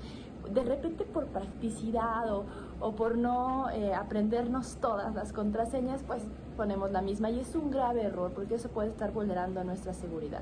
De 0.53 0.63
repente 0.63 1.05
por 1.05 1.27
practicidad 1.27 2.33
o, 2.33 2.93
por 2.93 3.17
no 3.17 3.69
eh, 3.71 3.95
aprendernos 3.95 4.77
todas 4.77 5.15
las 5.15 5.33
contraseñas, 5.33 6.03
pues 6.07 6.23
ponemos 6.57 6.91
la 6.93 7.03
misma 7.03 7.31
y 7.31 7.41
es 7.41 7.55
un 7.55 7.71
grave 7.71 8.03
error 8.03 8.33
porque 8.35 8.55
eso 8.55 8.69
puede 8.69 8.89
estar 8.89 9.13
vulnerando 9.13 9.63
nuestra 9.65 9.93
seguridad 9.93 10.41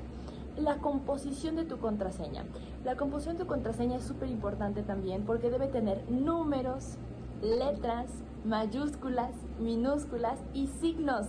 la 0.57 0.77
composición 0.77 1.55
de 1.55 1.65
tu 1.65 1.79
contraseña. 1.79 2.45
La 2.83 2.95
composición 2.95 3.37
de 3.37 3.43
tu 3.43 3.47
contraseña 3.47 3.97
es 3.97 4.03
súper 4.03 4.29
importante 4.29 4.83
también 4.83 5.23
porque 5.25 5.49
debe 5.49 5.67
tener 5.67 6.09
números, 6.09 6.97
letras, 7.41 8.09
mayúsculas, 8.45 9.31
minúsculas 9.59 10.39
y 10.53 10.67
signos. 10.67 11.27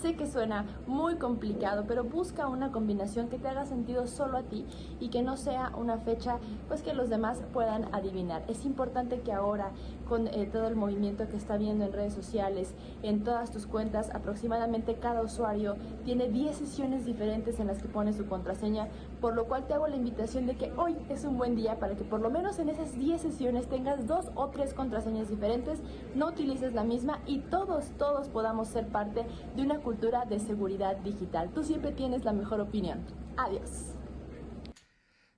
Sé 0.00 0.14
que 0.14 0.26
suena 0.26 0.66
muy 0.86 1.16
complicado, 1.16 1.84
pero 1.86 2.04
busca 2.04 2.48
una 2.48 2.70
combinación 2.70 3.28
que 3.28 3.38
te 3.38 3.48
haga 3.48 3.66
sentido 3.66 4.06
solo 4.06 4.38
a 4.38 4.42
ti 4.42 4.66
y 4.98 5.08
que 5.08 5.22
no 5.22 5.36
sea 5.36 5.72
una 5.76 5.98
fecha 5.98 6.38
pues 6.68 6.82
que 6.82 6.94
los 6.94 7.10
demás 7.10 7.42
puedan 7.52 7.92
adivinar. 7.94 8.42
Es 8.48 8.64
importante 8.64 9.20
que 9.20 9.32
ahora 9.32 9.72
con 10.10 10.26
eh, 10.26 10.48
todo 10.52 10.66
el 10.66 10.74
movimiento 10.74 11.28
que 11.28 11.36
está 11.36 11.56
viendo 11.56 11.84
en 11.84 11.92
redes 11.92 12.12
sociales, 12.12 12.74
en 13.04 13.22
todas 13.22 13.52
tus 13.52 13.64
cuentas, 13.64 14.10
aproximadamente 14.12 14.96
cada 14.96 15.22
usuario 15.22 15.76
tiene 16.04 16.28
10 16.28 16.56
sesiones 16.56 17.06
diferentes 17.06 17.60
en 17.60 17.68
las 17.68 17.80
que 17.80 17.86
pone 17.86 18.12
su 18.12 18.26
contraseña, 18.26 18.88
por 19.20 19.36
lo 19.36 19.44
cual 19.44 19.68
te 19.68 19.74
hago 19.74 19.86
la 19.86 19.94
invitación 19.94 20.46
de 20.46 20.56
que 20.56 20.72
hoy 20.76 20.96
es 21.08 21.24
un 21.24 21.38
buen 21.38 21.54
día 21.54 21.78
para 21.78 21.94
que 21.94 22.02
por 22.02 22.20
lo 22.20 22.28
menos 22.28 22.58
en 22.58 22.70
esas 22.70 22.98
10 22.98 23.20
sesiones 23.20 23.68
tengas 23.68 24.08
dos 24.08 24.32
o 24.34 24.48
tres 24.48 24.74
contraseñas 24.74 25.30
diferentes, 25.30 25.78
no 26.16 26.26
utilices 26.26 26.74
la 26.74 26.82
misma 26.82 27.20
y 27.24 27.38
todos, 27.38 27.90
todos 27.96 28.28
podamos 28.28 28.66
ser 28.66 28.88
parte 28.88 29.26
de 29.54 29.62
una 29.62 29.78
cultura 29.78 30.24
de 30.24 30.40
seguridad 30.40 30.96
digital. 30.96 31.50
Tú 31.54 31.62
siempre 31.62 31.92
tienes 31.92 32.24
la 32.24 32.32
mejor 32.32 32.60
opinión. 32.60 32.98
Adiós. 33.36 33.99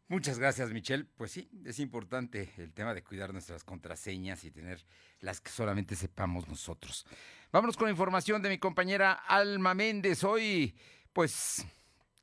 Muchas 0.08 0.38
gracias, 0.38 0.70
Michelle. 0.72 1.04
Pues 1.16 1.32
sí, 1.32 1.48
es 1.64 1.78
importante 1.78 2.50
el 2.58 2.72
tema 2.72 2.92
de 2.92 3.02
cuidar 3.02 3.32
nuestras 3.32 3.64
contraseñas 3.64 4.44
y 4.44 4.50
tener 4.50 4.84
las 5.20 5.40
que 5.40 5.50
solamente 5.50 5.96
sepamos 5.96 6.48
nosotros. 6.48 7.06
Vámonos 7.50 7.76
con 7.76 7.86
la 7.86 7.92
información 7.92 8.42
de 8.42 8.50
mi 8.50 8.58
compañera 8.58 9.12
Alma 9.12 9.74
Méndez. 9.74 10.22
Hoy, 10.24 10.74
pues, 11.12 11.64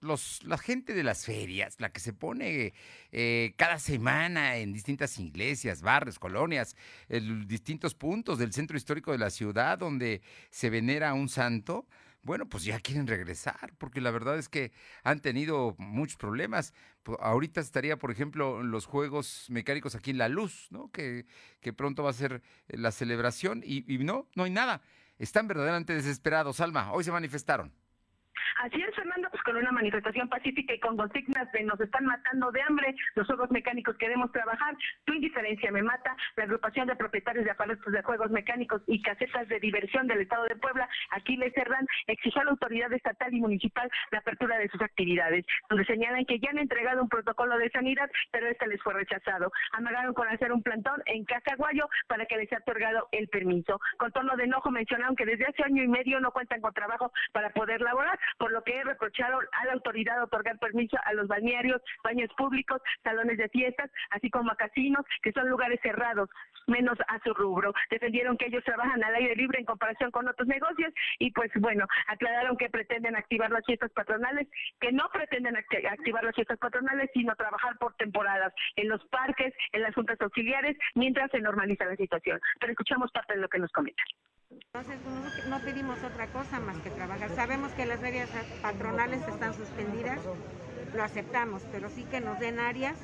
los, 0.02 0.44
la 0.44 0.58
gente 0.58 0.94
de 0.94 1.04
las 1.04 1.26
ferias, 1.26 1.80
la 1.80 1.92
que 1.92 2.00
se 2.00 2.14
pone 2.14 2.74
eh, 3.12 3.54
cada 3.58 3.80
semana 3.80 4.58
en 4.58 4.72
distintas 4.72 5.18
iglesias, 5.20 5.82
barrios, 5.82 6.20
colonias, 6.20 6.76
en 7.10 7.48
distintos 7.48 7.96
puntos 7.96 8.40
del 8.40 8.54
centro 8.54 8.78
histórico 8.78 9.12
de 9.12 9.18
la 9.18 9.30
ciudad 9.30 9.78
donde 9.78 10.22
se 10.50 10.70
venera 10.70 11.14
un 11.14 11.28
santo, 11.28 11.88
bueno, 12.22 12.48
pues 12.48 12.64
ya 12.64 12.80
quieren 12.80 13.08
regresar, 13.08 13.74
porque 13.78 14.02
la 14.02 14.12
verdad 14.12 14.38
es 14.38 14.50
que 14.50 14.72
han 15.04 15.22
tenido 15.22 15.76
muchos 15.78 16.18
problemas. 16.18 16.74
Ahorita 17.20 17.62
estaría, 17.62 17.98
por 17.98 18.12
ejemplo, 18.12 18.62
los 18.62 18.86
Juegos 18.86 19.46
Mecánicos 19.50 19.96
aquí 19.96 20.12
en 20.12 20.18
La 20.18 20.30
Luz, 20.30 20.68
¿no? 20.70 20.92
Que, 20.92 21.26
que 21.62 21.74
pronto 21.74 22.04
va 22.04 22.10
a 22.10 22.14
ser 22.14 22.42
eh, 22.68 22.78
la 22.78 22.92
celebración 22.92 23.62
y, 23.66 23.92
y 23.92 23.98
no, 24.00 24.28
no 24.36 24.44
hay 24.44 24.52
nada. 24.52 24.82
Están 25.18 25.48
verdaderamente 25.48 25.94
desesperados, 25.94 26.60
Alma. 26.60 26.92
Hoy 26.92 27.04
se 27.04 27.12
manifestaron. 27.12 27.74
Así 28.60 28.76
es, 28.82 28.94
Fernando, 28.94 29.30
pues 29.32 29.42
con 29.44 29.56
una 29.56 29.72
manifestación 29.72 30.28
pacífica 30.28 30.74
y 30.74 30.80
con 30.82 30.98
consignas 30.98 31.50
de 31.54 31.64
nos 31.64 31.80
están 31.80 32.06
matando 32.06 32.52
de 32.52 32.62
hambre, 32.62 32.94
los 33.16 33.26
juegos 33.26 33.50
mecánicos 33.52 33.96
queremos 33.98 34.30
trabajar, 34.34 34.76
tu 35.06 35.14
indiferencia 35.14 35.72
me 35.72 35.82
mata, 35.82 36.14
la 36.36 36.44
agrupación 36.44 36.86
de 36.88 36.98
propietarios 36.98 37.46
de 37.46 37.52
aparatos 37.52 37.94
de 37.94 38.04
juegos 38.04 38.32
mecánicos 38.32 38.82
y 38.86 39.02
casetas 39.02 39.48
de 39.48 39.62
diversión 39.62 40.08
del 40.08 40.20
Estado 40.20 40.44
de 40.44 40.58
Puebla, 40.58 40.90
Aquiles 41.12 41.54
Cerdán, 41.54 41.88
exigió 42.08 42.42
a 42.42 42.46
la 42.46 42.52
autoridad 42.52 42.92
estatal 42.92 43.34
y 43.34 43.40
municipal 43.40 43.90
la 44.12 44.20
apertura 44.20 44.58
de 44.58 44.68
sus 44.68 44.82
actividades, 44.82 45.46
donde 45.70 45.86
señalan 45.86 46.26
que 46.26 46.40
ya 46.40 46.50
han 46.50 46.60
entregado 46.60 47.02
un 47.02 47.08
protocolo 47.08 47.58
de 47.58 47.70
sanidad, 47.70 48.12
pero 48.30 48.50
este 48.50 48.68
les 48.68 48.84
fue 48.84 48.94
rechazado. 48.94 49.54
Amagaron 49.72 50.14
con 50.14 50.28
hacer 50.28 50.52
un 50.52 50.64
plantón 50.64 51.02
en 51.06 51.24
Cacaguayo 51.24 51.88
para 52.08 52.26
que 52.26 52.36
les 52.36 52.50
sea 52.50 52.58
otorgado 52.58 53.08
el 53.14 53.30
permiso. 53.30 53.80
Con 53.98 54.12
tono 54.12 54.36
de 54.36 54.44
enojo 54.44 54.70
mencionaron 54.70 55.16
que 55.16 55.26
desde 55.26 55.46
hace 55.46 55.64
año 55.64 55.82
y 55.82 55.88
medio 55.88 56.20
no 56.20 56.32
cuentan 56.32 56.60
con 56.60 56.74
trabajo 56.74 57.14
para 57.32 57.52
poder 57.52 57.80
laborar, 57.80 58.20
lo 58.50 58.64
que 58.64 58.78
he 58.78 58.84
reprochado 58.84 59.40
a 59.40 59.66
la 59.66 59.74
autoridad 59.74 60.24
otorgar 60.24 60.58
permiso 60.60 60.98
a 61.06 61.14
los 61.14 61.28
balnearios, 61.28 61.82
baños 62.04 62.30
públicos, 62.38 62.82
salones 63.04 63.38
de 63.38 63.50
fiestas, 63.50 63.90
así 64.12 64.30
como 64.30 64.52
a 64.52 64.56
casinos, 64.56 65.06
que 65.22 65.32
son 65.32 65.50
lugares 65.50 65.80
cerrados, 65.82 66.30
menos 66.68 66.98
a 67.08 67.20
su 67.24 67.34
rubro. 67.34 67.74
Defendieron 67.90 68.38
que 68.38 68.48
ellos 68.48 68.64
trabajan 68.64 69.04
al 69.04 69.16
aire 69.16 69.36
libre 69.36 69.60
en 69.60 69.66
comparación 69.66 70.12
con 70.12 70.28
otros 70.28 70.48
negocios 70.48 70.94
y 71.18 71.32
pues 71.32 71.52
bueno, 71.56 71.86
aclararon 72.08 72.58
que 72.58 72.70
pretenden 72.70 73.16
activar 73.16 73.52
las 73.52 73.66
fiestas 73.66 73.92
patronales, 73.92 74.48
que 74.80 74.92
no 74.92 75.10
pretenden 75.12 75.58
activar 75.58 76.24
las 76.24 76.36
fiestas 76.36 76.58
patronales, 76.60 77.10
sino 77.14 77.36
trabajar 77.36 77.78
por 77.80 77.96
temporadas 77.96 78.54
en 78.76 78.90
los 78.90 79.04
parques, 79.08 79.54
en 79.72 79.82
las 79.82 79.96
juntas 79.96 80.20
auxiliares, 80.22 80.78
mientras 80.96 81.32
se 81.32 81.40
normaliza 81.40 81.86
la 81.86 81.96
situación. 81.96 82.40
Pero 82.60 82.72
escuchamos 82.72 83.12
parte 83.12 83.34
de 83.34 83.42
lo 83.42 83.50
que 83.50 83.60
nos 83.60 83.72
comentan. 83.72 84.06
Entonces 84.74 85.00
no, 85.48 85.60
pedimos 85.60 85.98
otra 86.04 86.28
cosa 86.28 86.60
más 86.60 86.78
que 86.78 86.90
trabajar. 86.90 87.30
Sabemos 87.36 87.72
que 87.74 87.86
las 87.86 88.00
ferias 88.00 88.30
patronales 88.62 89.22
están 89.28 89.54
suspendidas, 89.54 90.20
lo 90.96 91.04
aceptamos, 91.04 91.62
pero 91.72 91.90
sí 91.90 92.04
que 92.06 92.20
nos 92.20 92.40
den 92.40 92.60
áreas 92.60 92.96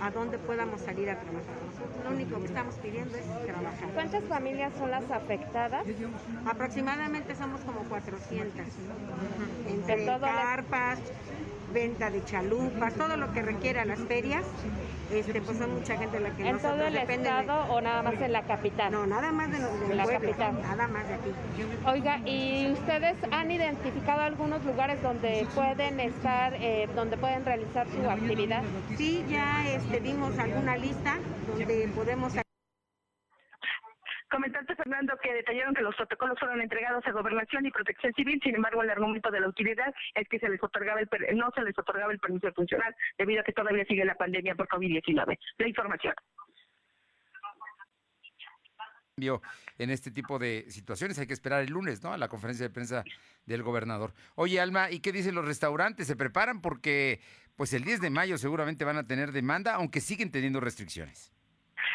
a 0.00 0.10
donde 0.10 0.38
podamos 0.38 0.80
salir 0.80 1.10
a 1.10 1.18
trabajar. 1.18 1.54
lo 2.04 2.10
único 2.10 2.38
que 2.40 2.46
estamos 2.46 2.74
pidiendo 2.76 3.16
es 3.16 3.24
trabajar. 3.46 3.90
¿Cuántas 3.94 4.24
familias 4.24 4.72
son 4.78 4.90
las 4.90 5.08
afectadas? 5.10 5.84
Aproximadamente 6.46 7.34
somos 7.36 7.60
como 7.62 7.80
400. 7.84 8.66
Entre 9.68 10.06
carpas, 10.06 10.98
venta 11.72 12.10
de 12.10 12.24
chalupas, 12.24 12.94
todo 12.94 13.16
lo 13.16 13.32
que 13.32 13.42
requiera 13.42 13.84
las 13.84 14.00
ferias, 14.00 14.44
este, 15.10 15.40
pues 15.42 15.58
son 15.58 15.74
mucha 15.74 15.96
gente 15.96 16.20
la 16.20 16.30
que 16.30 16.48
¿En 16.48 16.58
todo 16.58 16.86
el 16.86 16.96
estado 16.96 17.72
o 17.72 17.80
nada 17.80 18.02
más 18.02 18.20
en 18.20 18.32
la 18.32 18.42
capital? 18.42 18.92
No, 18.92 19.06
nada 19.06 19.32
más 19.32 19.50
de, 19.50 19.58
de 19.88 19.94
la 19.94 20.06
capital. 20.06 20.60
Nada 20.62 20.88
más 20.88 21.08
de 21.08 21.14
aquí. 21.14 21.32
Oiga, 21.86 22.18
¿y 22.24 22.70
ustedes 22.72 23.16
han 23.30 23.50
identificado 23.50 24.20
algunos 24.20 24.64
lugares 24.64 25.02
donde 25.02 25.46
pueden 25.54 26.00
estar, 26.00 26.54
eh, 26.54 26.88
donde 26.94 27.16
pueden 27.16 27.44
realizar 27.44 27.86
su 27.90 28.08
actividad? 28.08 28.62
Sí, 28.96 29.24
ya 29.28 29.68
este, 29.68 30.00
dimos 30.00 30.38
alguna 30.38 30.76
lista 30.76 31.18
donde 31.48 31.88
podemos 31.94 32.32
Comentante 34.32 34.74
Fernando 34.74 35.12
que 35.22 35.41
detallaron 35.52 35.74
que 35.74 35.82
los 35.82 35.94
protocolos 35.94 36.38
fueron 36.38 36.60
entregados 36.60 37.06
a 37.06 37.12
Gobernación 37.12 37.66
y 37.66 37.70
Protección 37.70 38.12
Civil, 38.14 38.40
sin 38.42 38.54
embargo 38.54 38.82
el 38.82 38.90
argumento 38.90 39.30
de 39.30 39.40
la 39.40 39.48
utilidad 39.48 39.94
es 40.14 40.28
que 40.28 40.38
se 40.38 40.48
les 40.48 40.62
otorgaba 40.62 41.00
el 41.00 41.08
no 41.36 41.50
se 41.54 41.62
les 41.62 41.78
otorgaba 41.78 42.12
el 42.12 42.18
permiso 42.18 42.52
funcional 42.52 42.94
debido 43.18 43.40
a 43.40 43.44
que 43.44 43.52
todavía 43.52 43.84
sigue 43.84 44.04
la 44.04 44.14
pandemia 44.14 44.54
por 44.54 44.68
COVID-19. 44.68 45.38
La 45.58 45.68
información. 45.68 46.14
En 49.78 49.90
este 49.90 50.10
tipo 50.10 50.38
de 50.38 50.64
situaciones 50.68 51.18
hay 51.18 51.26
que 51.26 51.34
esperar 51.34 51.62
el 51.62 51.70
lunes, 51.70 52.02
¿no? 52.02 52.12
A 52.12 52.18
la 52.18 52.28
conferencia 52.28 52.66
de 52.66 52.72
prensa 52.72 53.04
del 53.44 53.62
gobernador. 53.62 54.14
Oye, 54.34 54.58
Alma, 54.58 54.90
¿y 54.90 55.00
qué 55.00 55.12
dicen 55.12 55.34
los 55.34 55.44
restaurantes? 55.44 56.06
¿Se 56.06 56.16
preparan? 56.16 56.60
Porque 56.60 57.20
pues 57.54 57.72
el 57.74 57.84
10 57.84 58.00
de 58.00 58.10
mayo 58.10 58.38
seguramente 58.38 58.84
van 58.84 58.96
a 58.96 59.06
tener 59.06 59.30
demanda, 59.30 59.74
aunque 59.74 60.00
siguen 60.00 60.32
teniendo 60.32 60.60
restricciones. 60.60 61.31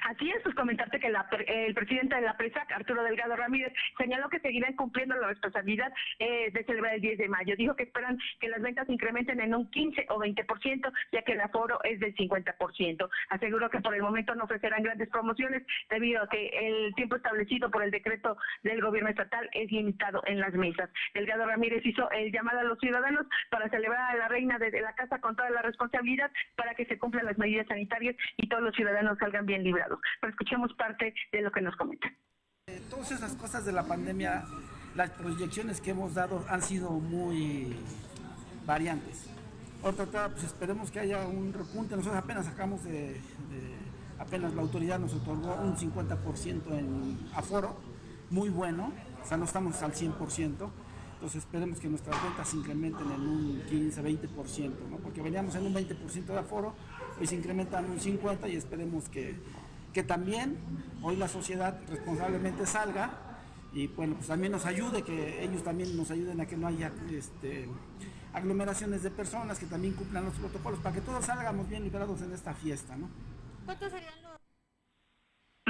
Así 0.07 0.29
es, 0.31 0.41
pues 0.41 0.55
comentarte 0.55 1.01
que 1.01 1.11
el 1.47 1.73
presidente 1.73 2.15
de 2.15 2.21
la 2.21 2.37
PRESAC, 2.37 2.71
Arturo 2.71 3.03
Delgado 3.03 3.35
Ramírez, 3.35 3.73
señaló 3.97 4.29
que 4.29 4.39
seguirán 4.39 4.73
cumpliendo 4.73 5.17
la 5.17 5.27
responsabilidad 5.27 5.91
eh, 6.19 6.49
de 6.53 6.63
celebrar 6.63 6.95
el 6.95 7.01
10 7.01 7.17
de 7.17 7.27
mayo. 7.27 7.55
Dijo 7.57 7.75
que 7.75 7.83
esperan 7.83 8.17
que 8.39 8.47
las 8.47 8.61
ventas 8.61 8.87
incrementen 8.87 9.41
en 9.41 9.53
un 9.53 9.69
15 9.69 10.05
o 10.09 10.19
20%, 10.19 10.93
ya 11.11 11.21
que 11.23 11.33
el 11.33 11.41
aforo 11.41 11.83
es 11.83 11.99
del 11.99 12.15
50%. 12.15 13.09
Aseguró 13.31 13.69
que 13.69 13.81
por 13.81 13.93
el 13.95 14.01
momento 14.01 14.33
no 14.33 14.45
ofrecerán 14.45 14.81
grandes 14.81 15.09
promociones 15.09 15.63
debido 15.89 16.23
a 16.23 16.29
que 16.29 16.47
el 16.53 16.95
tiempo 16.95 17.17
establecido 17.17 17.69
por 17.69 17.83
el 17.83 17.91
decreto 17.91 18.37
del 18.63 18.81
gobierno 18.81 19.09
estatal 19.09 19.49
es 19.51 19.69
limitado 19.73 20.21
en 20.25 20.39
las 20.39 20.53
mesas. 20.53 20.89
Delgado 21.15 21.45
Ramírez 21.45 21.85
hizo 21.85 22.09
el 22.11 22.31
llamado 22.31 22.59
a 22.59 22.63
los 22.63 22.79
ciudadanos 22.79 23.27
para 23.49 23.67
celebrar 23.67 24.15
a 24.15 24.17
la 24.17 24.29
reina 24.29 24.57
desde 24.57 24.79
la 24.79 24.95
casa 24.95 25.19
con 25.19 25.35
toda 25.35 25.49
la 25.49 25.63
responsabilidad 25.63 26.31
para 26.55 26.75
que 26.75 26.85
se 26.85 26.97
cumplan 26.97 27.25
las 27.25 27.37
medidas 27.37 27.67
sanitarias 27.67 28.15
y 28.37 28.47
todos 28.47 28.63
los 28.63 28.73
ciudadanos 28.73 29.17
salgan 29.19 29.45
bien 29.45 29.65
librados 29.65 29.96
pero 30.21 30.31
escuchemos 30.31 30.73
parte 30.73 31.13
de 31.31 31.41
lo 31.41 31.51
que 31.51 31.61
nos 31.61 31.75
comentan. 31.75 32.15
Todas 32.89 33.11
esas 33.11 33.33
cosas 33.33 33.65
de 33.65 33.71
la 33.71 33.83
pandemia, 33.83 34.43
las 34.95 35.11
proyecciones 35.11 35.79
que 35.79 35.91
hemos 35.91 36.13
dado 36.13 36.45
han 36.49 36.61
sido 36.61 36.91
muy 36.91 37.75
variantes. 38.65 39.29
Otra, 39.81 40.29
pues 40.29 40.43
esperemos 40.43 40.91
que 40.91 40.99
haya 40.99 41.25
un 41.27 41.53
repunte. 41.53 41.95
Nosotros 41.95 42.21
apenas 42.21 42.45
sacamos 42.45 42.83
de, 42.83 43.21
apenas 44.19 44.53
la 44.53 44.61
autoridad 44.61 44.99
nos 44.99 45.13
otorgó 45.13 45.55
un 45.55 45.75
50% 45.75 46.77
en 46.77 47.17
aforo, 47.33 47.77
muy 48.29 48.49
bueno, 48.49 48.91
o 49.23 49.27
sea, 49.27 49.37
no 49.37 49.45
estamos 49.45 49.81
al 49.81 49.93
100%. 49.93 50.69
Entonces 51.13 51.43
esperemos 51.43 51.79
que 51.79 51.87
nuestras 51.87 52.21
ventas 52.21 52.47
se 52.47 52.57
incrementen 52.57 53.11
en 53.11 53.21
un 53.21 53.61
15-20%, 53.63 54.71
¿no? 54.91 54.97
porque 54.97 55.21
veníamos 55.21 55.55
en 55.55 55.65
un 55.65 55.73
20% 55.73 56.25
de 56.25 56.37
aforo, 56.37 56.75
hoy 57.19 57.25
se 57.25 57.35
incrementan 57.35 57.85
en 57.85 57.91
un 57.91 57.99
50% 57.99 58.51
y 58.51 58.55
esperemos 58.55 59.09
que, 59.09 59.35
que 59.97 60.03
también 60.03 60.59
hoy 61.01 61.15
la 61.15 61.27
sociedad 61.27 61.75
responsablemente 61.89 62.67
salga 62.67 63.17
y 63.73 63.87
bueno, 63.87 64.13
pues 64.13 64.27
también 64.27 64.51
nos 64.51 64.67
ayude, 64.67 65.01
que 65.01 65.43
ellos 65.43 65.63
también 65.63 65.97
nos 65.97 66.11
ayuden 66.11 66.39
a 66.39 66.45
que 66.45 66.55
no 66.55 66.67
haya 66.67 66.91
este, 67.09 67.67
aglomeraciones 68.31 69.01
de 69.01 69.09
personas, 69.09 69.57
que 69.57 69.65
también 69.65 69.95
cumplan 69.95 70.25
los 70.25 70.35
protocolos, 70.35 70.79
para 70.81 70.93
que 70.93 71.01
todos 71.01 71.25
salgamos 71.25 71.67
bien 71.67 71.83
liberados 71.83 72.21
en 72.21 72.31
esta 72.31 72.53
fiesta, 72.53 72.95
¿no? 72.95 73.09
¿Cuántos 73.65 73.91
serían 73.91 74.21
los 74.21 74.46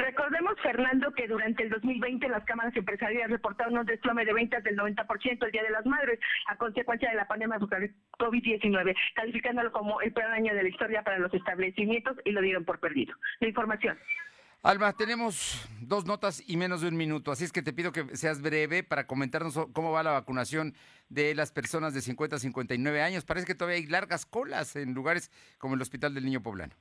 Recordemos, 0.07 0.53
Fernando, 0.63 1.11
que 1.11 1.27
durante 1.27 1.63
el 1.63 1.69
2020 1.69 2.29
las 2.29 2.45
cámaras 2.45 2.73
empresariales 2.77 3.29
reportaron 3.29 3.77
un 3.77 3.85
desplome 3.85 4.23
de 4.23 4.31
ventas 4.31 4.63
del 4.63 4.77
90% 4.77 5.45
el 5.45 5.51
Día 5.51 5.63
de 5.63 5.69
las 5.69 5.85
Madres 5.85 6.17
a 6.47 6.55
consecuencia 6.55 7.09
de 7.09 7.17
la 7.17 7.27
pandemia 7.27 7.59
COVID-19, 7.59 8.95
calificándolo 9.15 9.69
como 9.73 9.99
el 9.99 10.13
peor 10.13 10.31
año 10.31 10.55
de 10.55 10.63
la 10.63 10.69
historia 10.69 11.03
para 11.03 11.19
los 11.19 11.33
establecimientos 11.33 12.15
y 12.23 12.31
lo 12.31 12.39
dieron 12.39 12.63
por 12.63 12.79
perdido. 12.79 13.15
La 13.41 13.49
información. 13.49 13.97
Alma, 14.63 14.93
tenemos 14.93 15.67
dos 15.81 16.05
notas 16.05 16.41
y 16.47 16.55
menos 16.55 16.79
de 16.79 16.87
un 16.87 16.95
minuto, 16.95 17.33
así 17.33 17.43
es 17.43 17.51
que 17.51 17.61
te 17.61 17.73
pido 17.73 17.91
que 17.91 18.15
seas 18.15 18.41
breve 18.41 18.83
para 18.83 19.07
comentarnos 19.07 19.59
cómo 19.73 19.91
va 19.91 20.03
la 20.03 20.11
vacunación 20.11 20.73
de 21.09 21.35
las 21.35 21.51
personas 21.51 21.93
de 21.93 21.99
50 21.99 22.37
a 22.37 22.39
59 22.39 23.01
años. 23.01 23.25
Parece 23.25 23.45
que 23.45 23.55
todavía 23.55 23.77
hay 23.77 23.87
largas 23.87 24.25
colas 24.25 24.77
en 24.77 24.93
lugares 24.93 25.31
como 25.57 25.75
el 25.75 25.81
Hospital 25.81 26.13
del 26.13 26.23
Niño 26.23 26.41
Poblano. 26.41 26.75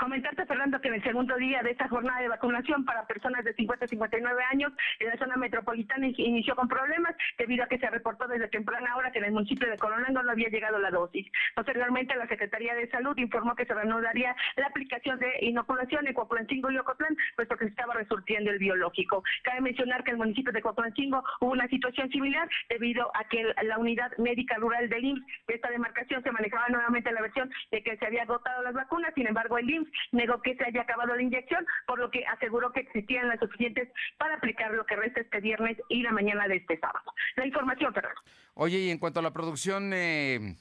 Comentarte, 0.00 0.46
Fernando, 0.46 0.80
que 0.80 0.88
en 0.88 0.94
el 0.94 1.02
segundo 1.02 1.36
día 1.36 1.62
de 1.62 1.72
esta 1.72 1.86
jornada 1.86 2.22
de 2.22 2.28
vacunación 2.28 2.86
para 2.86 3.06
personas 3.06 3.44
de 3.44 3.52
50 3.52 3.84
a 3.84 3.88
59 3.88 4.42
años 4.50 4.72
en 4.98 5.08
la 5.08 5.18
zona 5.18 5.36
metropolitana 5.36 6.06
inició 6.06 6.56
con 6.56 6.68
problemas 6.68 7.14
debido 7.36 7.64
a 7.64 7.66
que 7.66 7.76
se 7.76 7.90
reportó 7.90 8.26
desde 8.26 8.48
temprana 8.48 8.96
hora 8.96 9.12
que 9.12 9.18
en 9.18 9.26
el 9.26 9.32
municipio 9.32 9.68
de 9.68 9.76
Colonango 9.76 10.22
no 10.22 10.30
había 10.30 10.48
llegado 10.48 10.78
la 10.78 10.90
dosis. 10.90 11.30
Posteriormente, 11.54 12.16
la 12.16 12.26
Secretaría 12.28 12.74
de 12.74 12.88
Salud 12.88 13.14
informó 13.18 13.54
que 13.54 13.66
se 13.66 13.74
reanudaría 13.74 14.34
la 14.56 14.68
aplicación 14.68 15.18
de 15.18 15.34
inoculación 15.42 16.06
en 16.06 16.14
Coaplancingo 16.14 16.70
y 16.70 16.78
Ocotlán, 16.78 17.14
puesto 17.36 17.58
que 17.58 17.66
se 17.66 17.72
estaba 17.72 17.92
resurtiendo 17.92 18.50
el 18.50 18.58
biológico. 18.58 19.22
Cabe 19.42 19.60
mencionar 19.60 20.02
que 20.02 20.12
en 20.12 20.16
el 20.16 20.22
municipio 20.22 20.50
de 20.50 20.62
Coaplancingo 20.62 21.22
hubo 21.42 21.52
una 21.52 21.68
situación 21.68 22.08
similar 22.08 22.48
debido 22.70 23.10
a 23.14 23.24
que 23.24 23.52
la 23.64 23.76
unidad 23.76 24.16
médica 24.16 24.56
rural 24.56 24.88
del 24.88 25.04
IMSS 25.04 25.26
de 25.46 25.54
esta 25.56 25.68
demarcación 25.68 26.22
se 26.22 26.32
manejaba 26.32 26.70
nuevamente 26.70 27.12
la 27.12 27.20
versión 27.20 27.50
de 27.70 27.82
que 27.82 27.98
se 27.98 28.06
había 28.06 28.22
agotado 28.22 28.62
las 28.62 28.72
vacunas, 28.72 29.12
sin 29.14 29.26
embargo 29.26 29.58
el 29.58 29.68
IMSS 29.68 29.89
negó 30.12 30.40
que 30.42 30.54
se 30.56 30.64
haya 30.64 30.82
acabado 30.82 31.14
la 31.14 31.22
inyección, 31.22 31.64
por 31.86 31.98
lo 31.98 32.10
que 32.10 32.24
aseguró 32.26 32.72
que 32.72 32.80
existían 32.80 33.28
las 33.28 33.40
suficientes 33.40 33.88
para 34.18 34.36
aplicar 34.36 34.72
lo 34.72 34.84
que 34.86 34.96
resta 34.96 35.20
este 35.20 35.40
viernes 35.40 35.76
y 35.88 36.02
la 36.02 36.12
mañana 36.12 36.48
de 36.48 36.56
este 36.56 36.78
sábado. 36.78 37.12
La 37.36 37.46
información, 37.46 37.92
Fernando. 37.92 38.20
Oye, 38.54 38.78
y 38.78 38.90
en 38.90 38.98
cuanto 38.98 39.20
a 39.20 39.22
la 39.22 39.32
producción 39.32 39.92
eh, 39.94 40.56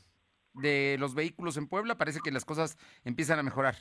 de 0.53 0.97
los 0.99 1.15
vehículos 1.15 1.57
en 1.57 1.67
Puebla, 1.67 1.97
parece 1.97 2.19
que 2.23 2.31
las 2.31 2.45
cosas 2.45 2.77
empiezan 3.03 3.39
a 3.39 3.43
mejorar. 3.43 3.75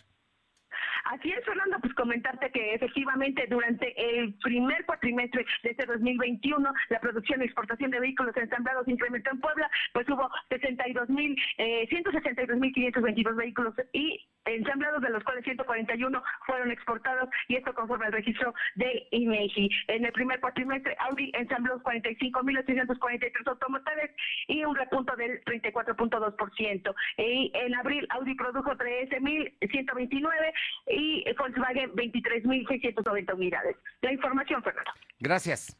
Así 1.09 1.30
es, 1.30 1.42
Fernando, 1.42 1.78
pues 1.80 1.94
comentarte 1.94 2.50
que 2.50 2.74
efectivamente 2.74 3.46
durante 3.48 3.94
el 3.96 4.34
primer 4.42 4.84
cuatrimestre 4.84 5.46
de 5.62 5.70
este 5.70 5.86
2021 5.86 6.70
la 6.90 7.00
producción 7.00 7.40
y 7.40 7.46
exportación 7.46 7.90
de 7.90 8.00
vehículos 8.00 8.36
ensamblados 8.36 8.86
incrementó 8.86 9.30
en 9.30 9.40
Puebla, 9.40 9.70
pues 9.94 10.06
hubo 10.11 10.28
62 10.50 11.09
mil, 11.09 11.34
eh, 11.56 11.86
162 11.88 12.59
mil 12.59 12.72
522 12.74 13.36
vehículos 13.36 13.74
y 13.94 14.28
ensamblados, 14.44 15.00
de 15.00 15.11
los 15.11 15.24
cuales 15.24 15.44
141 15.44 16.22
fueron 16.46 16.70
exportados 16.70 17.30
y 17.48 17.56
esto 17.56 17.74
conforme 17.74 18.06
al 18.06 18.12
registro 18.12 18.52
de 18.76 19.09
INEGI. 19.11 19.70
En 19.88 20.04
el 20.04 20.12
primer 20.12 20.40
cuatrimestre, 20.40 20.94
Audi 21.00 21.32
ensambló 21.34 21.82
45.843 21.82 23.46
automóviles 23.46 24.11
y 24.46 24.64
un 24.64 24.76
repunto 24.76 25.16
del 25.16 25.42
34.2%. 25.44 26.94
Y 27.18 27.50
en 27.54 27.74
abril, 27.74 28.06
Audi 28.11 28.34
produjo 28.34 28.72
13.129 28.72 30.52
y 30.99 31.24
Volkswagen 31.38 31.92
23.690 31.92 33.34
unidades. 33.34 33.76
La 34.03 34.12
información, 34.12 34.62
Fernando. 34.62 34.90
Gracias. 35.20 35.76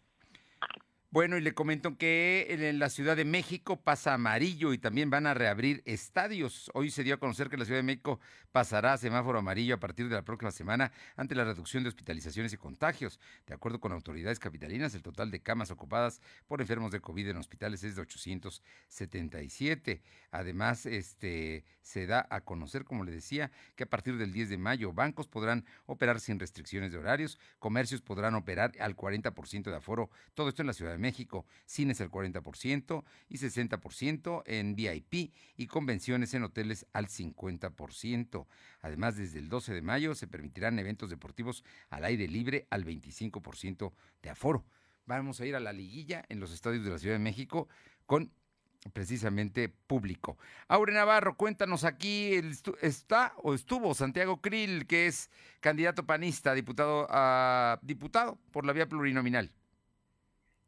Bueno, 1.11 1.39
y 1.39 1.41
le 1.41 1.55
comento 1.55 1.97
que 1.97 2.49
en 2.51 2.79
la 2.79 2.91
Ciudad 2.91 3.17
de 3.17 3.25
México 3.25 3.81
pasa 3.81 4.13
amarillo 4.13 4.75
y 4.75 4.79
también 4.79 5.09
van 5.09 5.27
a 5.27 5.33
reabrir 5.33 5.83
estadios. 5.87 6.71
Hoy 6.75 6.91
se 6.91 7.03
dio 7.03 7.15
a 7.15 7.19
conocer 7.19 7.49
que 7.49 7.57
la 7.57 7.65
Ciudad 7.65 7.79
de 7.79 7.83
México 7.83 8.21
pasará 8.53 8.93
a 8.93 8.99
semáforo 8.99 9.39
amarillo 9.39 9.75
a 9.75 9.81
partir 9.81 10.11
de 10.11 10.17
la 10.17 10.23
próxima 10.23 10.51
semana 10.51 10.93
ante 11.17 11.35
la 11.35 11.45
reducción 11.45 11.83
de 11.83 11.89
hospitalizaciones 11.89 12.53
y 12.53 12.59
contagios. 12.59 13.19
De 13.47 13.55
acuerdo 13.55 13.81
con 13.81 13.93
autoridades 13.93 14.39
capitalinas, 14.39 14.95
el 14.95 15.03
total 15.03 15.31
de 15.31 15.41
camas 15.41 15.71
ocupadas 15.71 16.21
por 16.47 16.61
enfermos 16.61 16.91
de 16.91 17.01
COVID 17.01 17.29
en 17.29 17.39
hospitales 17.39 17.83
es 17.85 17.97
de 17.97 18.03
877. 18.03 20.03
Además, 20.31 20.85
este 20.85 21.65
se 21.81 22.07
da 22.07 22.27
a 22.29 22.43
conocer, 22.43 22.85
como 22.85 23.05
le 23.05 23.13
decía, 23.13 23.51
que 23.77 23.85
a 23.85 23.89
partir 23.89 24.19
del 24.19 24.31
10 24.31 24.51
de 24.51 24.59
mayo 24.59 24.93
bancos 24.93 25.27
podrán 25.27 25.65
operar 25.87 26.21
sin 26.21 26.39
restricciones 26.39 26.93
de 26.93 26.99
horarios, 26.99 27.39
comercios 27.59 28.03
podrán 28.03 28.35
operar 28.35 28.73
al 28.79 28.95
40% 28.95 29.71
de 29.71 29.77
aforo, 29.77 30.11
todo 30.35 30.51
esto 30.51 30.61
en 30.61 30.67
la 30.67 30.75
Ciudad 30.75 30.93
de 30.93 30.98
México, 30.99 31.47
cines 31.65 32.01
al 32.01 32.11
40% 32.11 33.05
y 33.29 33.39
60% 33.39 34.43
en 34.47 34.75
VIP 34.75 35.33
y 35.57 35.67
convenciones 35.67 36.35
en 36.35 36.45
hoteles 36.45 36.87
al 36.93 37.09
50%. 37.09 38.47
Además, 38.83 39.17
desde 39.17 39.39
el 39.39 39.49
12 39.49 39.75
de 39.75 39.83
mayo 39.83 40.15
se 40.15 40.27
permitirán 40.27 40.79
eventos 40.79 41.11
deportivos 41.11 41.65
al 41.91 42.05
aire 42.05 42.29
libre 42.29 42.67
al 42.71 42.85
25% 42.85 43.93
de 44.23 44.31
aforo. 44.31 44.65
Vamos 45.07 45.41
a 45.41 45.47
ir 45.47 45.57
a 45.57 45.61
la 45.61 45.73
liguilla 45.73 46.25
en 46.29 46.41
los 46.41 46.53
estadios 46.53 46.85
de 46.85 46.91
la 46.91 46.99
Ciudad 46.99 47.15
de 47.15 47.21
México 47.21 47.69
con 48.05 48.31
precisamente 48.93 49.69
público. 49.69 50.39
Aure 50.69 50.93
Navarro, 50.93 51.37
cuéntanos 51.37 51.85
aquí, 51.85 52.41
está 52.81 53.33
o 53.43 53.55
estuvo 53.55 53.95
Santiago 53.95 54.41
Krill, 54.41 54.87
que 54.87 55.07
es 55.07 55.31
candidato 55.61 56.07
panista, 56.07 56.55
diputado 56.55 57.07
a 57.11 57.79
diputado 57.83 58.39
por 58.53 58.65
la 58.65 58.73
vía 58.73 58.89
plurinominal. 58.89 59.53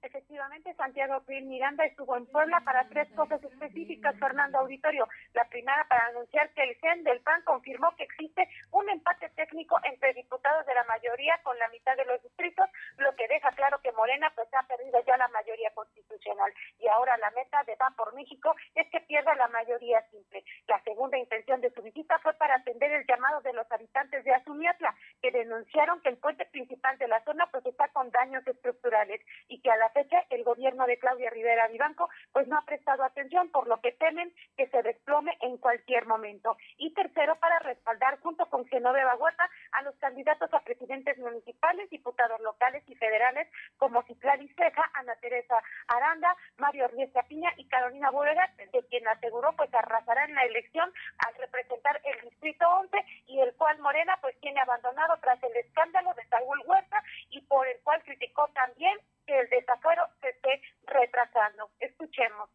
Efectivamente, 0.02 0.72
Santiago 0.74 1.20
Pil 1.26 1.44
Miranda 1.44 1.84
estuvo 1.84 2.16
en 2.16 2.24
Puebla 2.24 2.60
para 2.64 2.88
tres 2.88 3.06
cosas 3.14 3.42
específicas, 3.44 4.16
Fernando 4.18 4.58
Auditorio. 4.58 5.06
La 5.34 5.44
primera, 5.44 5.86
para 5.90 6.06
anunciar 6.06 6.48
que 6.54 6.62
el 6.62 6.74
GEN 6.76 7.04
del 7.04 7.20
PAN 7.20 7.42
confirmó 7.42 7.94
que 7.96 8.04
existe 8.04 8.48
un 8.72 8.88
empate 8.88 9.28
técnico 9.36 9.78
entre 9.84 10.14
diputados 10.14 10.64
de 10.64 10.74
la 10.74 10.84
mayoría 10.84 11.38
con 11.42 11.58
la 11.58 11.68
mitad 11.68 11.96
de 11.96 12.06
los 12.06 12.22
distritos, 12.22 12.66
lo 12.96 13.14
que 13.14 13.28
deja 13.28 13.50
claro 13.52 13.78
que 13.82 13.92
Morena 13.92 14.32
pues 14.34 14.48
ha 14.54 14.62
perdido 14.62 15.04
ya 15.06 15.18
la 15.18 15.28
mayoría 15.28 15.70
constitucional. 15.74 16.50
Y 16.78 16.88
ahora 16.88 17.18
la 17.18 17.30
meta 17.32 17.62
de 17.64 17.76
PAN 17.76 17.94
por 17.94 18.14
México 18.14 18.54
es 18.74 18.88
que 18.88 19.00
pierda 19.00 19.34
la 19.34 19.48
mayoría 19.48 20.00
simple. 20.10 20.42
La 20.66 20.82
segunda 20.82 21.18
intención 21.18 21.60
de 21.60 21.70
su 21.72 21.82
visita 21.82 22.18
fue 22.20 22.32
para 22.34 22.56
atender 22.56 22.90
el 22.90 23.06
llamado 23.06 23.42
de 23.42 23.52
los 23.52 23.70
habitantes 23.70 24.24
de 24.24 24.32
Azumiatla, 24.32 24.94
que 25.20 25.30
denunciaron 25.30 26.00
que 26.00 26.08
el 26.08 26.16
puente 26.16 26.46
principal 26.46 26.96
de 26.96 27.08
la 27.08 27.22
zona 27.24 27.46
pues 27.50 27.66
está 27.66 27.88
con 27.88 28.10
daños 28.10 28.46
estructurales 28.46 29.20
y 29.48 29.60
que 29.60 29.70
a 29.70 29.76
la 29.76 29.89
fecha 29.90 30.24
el 30.30 30.44
gobierno 30.44 30.86
de 30.86 30.98
Claudia 30.98 31.30
Rivera 31.30 31.68
Vivanco 31.68 32.08
pues 32.32 32.46
no 32.48 32.58
ha 32.58 32.64
prestado 32.64 33.04
atención, 33.04 33.50
por 33.50 33.68
lo 33.68 33.80
que 33.80 33.92
temen 33.92 34.32
que 34.56 34.68
se 34.68 34.82
desplome 34.82 35.36
en 35.40 35.58
cualquier 35.58 36.06
momento. 36.06 36.56
Y 36.76 36.92
tercero, 36.94 37.36
para 37.36 37.58
respaldar 37.60 38.18
junto 38.20 38.46
con 38.46 38.66
Genoveva 38.66 39.16
Huerta 39.16 39.48
a 39.72 39.82
los 39.82 39.94
candidatos 39.96 40.52
a 40.52 40.60
presidentes 40.60 41.18
municipales, 41.18 41.90
diputados 41.90 42.40
locales 42.40 42.82
y 42.88 42.94
federales 42.94 43.48
como 43.76 44.02
Citlali 44.02 44.48
Ceja, 44.54 44.90
Ana 44.94 45.14
Teresa 45.16 45.62
Aranda, 45.88 46.36
Mario 46.58 46.88
Riesca 46.88 47.22
Piña 47.24 47.52
y 47.56 47.68
Carolina 47.68 48.10
Bóveda, 48.10 48.52
de 48.56 48.82
quien 48.88 49.06
aseguró 49.08 49.52
pues 49.56 49.72
arrasará 49.74 50.24
en 50.24 50.34
la 50.34 50.44
elección 50.44 50.92
al 51.18 51.34
representar 51.34 52.00
el 52.04 52.28
distrito 52.28 52.68
11 52.68 52.96
y 53.26 53.40
el 53.40 53.54
cual 53.54 53.78
Morena 53.80 54.16
pues 54.20 54.38
tiene 54.40 54.60
abandonado 54.60 55.16
tras 55.20 55.42
el 55.42 55.56
escándalo 55.56 56.12
de 56.14 56.26
Saúl 56.28 56.62
Huerta 56.66 57.02
y 57.30 57.40
por 57.42 57.66
el 57.66 57.80
cual 57.82 58.02
criticó 58.04 58.48
también 58.54 58.96
que 59.26 59.38
el 59.38 59.48
desafuero 59.48 60.06
se 60.20 60.30
esté 60.30 60.62
retrasando. 60.86 61.70
Escuchemos. 61.78 62.50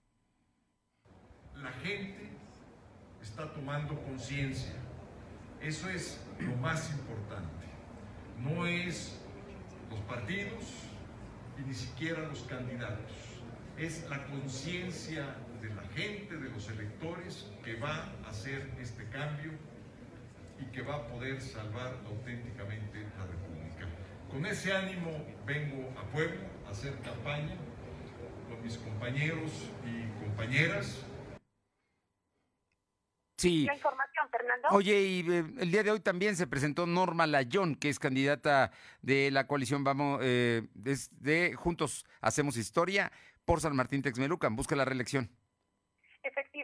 La 1.55 1.71
gente 1.71 2.29
está 3.35 3.51
tomando 3.51 4.01
conciencia. 4.03 4.71
Eso 5.61 5.89
es 5.89 6.21
lo 6.39 6.55
más 6.55 6.89
importante. 6.91 7.65
No 8.39 8.65
es 8.65 9.19
los 9.89 9.99
partidos 10.01 10.63
y 11.59 11.67
ni 11.67 11.73
siquiera 11.73 12.21
los 12.29 12.43
candidatos. 12.43 13.11
Es 13.77 14.09
la 14.09 14.25
conciencia 14.27 15.35
de 15.61 15.67
la 15.75 15.83
gente, 15.93 16.37
de 16.37 16.49
los 16.49 16.69
electores, 16.69 17.51
que 17.61 17.75
va 17.75 18.09
a 18.25 18.29
hacer 18.29 18.71
este 18.79 19.03
cambio 19.09 19.51
y 20.61 20.71
que 20.71 20.81
va 20.81 20.95
a 20.95 21.07
poder 21.07 21.41
salvar 21.41 21.93
auténticamente 22.05 23.01
la 23.17 23.25
República. 23.25 23.85
Con 24.31 24.45
ese 24.45 24.71
ánimo 24.71 25.11
vengo 25.45 25.89
a 25.99 26.03
Puebla 26.13 26.39
hacer 26.71 26.97
campaña 26.99 27.57
con 28.47 28.63
mis 28.63 28.77
compañeros 28.77 29.51
y 29.85 30.23
compañeras. 30.23 31.04
Sí. 33.45 33.65
La 33.65 33.75
información, 33.75 34.27
Fernando. 34.31 34.69
Oye, 34.71 35.01
y 35.01 35.19
eh, 35.31 35.45
el 35.59 35.69
día 35.69 35.83
de 35.83 35.91
hoy 35.91 35.99
también 35.99 36.35
se 36.35 36.47
presentó 36.47 36.87
Norma 36.87 37.27
Layón, 37.27 37.75
que 37.75 37.89
es 37.89 37.99
candidata 37.99 38.71
de 39.03 39.29
la 39.29 39.45
coalición 39.45 39.83
Vamos, 39.83 40.19
eh, 40.23 40.63
de 40.73 41.53
Juntos 41.55 42.05
Hacemos 42.21 42.57
Historia 42.57 43.11
por 43.45 43.61
San 43.61 43.75
Martín 43.75 44.01
Texmelucan. 44.01 44.55
Busca 44.55 44.75
la 44.75 44.83
reelección. 44.83 45.29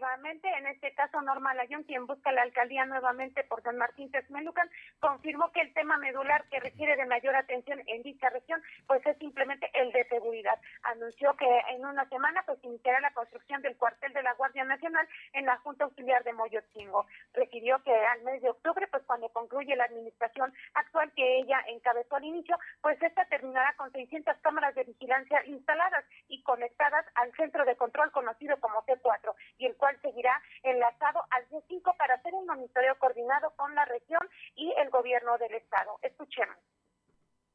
Efectivamente, 0.02 0.50
en 0.58 0.66
este 0.66 0.96
caso 0.96 1.22
Norma 1.22 1.54
Layón, 1.54 1.84
quien 1.84 2.08
busca 2.08 2.32
la 2.32 2.42
alcaldía 2.42 2.86
nuevamente 2.86 3.44
por 3.44 3.62
San 3.62 3.78
Martín 3.78 4.10
Texmelucan, 4.10 4.68
confirmó 5.00 5.52
que 5.52 5.62
el 5.62 5.72
tema 5.76 5.96
medular 5.98 6.44
que 6.50 6.60
requiere 6.60 6.96
de 6.96 7.06
mayor 7.06 7.36
atención 7.36 7.80
en 7.86 8.02
dicha 8.02 8.28
región, 8.32 8.64
pues 8.88 9.06
es 9.06 9.16
simplemente 9.20 9.70
el 9.76 9.92
de 9.92 10.04
seguridad. 10.06 10.60
Anunció 10.82 11.36
que 11.36 11.46
en 11.70 11.86
una 11.86 12.10
semana 12.10 12.42
pues 12.48 12.58
iniciará 12.64 13.00
la 13.00 13.14
construcción 13.14 13.62
del 13.62 13.78
cuartel 13.78 14.12
de 14.14 14.24
la 14.24 14.34
Guardia 14.34 14.64
Nacional 14.64 15.08
en 15.34 15.46
la 15.46 15.58
Junta 15.58 15.84
Auxiliar 15.84 16.24
de 16.24 16.34
Moyotzingo. 16.34 17.06
Refirió 17.36 17.84
que 17.84 17.94
al 17.94 18.24
mes 18.24 18.42
de 18.42 18.50
octubre, 18.50 18.88
pues 18.88 19.04
cuando 19.04 19.30
concluye 19.30 19.76
la 19.76 19.84
administración 19.84 20.52
actual 20.74 21.12
que 21.16 21.38
ella 21.38 21.64
encabezó 21.68 22.16
al 22.16 22.26
inicio, 22.26 22.58
pues 22.82 23.00
esta 23.04 23.26
terminará 23.26 23.76
con 23.76 23.92
600 23.92 24.36
cámaras 24.38 24.74
de 24.74 24.84
vigilancia 24.84 25.46
instaladas 25.46 26.06
y 26.28 26.42
conectadas 26.42 27.06
al 27.14 27.32
centro 27.34 27.66
de 27.66 27.76
control 27.76 28.12
conocido 28.12 28.60
como 28.60 28.82
C4 28.82 29.36
y 29.60 29.68
el 29.68 29.76
cual 29.76 29.91
seguirá 30.02 30.42
enlazado 30.64 31.22
al 31.32 31.48
C5 31.50 31.96
para 31.98 32.16
hacer 32.16 32.34
un 32.34 32.46
monitoreo 32.46 32.98
coordinado 33.00 33.54
con 33.56 33.74
la 33.76 33.86
región 33.86 34.22
y 34.56 34.74
el 34.78 34.90
gobierno 34.90 35.38
del 35.38 35.54
estado. 35.56 36.00
Escuchemos. 36.02 36.58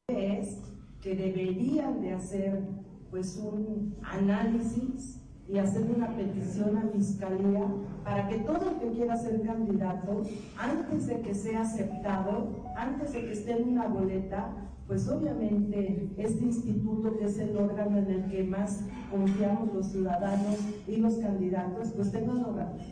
Es 0.07 0.61
que 1.01 1.15
deberían 1.15 2.01
de 2.01 2.13
hacer 2.13 2.59
pues 3.09 3.37
un 3.37 3.99
análisis 4.03 5.21
y 5.47 5.57
hacer 5.59 5.83
una 5.83 6.13
petición 6.15 6.77
a 6.77 6.91
fiscalía 6.91 7.65
para 8.03 8.27
que 8.27 8.39
todo 8.39 8.69
el 8.69 8.79
que 8.79 8.97
quiera 8.97 9.15
ser 9.15 9.41
candidato, 9.45 10.23
antes 10.57 11.07
de 11.07 11.21
que 11.21 11.33
sea 11.33 11.61
aceptado, 11.61 12.73
antes 12.75 13.13
de 13.13 13.21
que 13.21 13.31
esté 13.31 13.51
en 13.53 13.69
una 13.69 13.87
boleta, 13.87 14.53
pues 14.87 15.07
obviamente 15.09 16.09
este 16.17 16.45
instituto, 16.45 17.17
que 17.17 17.25
es 17.25 17.37
el 17.39 17.57
órgano 17.57 17.97
en 17.97 18.09
el 18.09 18.31
que 18.31 18.43
más 18.43 18.87
confiamos 19.11 19.73
los 19.73 19.91
ciudadanos 19.91 20.59
y 20.87 20.97
los 20.97 21.17
candidatos, 21.17 21.91
pues 21.93 22.11
tenga 22.11 22.33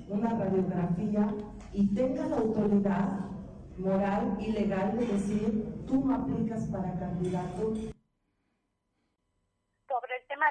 una 0.09 0.29
radiografía 0.37 1.33
y 1.71 1.95
tenga 1.95 2.25
la 2.27 2.37
autoridad 2.37 3.19
moral 3.77 4.37
y 4.39 4.51
legal 4.51 4.97
de 4.97 5.05
decir, 5.05 5.85
tú 5.87 6.05
no 6.05 6.15
aplicas 6.15 6.65
para 6.67 6.99
candidato 6.99 7.73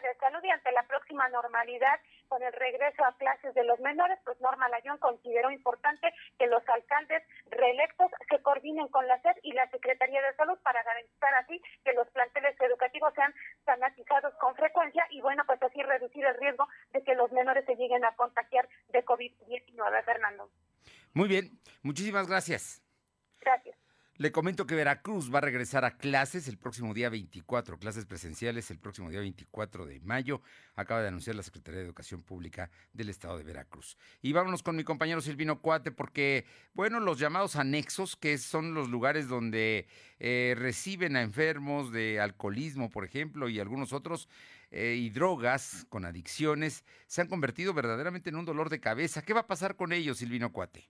de 0.02 0.18
salud 0.18 0.40
y 0.42 0.50
ante 0.50 0.72
la 0.72 0.82
próxima 0.86 1.28
normalidad 1.28 2.00
con 2.28 2.42
el 2.42 2.52
regreso 2.52 3.04
a 3.04 3.16
clases 3.16 3.54
de 3.54 3.64
los 3.64 3.78
menores, 3.80 4.18
pues 4.24 4.40
Norma 4.40 4.68
Layón 4.68 4.98
consideró 4.98 5.50
importante 5.50 6.12
que 6.38 6.46
los 6.46 6.62
alcaldes 6.68 7.22
reelectos 7.50 8.10
se 8.28 8.42
coordinen 8.42 8.88
con 8.88 9.06
la 9.06 9.20
SED 9.22 9.36
y 9.42 9.52
la 9.52 9.68
Secretaría 9.70 10.22
de 10.22 10.34
Salud 10.36 10.58
para 10.62 10.82
garantizar 10.82 11.34
así 11.34 11.60
que 11.84 11.92
los 11.92 12.08
planteles 12.10 12.60
educativos 12.60 13.12
sean 13.14 13.34
sanatizados 13.64 14.34
con 14.34 14.54
frecuencia 14.54 15.06
y 15.10 15.20
bueno, 15.20 15.44
pues 15.46 15.62
así 15.62 15.82
reducir 15.82 16.24
el 16.24 16.36
riesgo 16.36 16.68
de 16.92 17.02
que 17.02 17.14
los 17.14 17.30
menores 17.32 17.64
se 17.66 17.76
lleguen 17.76 18.04
a 18.04 18.14
contagiar 18.16 18.68
de 18.88 19.04
COVID-19, 19.04 20.04
Fernando. 20.04 20.50
Muy 21.12 21.28
bien, 21.28 21.50
muchísimas 21.82 22.28
gracias. 22.28 22.82
Gracias. 23.40 23.83
Le 24.16 24.30
comento 24.30 24.64
que 24.64 24.76
Veracruz 24.76 25.34
va 25.34 25.38
a 25.38 25.40
regresar 25.40 25.84
a 25.84 25.96
clases 25.96 26.46
el 26.46 26.56
próximo 26.56 26.94
día 26.94 27.08
24, 27.08 27.80
clases 27.80 28.06
presenciales 28.06 28.70
el 28.70 28.78
próximo 28.78 29.10
día 29.10 29.18
24 29.18 29.86
de 29.86 29.98
mayo, 30.02 30.40
acaba 30.76 31.02
de 31.02 31.08
anunciar 31.08 31.34
la 31.34 31.42
Secretaría 31.42 31.80
de 31.80 31.86
Educación 31.86 32.22
Pública 32.22 32.70
del 32.92 33.08
Estado 33.08 33.36
de 33.36 33.42
Veracruz. 33.42 33.98
Y 34.22 34.32
vámonos 34.32 34.62
con 34.62 34.76
mi 34.76 34.84
compañero 34.84 35.20
Silvino 35.20 35.60
Cuate, 35.60 35.90
porque, 35.90 36.46
bueno, 36.74 37.00
los 37.00 37.18
llamados 37.18 37.56
anexos, 37.56 38.14
que 38.14 38.38
son 38.38 38.72
los 38.72 38.88
lugares 38.88 39.26
donde 39.26 39.88
eh, 40.20 40.54
reciben 40.56 41.16
a 41.16 41.22
enfermos 41.22 41.90
de 41.90 42.20
alcoholismo, 42.20 42.90
por 42.90 43.04
ejemplo, 43.04 43.48
y 43.48 43.58
algunos 43.58 43.92
otros, 43.92 44.28
eh, 44.70 44.94
y 44.96 45.10
drogas 45.10 45.86
con 45.88 46.04
adicciones, 46.04 46.84
se 47.08 47.20
han 47.20 47.26
convertido 47.26 47.74
verdaderamente 47.74 48.30
en 48.30 48.36
un 48.36 48.44
dolor 48.44 48.70
de 48.70 48.78
cabeza. 48.78 49.22
¿Qué 49.22 49.32
va 49.32 49.40
a 49.40 49.46
pasar 49.48 49.74
con 49.74 49.92
ellos, 49.92 50.18
Silvino 50.18 50.52
Cuate? 50.52 50.88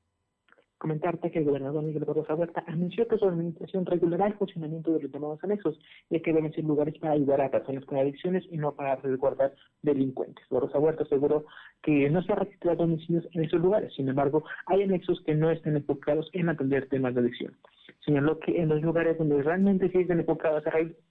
Comentarte 0.85 1.31
que 1.31 1.39
el 1.39 1.47
gobernador 1.47 1.83
Miguel 1.83 2.05
Barroso 2.05 2.35
Huerta 2.35 2.63
anunció 2.67 3.09
que 3.09 3.17
su 3.17 3.27
administración 3.27 3.87
regulará 3.87 4.27
el 4.27 4.35
funcionamiento 4.35 4.93
de 4.93 5.01
los 5.01 5.11
llamados 5.11 5.43
anexos, 5.43 5.79
ya 6.11 6.21
que 6.21 6.31
deben 6.31 6.53
ser 6.53 6.65
lugares 6.65 6.99
para 6.99 7.15
ayudar 7.15 7.41
a 7.41 7.51
personas 7.51 7.87
con 7.87 7.97
adicciones 7.97 8.45
y 8.51 8.59
no 8.59 8.75
para 8.75 8.97
resguardar 8.97 9.55
delincuentes. 9.81 10.45
Barroso 10.51 10.79
Huerta 10.79 11.05
aseguró 11.05 11.47
que 11.83 12.11
no 12.11 12.23
se 12.23 12.33
ha 12.33 12.37
registrado 12.37 12.85
homicidios 12.85 13.27
en 13.33 13.45
esos 13.45 13.63
lugares, 13.63 13.95
sin 13.95 14.11
embargo, 14.11 14.45
hay 14.67 14.83
anexos 14.83 15.23
que 15.25 15.35
no 15.35 15.51
están 15.51 15.75
enfocados 15.75 16.29
en 16.35 16.51
atender 16.51 16.87
temas 16.91 17.15
de 17.15 17.23
adicción. 17.23 17.57
Señaló 18.05 18.39
que 18.39 18.61
en 18.61 18.69
los 18.69 18.83
lugares 18.83 19.17
donde 19.17 19.43
realmente 19.43 19.91
se 19.91 20.03
están 20.03 20.21
enfocados 20.21 20.65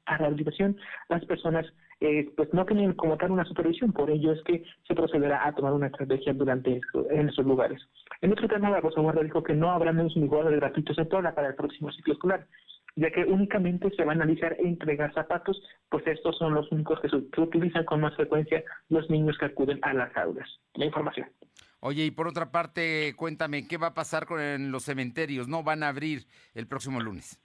a 0.06 0.18
rehabilitación, 0.18 0.78
las 1.10 1.26
personas 1.26 1.66
eh, 2.04 2.30
pues 2.36 2.54
no 2.54 2.66
tienen 2.66 2.94
como 2.94 3.16
tal 3.16 3.32
una 3.32 3.46
supervisión, 3.46 3.94
por 3.94 4.10
ello 4.10 4.34
es 4.34 4.44
que 4.44 4.62
se 4.86 4.94
procederá 4.94 5.48
a 5.48 5.56
tomar 5.56 5.72
una 5.72 5.88
estrategia 5.88 6.34
durante 6.34 6.82
en 7.12 7.30
esos 7.30 7.46
lugares. 7.46 7.82
En 8.20 8.34
otro 8.34 8.50
tema, 8.50 8.70
la 8.70 8.82
Rosa 8.82 9.00
Guarda 9.00 9.24
dijo 9.24 9.42
que 9.42 9.54
no 9.54 9.72
habrá 9.72 9.94
menos 9.94 10.14
unidades 10.18 10.60
gratuitos 10.60 10.98
en 10.98 11.08
toda 11.08 11.34
para 11.34 11.48
el 11.48 11.56
próximo 11.56 11.92
ciclo 11.94 12.14
escolar, 12.14 12.46
ya 12.98 13.10
que 13.10 13.24
únicamente 13.24 13.90
se 13.96 14.04
va 14.04 14.12
a 14.12 14.16
analizar 14.16 14.54
e 14.60 14.68
entregar 14.68 15.14
zapatos, 15.14 15.62
pues 15.88 16.06
estos 16.06 16.38
son 16.38 16.54
los 16.54 16.70
únicos 16.74 17.00
que 17.00 17.08
se 17.08 17.16
utilizan 17.16 17.86
con 17.86 18.02
más 18.02 18.14
frecuencia 18.16 18.64
los 18.90 19.10
niños 19.10 19.38
que 19.38 19.46
acuden 19.46 19.80
a 19.82 19.94
las 19.94 20.16
aulas. 20.18 20.50
La 20.74 20.86
información. 20.86 21.30
Oye, 21.80 22.06
y 22.06 22.12
por 22.12 22.28
otra 22.28 22.52
parte, 22.52 23.14
cuéntame, 23.16 23.68
¿qué 23.68 23.78
va 23.78 23.88
a 23.88 23.94
pasar 23.94 24.26
con 24.26 24.72
los 24.72 24.84
cementerios? 24.84 25.48
¿No 25.48 25.64
van 25.64 25.84
a 25.84 25.88
abrir 25.88 26.28
el 26.54 26.68
próximo 26.68 27.00
lunes? 27.00 27.43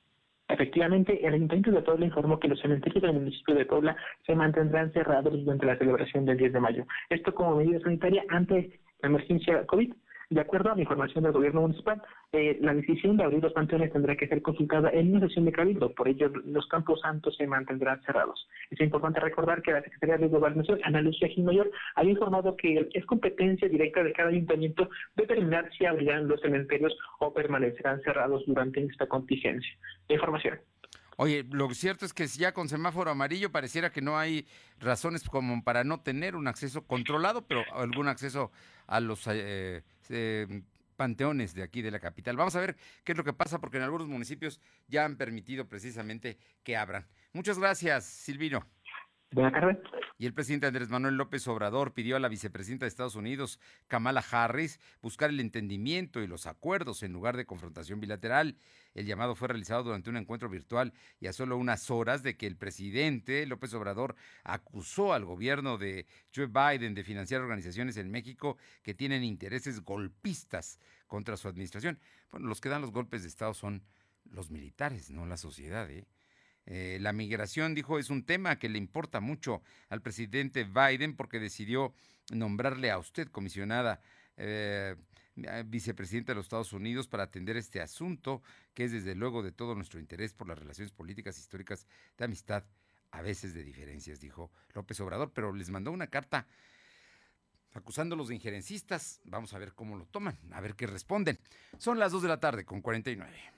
Efectivamente, 0.48 1.26
el 1.26 1.34
Ayuntamiento 1.34 1.70
de 1.70 1.82
Puebla 1.82 2.06
informó 2.06 2.40
que 2.40 2.48
los 2.48 2.60
cementerios 2.60 3.02
del 3.02 3.12
municipio 3.12 3.54
de 3.54 3.66
Puebla 3.66 3.96
se 4.26 4.34
mantendrán 4.34 4.90
cerrados 4.92 5.32
durante 5.44 5.66
la 5.66 5.76
celebración 5.76 6.24
del 6.24 6.38
10 6.38 6.54
de 6.54 6.60
mayo. 6.60 6.86
Esto 7.10 7.34
como 7.34 7.56
medida 7.56 7.80
sanitaria 7.80 8.24
ante 8.30 8.80
la 9.02 9.08
emergencia 9.08 9.66
COVID. 9.66 9.92
De 10.30 10.42
acuerdo 10.42 10.70
a 10.70 10.74
la 10.74 10.82
información 10.82 11.24
del 11.24 11.32
gobierno 11.32 11.62
municipal, 11.62 12.02
eh, 12.32 12.58
la 12.60 12.74
decisión 12.74 13.16
de 13.16 13.24
abrir 13.24 13.42
los 13.42 13.54
panteones 13.54 13.92
tendrá 13.92 14.14
que 14.14 14.28
ser 14.28 14.42
consultada 14.42 14.90
en 14.90 15.16
una 15.16 15.26
sesión 15.26 15.46
de 15.46 15.52
cabildo, 15.52 15.94
por 15.94 16.06
ello 16.06 16.30
los 16.44 16.66
campos 16.68 17.00
santos 17.00 17.34
se 17.36 17.46
mantendrán 17.46 18.02
cerrados. 18.02 18.46
Es 18.70 18.78
importante 18.80 19.20
recordar 19.20 19.62
que 19.62 19.72
la 19.72 19.82
Secretaría 19.82 20.18
de 20.18 20.28
Gobernación, 20.28 20.80
Ana 20.84 21.00
Lucia 21.00 21.28
Mayor, 21.38 21.70
había 21.94 22.12
informado 22.12 22.56
que 22.58 22.90
es 22.92 23.06
competencia 23.06 23.68
directa 23.68 24.02
de 24.02 24.12
cada 24.12 24.28
ayuntamiento 24.28 24.90
determinar 25.16 25.70
si 25.78 25.86
abrirán 25.86 26.28
los 26.28 26.42
cementerios 26.42 26.94
o 27.20 27.32
permanecerán 27.32 28.02
cerrados 28.02 28.42
durante 28.46 28.84
esta 28.84 29.06
contingencia. 29.06 29.72
Información. 30.08 30.58
Oye, 31.16 31.44
lo 31.50 31.68
cierto 31.70 32.04
es 32.04 32.12
que 32.12 32.26
ya 32.26 32.52
con 32.52 32.68
semáforo 32.68 33.10
amarillo 33.10 33.50
pareciera 33.50 33.90
que 33.90 34.02
no 34.02 34.18
hay 34.18 34.46
razones 34.78 35.28
como 35.28 35.64
para 35.64 35.82
no 35.82 36.00
tener 36.00 36.36
un 36.36 36.46
acceso 36.46 36.86
controlado, 36.86 37.42
pero 37.42 37.64
algún 37.72 38.06
acceso 38.06 38.52
a 38.86 39.00
los 39.00 39.26
eh, 39.26 39.82
eh, 40.08 40.62
panteones 40.96 41.54
de 41.54 41.62
aquí 41.62 41.80
de 41.80 41.90
la 41.90 42.00
capital. 42.00 42.36
Vamos 42.36 42.56
a 42.56 42.60
ver 42.60 42.76
qué 43.04 43.12
es 43.12 43.18
lo 43.18 43.24
que 43.24 43.32
pasa 43.32 43.60
porque 43.60 43.76
en 43.76 43.84
algunos 43.84 44.08
municipios 44.08 44.60
ya 44.88 45.04
han 45.04 45.16
permitido 45.16 45.68
precisamente 45.68 46.38
que 46.64 46.76
abran. 46.76 47.06
Muchas 47.32 47.58
gracias, 47.58 48.04
Silvino. 48.04 48.66
Y 50.20 50.26
el 50.26 50.34
presidente 50.34 50.66
Andrés 50.66 50.88
Manuel 50.88 51.16
López 51.16 51.46
Obrador 51.48 51.92
pidió 51.92 52.16
a 52.16 52.18
la 52.18 52.28
vicepresidenta 52.28 52.86
de 52.86 52.88
Estados 52.88 53.14
Unidos, 53.14 53.60
Kamala 53.86 54.24
Harris, 54.28 54.80
buscar 55.02 55.30
el 55.30 55.38
entendimiento 55.38 56.20
y 56.20 56.26
los 56.26 56.46
acuerdos 56.46 57.02
en 57.02 57.12
lugar 57.12 57.36
de 57.36 57.44
confrontación 57.44 58.00
bilateral. 58.00 58.56
El 58.94 59.06
llamado 59.06 59.36
fue 59.36 59.48
realizado 59.48 59.84
durante 59.84 60.10
un 60.10 60.16
encuentro 60.16 60.48
virtual 60.48 60.92
y 61.20 61.26
a 61.26 61.32
solo 61.32 61.56
unas 61.56 61.90
horas 61.90 62.22
de 62.22 62.36
que 62.36 62.46
el 62.46 62.56
presidente 62.56 63.46
López 63.46 63.74
Obrador 63.74 64.16
acusó 64.44 65.12
al 65.12 65.24
gobierno 65.24 65.78
de 65.78 66.06
Joe 66.34 66.46
Biden 66.46 66.94
de 66.94 67.04
financiar 67.04 67.42
organizaciones 67.42 67.96
en 67.96 68.10
México 68.10 68.56
que 68.82 68.94
tienen 68.94 69.22
intereses 69.22 69.82
golpistas 69.82 70.80
contra 71.06 71.36
su 71.36 71.48
administración. 71.48 72.00
Bueno, 72.32 72.48
los 72.48 72.60
que 72.60 72.70
dan 72.70 72.80
los 72.80 72.92
golpes 72.92 73.22
de 73.22 73.28
Estado 73.28 73.54
son 73.54 73.84
los 74.24 74.50
militares, 74.50 75.10
no 75.10 75.26
la 75.26 75.36
sociedad, 75.36 75.88
¿eh? 75.90 76.06
Eh, 76.70 76.98
la 77.00 77.14
migración, 77.14 77.74
dijo, 77.74 77.98
es 77.98 78.10
un 78.10 78.24
tema 78.24 78.58
que 78.58 78.68
le 78.68 78.76
importa 78.76 79.20
mucho 79.20 79.62
al 79.88 80.02
presidente 80.02 80.64
Biden 80.64 81.16
porque 81.16 81.40
decidió 81.40 81.94
nombrarle 82.30 82.90
a 82.90 82.98
usted 82.98 83.28
comisionada 83.28 84.02
eh, 84.36 84.94
vicepresidenta 85.64 86.32
de 86.32 86.36
los 86.36 86.44
Estados 86.44 86.74
Unidos 86.74 87.08
para 87.08 87.22
atender 87.22 87.56
este 87.56 87.80
asunto, 87.80 88.42
que 88.74 88.84
es 88.84 88.92
desde 88.92 89.14
luego 89.14 89.42
de 89.42 89.50
todo 89.50 89.74
nuestro 89.74 89.98
interés 89.98 90.34
por 90.34 90.46
las 90.46 90.58
relaciones 90.58 90.92
políticas 90.92 91.38
históricas 91.38 91.86
de 92.18 92.26
amistad, 92.26 92.64
a 93.12 93.22
veces 93.22 93.54
de 93.54 93.64
diferencias, 93.64 94.20
dijo 94.20 94.50
López 94.74 95.00
Obrador, 95.00 95.32
pero 95.32 95.54
les 95.54 95.70
mandó 95.70 95.90
una 95.90 96.08
carta 96.08 96.46
acusándolos 97.72 98.28
de 98.28 98.34
injerencistas. 98.34 99.22
Vamos 99.24 99.54
a 99.54 99.58
ver 99.58 99.72
cómo 99.72 99.96
lo 99.96 100.04
toman, 100.04 100.36
a 100.52 100.60
ver 100.60 100.74
qué 100.74 100.86
responden. 100.86 101.38
Son 101.78 101.98
las 101.98 102.12
2 102.12 102.24
de 102.24 102.28
la 102.28 102.40
tarde 102.40 102.66
con 102.66 102.82
49. 102.82 103.57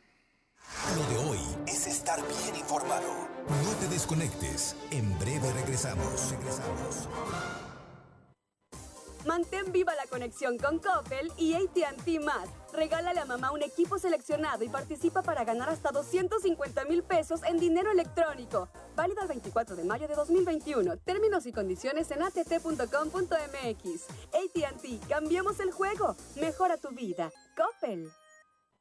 Lo 0.96 1.04
de 1.04 1.30
hoy 1.30 1.38
es 1.66 1.86
estar 1.86 2.18
bien 2.26 2.56
informado. 2.56 3.28
No 3.64 3.70
te 3.80 3.86
desconectes. 3.88 4.74
En 4.90 5.16
breve 5.18 5.52
regresamos. 5.52 6.30
Regresamos. 6.30 7.08
Mantén 9.26 9.70
viva 9.70 9.94
la 9.94 10.06
conexión 10.06 10.58
con 10.58 10.78
Coppel 10.78 11.30
y 11.36 11.54
ATT 11.54 12.24
más. 12.24 12.48
Regálale 12.72 13.20
a 13.20 13.24
mamá 13.24 13.52
un 13.52 13.62
equipo 13.62 13.98
seleccionado 13.98 14.64
y 14.64 14.68
participa 14.68 15.22
para 15.22 15.44
ganar 15.44 15.68
hasta 15.68 15.92
250 15.92 16.84
mil 16.86 17.02
pesos 17.02 17.42
en 17.44 17.58
dinero 17.58 17.92
electrónico. 17.92 18.68
Válido 18.96 19.22
el 19.22 19.28
24 19.28 19.76
de 19.76 19.84
mayo 19.84 20.08
de 20.08 20.14
2021. 20.14 20.96
Términos 20.98 21.46
y 21.46 21.52
condiciones 21.52 22.10
en 22.10 22.22
att.com.mx. 22.22 22.88
ATT, 24.32 25.08
cambiemos 25.08 25.60
el 25.60 25.70
juego. 25.70 26.16
Mejora 26.36 26.78
tu 26.78 26.88
vida. 26.90 27.30
Coppel. 27.56 28.10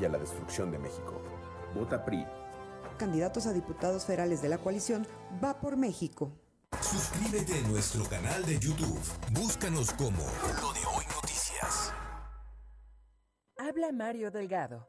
y 0.00 0.04
a 0.04 0.08
la 0.08 0.18
destrucción 0.18 0.70
de 0.70 0.78
México. 0.78 1.20
Vota 1.74 2.04
PRI. 2.04 2.26
Candidatos 2.98 3.46
a 3.46 3.52
diputados 3.52 4.04
federales 4.04 4.42
de 4.42 4.48
la 4.48 4.58
coalición 4.58 5.06
Va 5.42 5.60
por 5.60 5.76
México. 5.76 6.32
Suscríbete 6.80 7.54
a 7.58 7.68
nuestro 7.68 8.04
canal 8.04 8.44
de 8.44 8.58
YouTube. 8.58 9.00
Búscanos 9.32 9.92
como 9.92 10.18
Lo 10.60 10.72
de 10.72 10.80
Hoy 10.94 11.04
Noticias. 11.14 11.92
Habla 13.56 13.92
Mario 13.92 14.30
Delgado. 14.30 14.88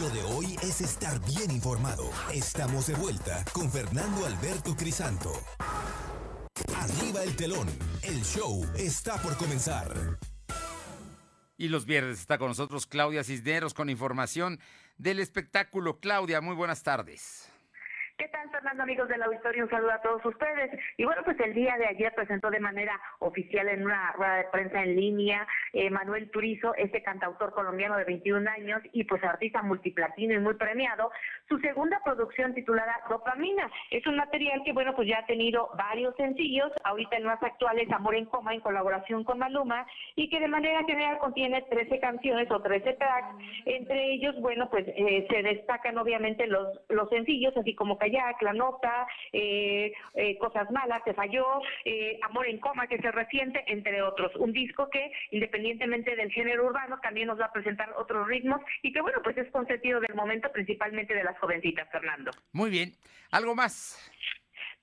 Lo 0.00 0.08
de 0.08 0.22
hoy 0.22 0.56
es 0.62 0.80
estar 0.80 1.20
bien 1.26 1.50
informado. 1.50 2.10
Estamos 2.32 2.86
de 2.86 2.94
vuelta 2.94 3.44
con 3.52 3.70
Fernando 3.70 4.24
Alberto 4.24 4.74
Crisanto. 4.74 5.30
Arriba 6.76 7.22
el 7.22 7.36
telón. 7.36 7.68
El 8.00 8.22
show 8.24 8.64
está 8.74 9.20
por 9.20 9.36
comenzar. 9.36 10.18
Y 11.58 11.68
los 11.68 11.84
viernes 11.84 12.20
está 12.20 12.38
con 12.38 12.48
nosotros 12.48 12.86
Claudia 12.86 13.22
Cisneros 13.22 13.74
con 13.74 13.90
información 13.90 14.60
del 14.96 15.20
espectáculo. 15.20 16.00
Claudia, 16.00 16.40
muy 16.40 16.54
buenas 16.54 16.82
tardes. 16.82 17.51
¿Qué 18.22 18.28
tal, 18.28 18.48
Fernando, 18.50 18.84
amigos 18.84 19.08
del 19.08 19.20
auditorio? 19.20 19.64
Un 19.64 19.70
saludo 19.70 19.90
a 19.90 20.00
todos 20.00 20.24
ustedes. 20.24 20.70
Y 20.96 21.04
bueno, 21.04 21.22
pues 21.24 21.40
el 21.40 21.54
día 21.54 21.76
de 21.76 21.88
ayer 21.88 22.14
presentó 22.14 22.50
de 22.50 22.60
manera 22.60 23.00
oficial 23.18 23.66
en 23.66 23.84
una 23.84 24.12
rueda 24.12 24.36
de 24.36 24.44
prensa 24.44 24.80
en 24.80 24.94
línea 24.94 25.44
eh, 25.72 25.90
Manuel 25.90 26.30
Turizo, 26.30 26.72
este 26.76 27.02
cantautor 27.02 27.52
colombiano 27.52 27.96
de 27.96 28.04
21 28.04 28.48
años 28.48 28.80
y 28.92 29.02
pues 29.02 29.24
artista 29.24 29.60
multiplatino 29.62 30.34
y 30.34 30.38
muy 30.38 30.54
premiado, 30.54 31.10
su 31.48 31.58
segunda 31.58 32.00
producción 32.04 32.54
titulada 32.54 32.94
Dopamina. 33.10 33.68
Es 33.90 34.06
un 34.06 34.14
material 34.14 34.62
que, 34.64 34.72
bueno, 34.72 34.94
pues 34.94 35.08
ya 35.08 35.18
ha 35.18 35.26
tenido 35.26 35.70
varios 35.76 36.14
sencillos, 36.14 36.70
ahorita 36.84 37.16
el 37.16 37.24
más 37.24 37.42
actual 37.42 37.80
es 37.80 37.90
Amor 37.90 38.14
en 38.14 38.26
Coma 38.26 38.54
en 38.54 38.60
colaboración 38.60 39.24
con 39.24 39.40
Maluma 39.40 39.84
y 40.14 40.30
que 40.30 40.38
de 40.38 40.46
manera 40.46 40.84
general 40.84 41.18
contiene 41.18 41.62
13 41.62 41.98
canciones 41.98 42.48
o 42.52 42.62
13 42.62 42.92
tracks. 42.92 43.34
Entre 43.66 44.12
ellos, 44.12 44.40
bueno, 44.40 44.70
pues 44.70 44.86
eh, 44.86 45.26
se 45.28 45.42
destacan 45.42 45.98
obviamente 45.98 46.46
los, 46.46 46.68
los 46.88 47.08
sencillos, 47.08 47.56
así 47.56 47.74
como 47.74 47.98
Kayak, 48.12 48.42
La 48.42 48.52
Nota, 48.52 49.06
eh, 49.32 49.92
eh, 50.14 50.38
Cosas 50.38 50.70
Malas, 50.70 51.02
Te 51.04 51.14
Falló, 51.14 51.60
eh, 51.84 52.18
Amor 52.22 52.46
en 52.46 52.58
Coma, 52.58 52.86
que 52.86 52.98
se 52.98 53.10
reciente, 53.10 53.64
entre 53.66 54.02
otros. 54.02 54.34
Un 54.36 54.52
disco 54.52 54.88
que, 54.90 55.10
independientemente 55.30 56.14
del 56.14 56.30
género 56.30 56.66
urbano, 56.66 56.98
también 57.00 57.28
nos 57.28 57.40
va 57.40 57.46
a 57.46 57.52
presentar 57.52 57.92
otros 57.96 58.26
ritmos 58.28 58.60
y 58.82 58.92
que, 58.92 59.00
bueno, 59.00 59.20
pues 59.22 59.36
es 59.38 59.50
consentido 59.50 60.00
del 60.00 60.14
momento, 60.14 60.50
principalmente 60.52 61.14
de 61.14 61.24
las 61.24 61.38
jovencitas, 61.38 61.88
Fernando. 61.90 62.30
Muy 62.52 62.70
bien. 62.70 62.92
¿Algo 63.30 63.54
más? 63.54 63.98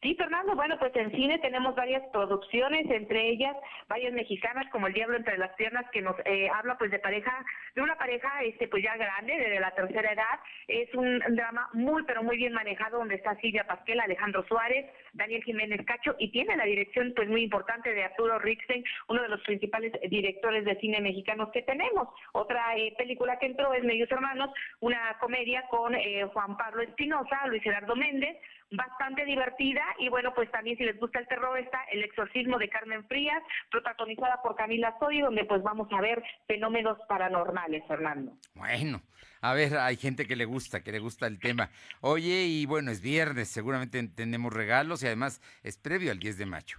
Sí, 0.01 0.15
Fernando, 0.15 0.55
bueno, 0.55 0.79
pues 0.79 0.95
en 0.95 1.11
cine 1.11 1.39
tenemos 1.39 1.75
varias 1.75 2.01
producciones, 2.13 2.89
entre 2.89 3.31
ellas 3.31 3.55
varias 3.89 4.13
mexicanas 4.13 4.65
como 4.71 4.87
El 4.87 4.93
Diablo 4.93 5.17
entre 5.17 5.37
las 5.37 5.51
piernas, 5.55 5.85
que 5.91 6.01
nos 6.01 6.15
eh, 6.23 6.47
habla 6.53 6.77
pues 6.77 6.89
de 6.89 6.99
pareja, 6.99 7.43
de 7.75 7.81
una 7.81 7.97
pareja 7.97 8.29
este 8.43 8.69
pues 8.69 8.81
ya 8.81 8.95
grande, 8.95 9.35
desde 9.35 9.59
la 9.59 9.71
tercera 9.71 10.13
edad. 10.13 10.39
Es 10.69 10.93
un 10.95 11.19
drama 11.35 11.69
muy, 11.73 12.03
pero 12.03 12.23
muy 12.23 12.37
bien 12.37 12.53
manejado, 12.53 12.99
donde 12.99 13.15
está 13.15 13.35
Silvia 13.41 13.67
Pasquel, 13.67 13.99
Alejandro 13.99 14.45
Suárez, 14.47 14.85
Daniel 15.13 15.43
Jiménez 15.43 15.85
Cacho, 15.85 16.15
y 16.19 16.31
tiene 16.31 16.55
la 16.57 16.65
dirección 16.65 17.13
pues 17.15 17.27
muy 17.29 17.43
importante 17.43 17.93
de 17.93 18.03
Arturo 18.03 18.39
Rixen, 18.39 18.83
uno 19.07 19.21
de 19.21 19.29
los 19.29 19.41
principales 19.41 19.93
directores 20.09 20.65
de 20.65 20.75
cine 20.79 21.01
mexicanos 21.01 21.49
que 21.51 21.61
tenemos. 21.61 22.09
Otra 22.33 22.75
eh, 22.77 22.93
película 22.97 23.39
que 23.39 23.47
entró 23.47 23.73
es 23.73 23.83
Medios 23.83 24.11
Hermanos, 24.11 24.51
una 24.79 25.17
comedia 25.19 25.63
con 25.69 25.95
eh, 25.95 26.25
Juan 26.33 26.57
Pablo 26.57 26.81
Espinosa, 26.81 27.47
Luis 27.47 27.63
Gerardo 27.63 27.95
Méndez, 27.95 28.37
bastante 28.71 29.25
divertida 29.25 29.83
y 29.97 30.09
bueno, 30.09 30.33
pues 30.33 30.51
también 30.51 30.77
si 30.77 30.83
les 30.83 30.99
gusta 30.99 31.19
el 31.19 31.27
terror 31.27 31.57
está 31.57 31.83
El 31.91 32.03
exorcismo 32.03 32.57
de 32.57 32.69
Carmen 32.69 33.03
Frías, 33.07 33.41
protagonizada 33.71 34.41
por 34.41 34.55
Camila 34.55 34.95
Soy, 34.99 35.21
donde 35.21 35.45
pues 35.45 35.63
vamos 35.63 35.87
a 35.91 36.01
ver 36.01 36.23
fenómenos 36.47 36.97
paranormales, 37.07 37.83
Fernando. 37.87 38.33
Bueno, 38.55 39.01
a 39.41 39.53
ver, 39.53 39.77
hay 39.77 39.95
gente 39.97 40.27
que 40.27 40.35
le 40.35 40.45
gusta, 40.45 40.83
que 40.83 40.91
le 40.91 40.99
gusta 40.99 41.27
el 41.27 41.39
tema. 41.39 41.69
Oye, 42.01 42.45
y 42.45 42.65
bueno, 42.65 42.91
es 42.91 43.01
viernes, 43.01 43.47
seguramente 43.49 44.01
tenemos 44.09 44.51
regalos 44.53 45.03
y 45.03 45.07
además 45.07 45.41
es 45.63 45.77
previo 45.77 46.11
al 46.11 46.19
10 46.19 46.37
de 46.37 46.45
mayo. 46.45 46.77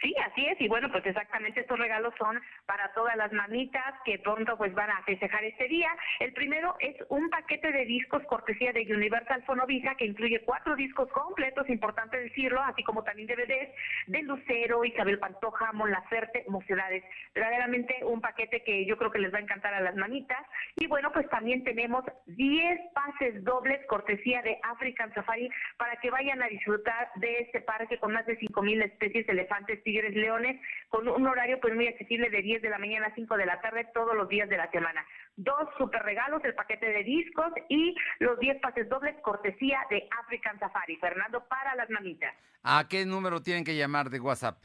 Sí, 0.00 0.14
así 0.24 0.46
es, 0.46 0.60
y 0.60 0.68
bueno, 0.68 0.90
pues 0.92 1.04
exactamente 1.06 1.60
estos 1.60 1.78
regalos 1.78 2.14
son 2.18 2.40
para 2.66 2.92
todas 2.92 3.16
las 3.16 3.32
mamitas 3.32 3.94
que 4.04 4.18
pronto 4.20 4.56
pues 4.56 4.72
van 4.72 4.90
a 4.90 5.02
festejar 5.02 5.42
este 5.44 5.66
día. 5.66 5.90
El 6.20 6.32
primero 6.32 6.76
es 6.78 6.94
un 7.08 7.28
paquete 7.30 7.72
de 7.72 7.84
discos 7.84 8.22
cortesía 8.24 8.72
de 8.72 8.86
Universal 8.94 9.42
Fonovisa 9.44 9.96
que 9.96 10.04
incluye 10.06 10.42
cuatro 10.44 10.76
discos 10.76 11.08
completos, 11.10 11.68
importante 11.68 12.16
decirlo, 12.16 12.62
así 12.62 12.84
como 12.84 13.02
también 13.02 13.26
DVDs 13.26 13.74
de 14.06 14.22
Lucero, 14.22 14.84
Isabel 14.84 15.18
Pantoja, 15.18 15.72
Mon 15.72 15.90
Laferte, 15.90 16.44
Mocedades. 16.48 17.02
Verdaderamente 17.34 18.04
un 18.04 18.20
paquete 18.20 18.62
que 18.62 18.86
yo 18.86 18.96
creo 18.98 19.10
que 19.10 19.18
les 19.18 19.34
va 19.34 19.38
a 19.38 19.42
encantar 19.42 19.74
a 19.74 19.80
las 19.80 19.96
mamitas. 19.96 20.46
Y 20.76 20.86
bueno, 20.86 21.10
pues 21.12 21.28
también 21.28 21.64
tenemos 21.64 22.04
10 22.26 22.92
pases 22.94 23.42
dobles 23.42 23.84
cortesía 23.86 24.42
de 24.42 24.58
African 24.62 25.12
Safari 25.12 25.50
para 25.76 25.96
que 25.96 26.10
vayan 26.10 26.40
a 26.40 26.48
disfrutar 26.48 27.10
de 27.16 27.38
este 27.40 27.60
parque 27.62 27.98
con 27.98 28.12
más 28.12 28.26
de 28.26 28.38
5.000 28.38 28.84
especies 28.84 29.26
de 29.26 29.32
elefantes 29.32 29.82
Tigres 29.88 30.14
Leones, 30.14 30.60
con 30.90 31.08
un 31.08 31.26
horario 31.26 31.58
pues 31.62 31.74
muy 31.74 31.86
accesible 31.86 32.28
de 32.28 32.42
10 32.42 32.60
de 32.60 32.68
la 32.68 32.76
mañana 32.76 33.06
a 33.06 33.14
5 33.14 33.38
de 33.38 33.46
la 33.46 33.58
tarde 33.62 33.88
todos 33.94 34.14
los 34.14 34.28
días 34.28 34.46
de 34.50 34.58
la 34.58 34.70
semana. 34.70 35.02
Dos 35.34 35.66
super 35.78 36.02
regalos, 36.02 36.44
el 36.44 36.54
paquete 36.54 36.90
de 36.90 37.04
discos 37.04 37.50
y 37.70 37.94
los 38.18 38.38
10 38.38 38.60
pases 38.60 38.86
dobles 38.90 39.16
cortesía 39.22 39.80
de 39.88 40.06
African 40.22 40.58
Safari. 40.58 40.96
Fernando, 40.96 41.42
para 41.48 41.74
las 41.74 41.88
mamitas. 41.88 42.34
¿A 42.62 42.86
qué 42.86 43.06
número 43.06 43.40
tienen 43.40 43.64
que 43.64 43.76
llamar 43.76 44.10
de 44.10 44.20
WhatsApp? 44.20 44.58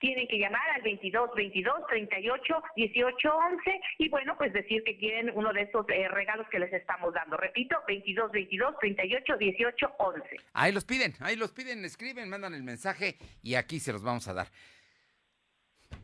Tienen 0.00 0.26
que 0.26 0.38
llamar 0.38 0.68
al 0.70 0.82
22 0.82 1.30
22 1.36 1.86
38 1.88 2.62
18 2.74 3.36
11 3.36 3.80
y 3.98 4.08
bueno, 4.08 4.36
pues 4.36 4.52
decir 4.52 4.82
que 4.84 4.96
quieren 4.96 5.30
uno 5.34 5.52
de 5.52 5.62
estos 5.62 5.86
eh, 5.90 6.08
regalos 6.08 6.48
que 6.50 6.58
les 6.58 6.72
estamos 6.72 7.14
dando. 7.14 7.36
Repito, 7.36 7.76
22 7.86 8.32
22 8.32 8.74
38 8.80 9.36
18 9.36 9.92
11. 9.98 10.36
Ahí 10.54 10.72
los 10.72 10.84
piden, 10.84 11.12
ahí 11.20 11.36
los 11.36 11.52
piden, 11.52 11.84
escriben, 11.84 12.28
mandan 12.28 12.54
el 12.54 12.62
mensaje 12.62 13.16
y 13.42 13.54
aquí 13.54 13.78
se 13.78 13.92
los 13.92 14.02
vamos 14.02 14.26
a 14.26 14.34
dar. 14.34 14.48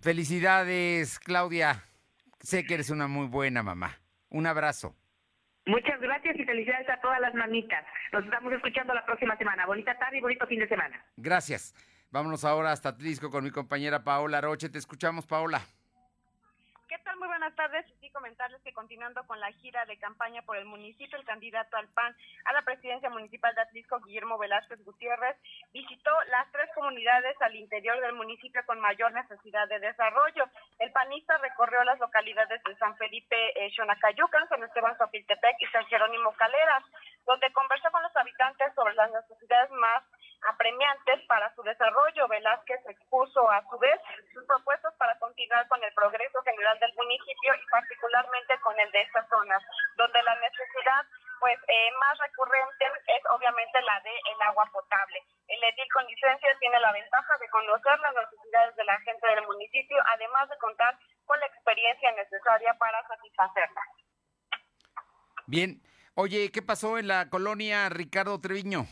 Felicidades, 0.00 1.18
Claudia. 1.18 1.82
Sé 2.40 2.64
que 2.64 2.74
eres 2.74 2.90
una 2.90 3.08
muy 3.08 3.26
buena 3.26 3.62
mamá. 3.62 3.98
Un 4.28 4.46
abrazo. 4.46 4.94
Muchas 5.64 6.00
gracias 6.00 6.38
y 6.38 6.44
felicidades 6.44 6.88
a 6.88 7.00
todas 7.00 7.20
las 7.20 7.34
mamitas. 7.34 7.84
Nos 8.12 8.24
estamos 8.24 8.52
escuchando 8.52 8.94
la 8.94 9.04
próxima 9.04 9.36
semana. 9.36 9.66
Bonita 9.66 9.98
tarde 9.98 10.18
y 10.18 10.20
bonito 10.20 10.46
fin 10.46 10.60
de 10.60 10.68
semana. 10.68 11.04
Gracias. 11.16 11.74
Vámonos 12.16 12.46
ahora 12.46 12.72
hasta 12.72 12.96
Tlisco 12.96 13.30
con 13.30 13.44
mi 13.44 13.50
compañera 13.50 14.02
Paola 14.02 14.40
Roche. 14.40 14.70
Te 14.70 14.78
escuchamos, 14.78 15.26
Paola. 15.26 15.60
¿Qué 16.88 16.96
tal? 17.04 17.18
Muy 17.18 17.28
buenas 17.28 17.54
tardes. 17.54 17.84
Sí, 18.00 18.08
comentarles 18.08 18.62
que 18.62 18.72
continuando 18.72 19.22
con 19.26 19.38
la 19.38 19.52
gira 19.52 19.84
de 19.84 19.98
campaña 19.98 20.40
por 20.40 20.56
el 20.56 20.64
municipio, 20.64 21.18
el 21.18 21.26
candidato 21.26 21.76
al 21.76 21.88
PAN 21.88 22.16
a 22.46 22.54
la 22.54 22.62
presidencia 22.62 23.10
municipal 23.10 23.54
de 23.54 23.60
Atlisco, 23.60 24.00
Guillermo 24.00 24.38
Velázquez 24.38 24.82
Gutiérrez, 24.82 25.36
visitó 25.74 26.10
las 26.30 26.50
tres 26.52 26.70
comunidades 26.74 27.36
al 27.42 27.54
interior 27.54 28.00
del 28.00 28.14
municipio 28.14 28.64
con 28.64 28.80
mayor 28.80 29.12
necesidad 29.12 29.68
de 29.68 29.78
desarrollo. 29.78 30.48
El 30.78 30.90
panista 30.92 31.36
recorrió 31.36 31.84
las 31.84 31.98
localidades 32.00 32.62
de 32.64 32.76
San 32.76 32.96
Felipe, 32.96 33.36
eh, 33.60 33.70
San 33.76 34.62
Esteban 34.62 34.96
Sopiltepec 34.96 35.56
y 35.60 35.66
San 35.66 35.84
Jerónimo 35.84 36.32
Caleras, 36.32 36.82
donde 37.26 37.52
conversó 37.52 37.90
con 37.90 38.02
los 38.02 38.16
habitantes 38.16 38.72
sobre 38.74 38.94
las 38.94 39.10
necesidades 39.10 39.70
más 39.72 40.02
apremiantes 40.48 41.24
para 41.26 41.54
su 41.54 41.62
desarrollo. 41.62 42.28
Velázquez 42.28 42.80
expuso 42.86 43.50
a 43.50 43.62
su 43.68 43.78
vez 43.78 44.00
sus 44.32 44.44
propuestas 44.44 44.94
para 44.94 45.18
continuar 45.18 45.66
con 45.68 45.82
el 45.82 45.92
progreso 45.94 46.42
general 46.42 46.78
del 46.78 46.94
municipio 46.94 47.54
y 47.54 47.66
particularmente 47.70 48.58
con 48.60 48.78
el 48.78 48.90
de 48.92 49.02
estas 49.02 49.28
zonas, 49.28 49.62
donde 49.96 50.22
la 50.22 50.34
necesidad 50.40 51.06
pues 51.40 51.58
eh, 51.68 51.90
más 52.00 52.16
recurrente 52.18 52.84
es 53.06 53.22
obviamente 53.30 53.80
la 53.82 54.00
de 54.00 54.10
el 54.10 54.42
agua 54.42 54.64
potable. 54.72 55.22
El 55.48 55.62
edil 55.62 55.88
con 55.92 56.06
licencia 56.06 56.48
tiene 56.58 56.80
la 56.80 56.92
ventaja 56.92 57.36
de 57.38 57.48
conocer 57.50 57.98
las 58.00 58.14
necesidades 58.14 58.76
de 58.76 58.84
la 58.84 58.98
gente 59.00 59.26
del 59.28 59.46
municipio, 59.46 59.98
además 60.06 60.48
de 60.48 60.58
contar 60.58 60.98
con 61.24 61.38
la 61.40 61.46
experiencia 61.46 62.12
necesaria 62.12 62.74
para 62.78 63.06
satisfacerlas. 63.06 63.84
Bien. 65.46 65.82
Oye, 66.14 66.50
¿qué 66.50 66.62
pasó 66.62 66.96
en 66.96 67.08
la 67.08 67.28
colonia 67.28 67.90
Ricardo 67.90 68.40
Treviño? 68.40 68.86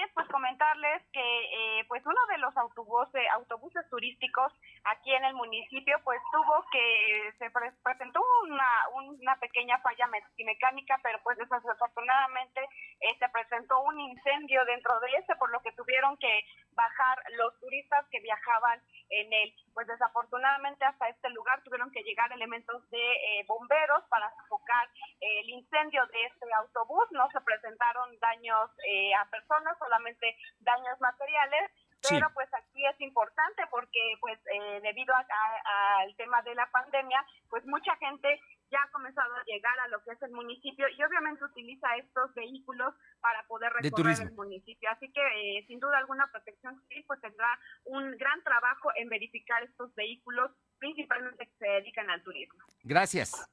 Es, 0.00 0.10
pues 0.14 0.26
comentarles 0.28 1.02
que 1.12 1.20
eh, 1.20 1.84
pues 1.88 2.04
uno 2.06 2.20
de 2.30 2.38
los 2.38 2.56
autobuses, 2.56 3.22
autobuses 3.34 3.84
turísticos 3.90 4.52
aquí 4.84 5.12
en 5.12 5.24
el 5.24 5.34
municipio 5.34 5.98
pues 6.04 6.20
tuvo 6.32 6.64
que, 6.72 7.34
se 7.38 7.50
presentó 7.82 8.22
una, 8.44 8.88
una 8.94 9.36
pequeña 9.36 9.78
falla 9.80 10.06
mecánica, 10.38 10.98
pero 11.02 11.18
pues 11.22 11.36
desafortunadamente 11.38 12.60
eh, 13.00 13.16
se 13.18 13.28
presentó 13.28 13.80
un 13.82 14.00
incendio 14.00 14.64
dentro 14.64 14.98
de 15.00 15.08
ese, 15.18 15.36
por 15.36 15.50
lo 15.50 15.60
que 15.60 15.72
tuvieron 15.72 16.16
que 16.16 16.44
bajar 16.72 17.18
los 17.36 17.58
turistas 17.60 18.06
que 18.10 18.20
viajaban 18.20 18.80
en 19.10 19.32
él. 19.32 19.54
Pues 19.74 19.86
desafortunadamente 19.86 20.84
hasta 20.84 21.08
este 21.08 21.28
lugar 21.30 21.62
tuvieron 21.62 21.90
que 21.90 22.02
llegar 22.02 22.32
elementos 22.32 22.88
de 22.90 23.12
eh, 23.12 23.44
bomberos 23.46 24.02
para 24.08 24.30
sofocar 24.36 24.88
el 25.20 25.48
incendio 25.50 26.06
de 26.06 26.24
este 26.24 26.46
autobús. 26.54 27.06
No 27.12 27.28
se 27.30 27.40
presentaron 27.40 28.18
daños 28.18 28.70
a 29.18 29.30
personas 29.30 29.78
solamente 29.78 30.36
daños 30.60 31.00
materiales, 31.00 31.70
pero 32.08 32.28
pues 32.32 32.48
aquí 32.54 32.84
es 32.86 33.00
importante 33.00 33.62
porque 33.70 34.00
pues 34.20 34.38
eh, 34.46 34.80
debido 34.82 35.14
al 35.14 36.16
tema 36.16 36.42
de 36.42 36.54
la 36.54 36.66
pandemia, 36.70 37.24
pues 37.48 37.64
mucha 37.66 37.94
gente 37.96 38.40
ya 38.70 38.78
ha 38.82 38.90
comenzado 38.90 39.34
a 39.34 39.44
llegar 39.44 39.78
a 39.80 39.88
lo 39.88 40.02
que 40.02 40.12
es 40.12 40.22
el 40.22 40.30
municipio 40.30 40.86
y 40.88 41.02
obviamente 41.02 41.44
utiliza 41.44 41.96
estos 41.96 42.32
vehículos 42.34 42.94
para 43.20 43.46
poder 43.46 43.72
recorrer 43.72 44.20
el 44.20 44.32
municipio. 44.32 44.88
Así 44.90 45.10
que 45.12 45.20
eh, 45.20 45.64
sin 45.66 45.80
duda 45.80 45.98
alguna 45.98 46.26
Protección 46.30 46.80
Civil 46.82 47.04
pues 47.06 47.20
tendrá 47.20 47.58
un 47.84 48.16
gran 48.16 48.42
trabajo 48.42 48.90
en 48.96 49.08
verificar 49.08 49.62
estos 49.62 49.94
vehículos, 49.94 50.50
principalmente 50.78 51.46
que 51.46 51.56
se 51.58 51.66
dedican 51.66 52.08
al 52.10 52.22
turismo. 52.22 52.60
Gracias. 52.82 53.48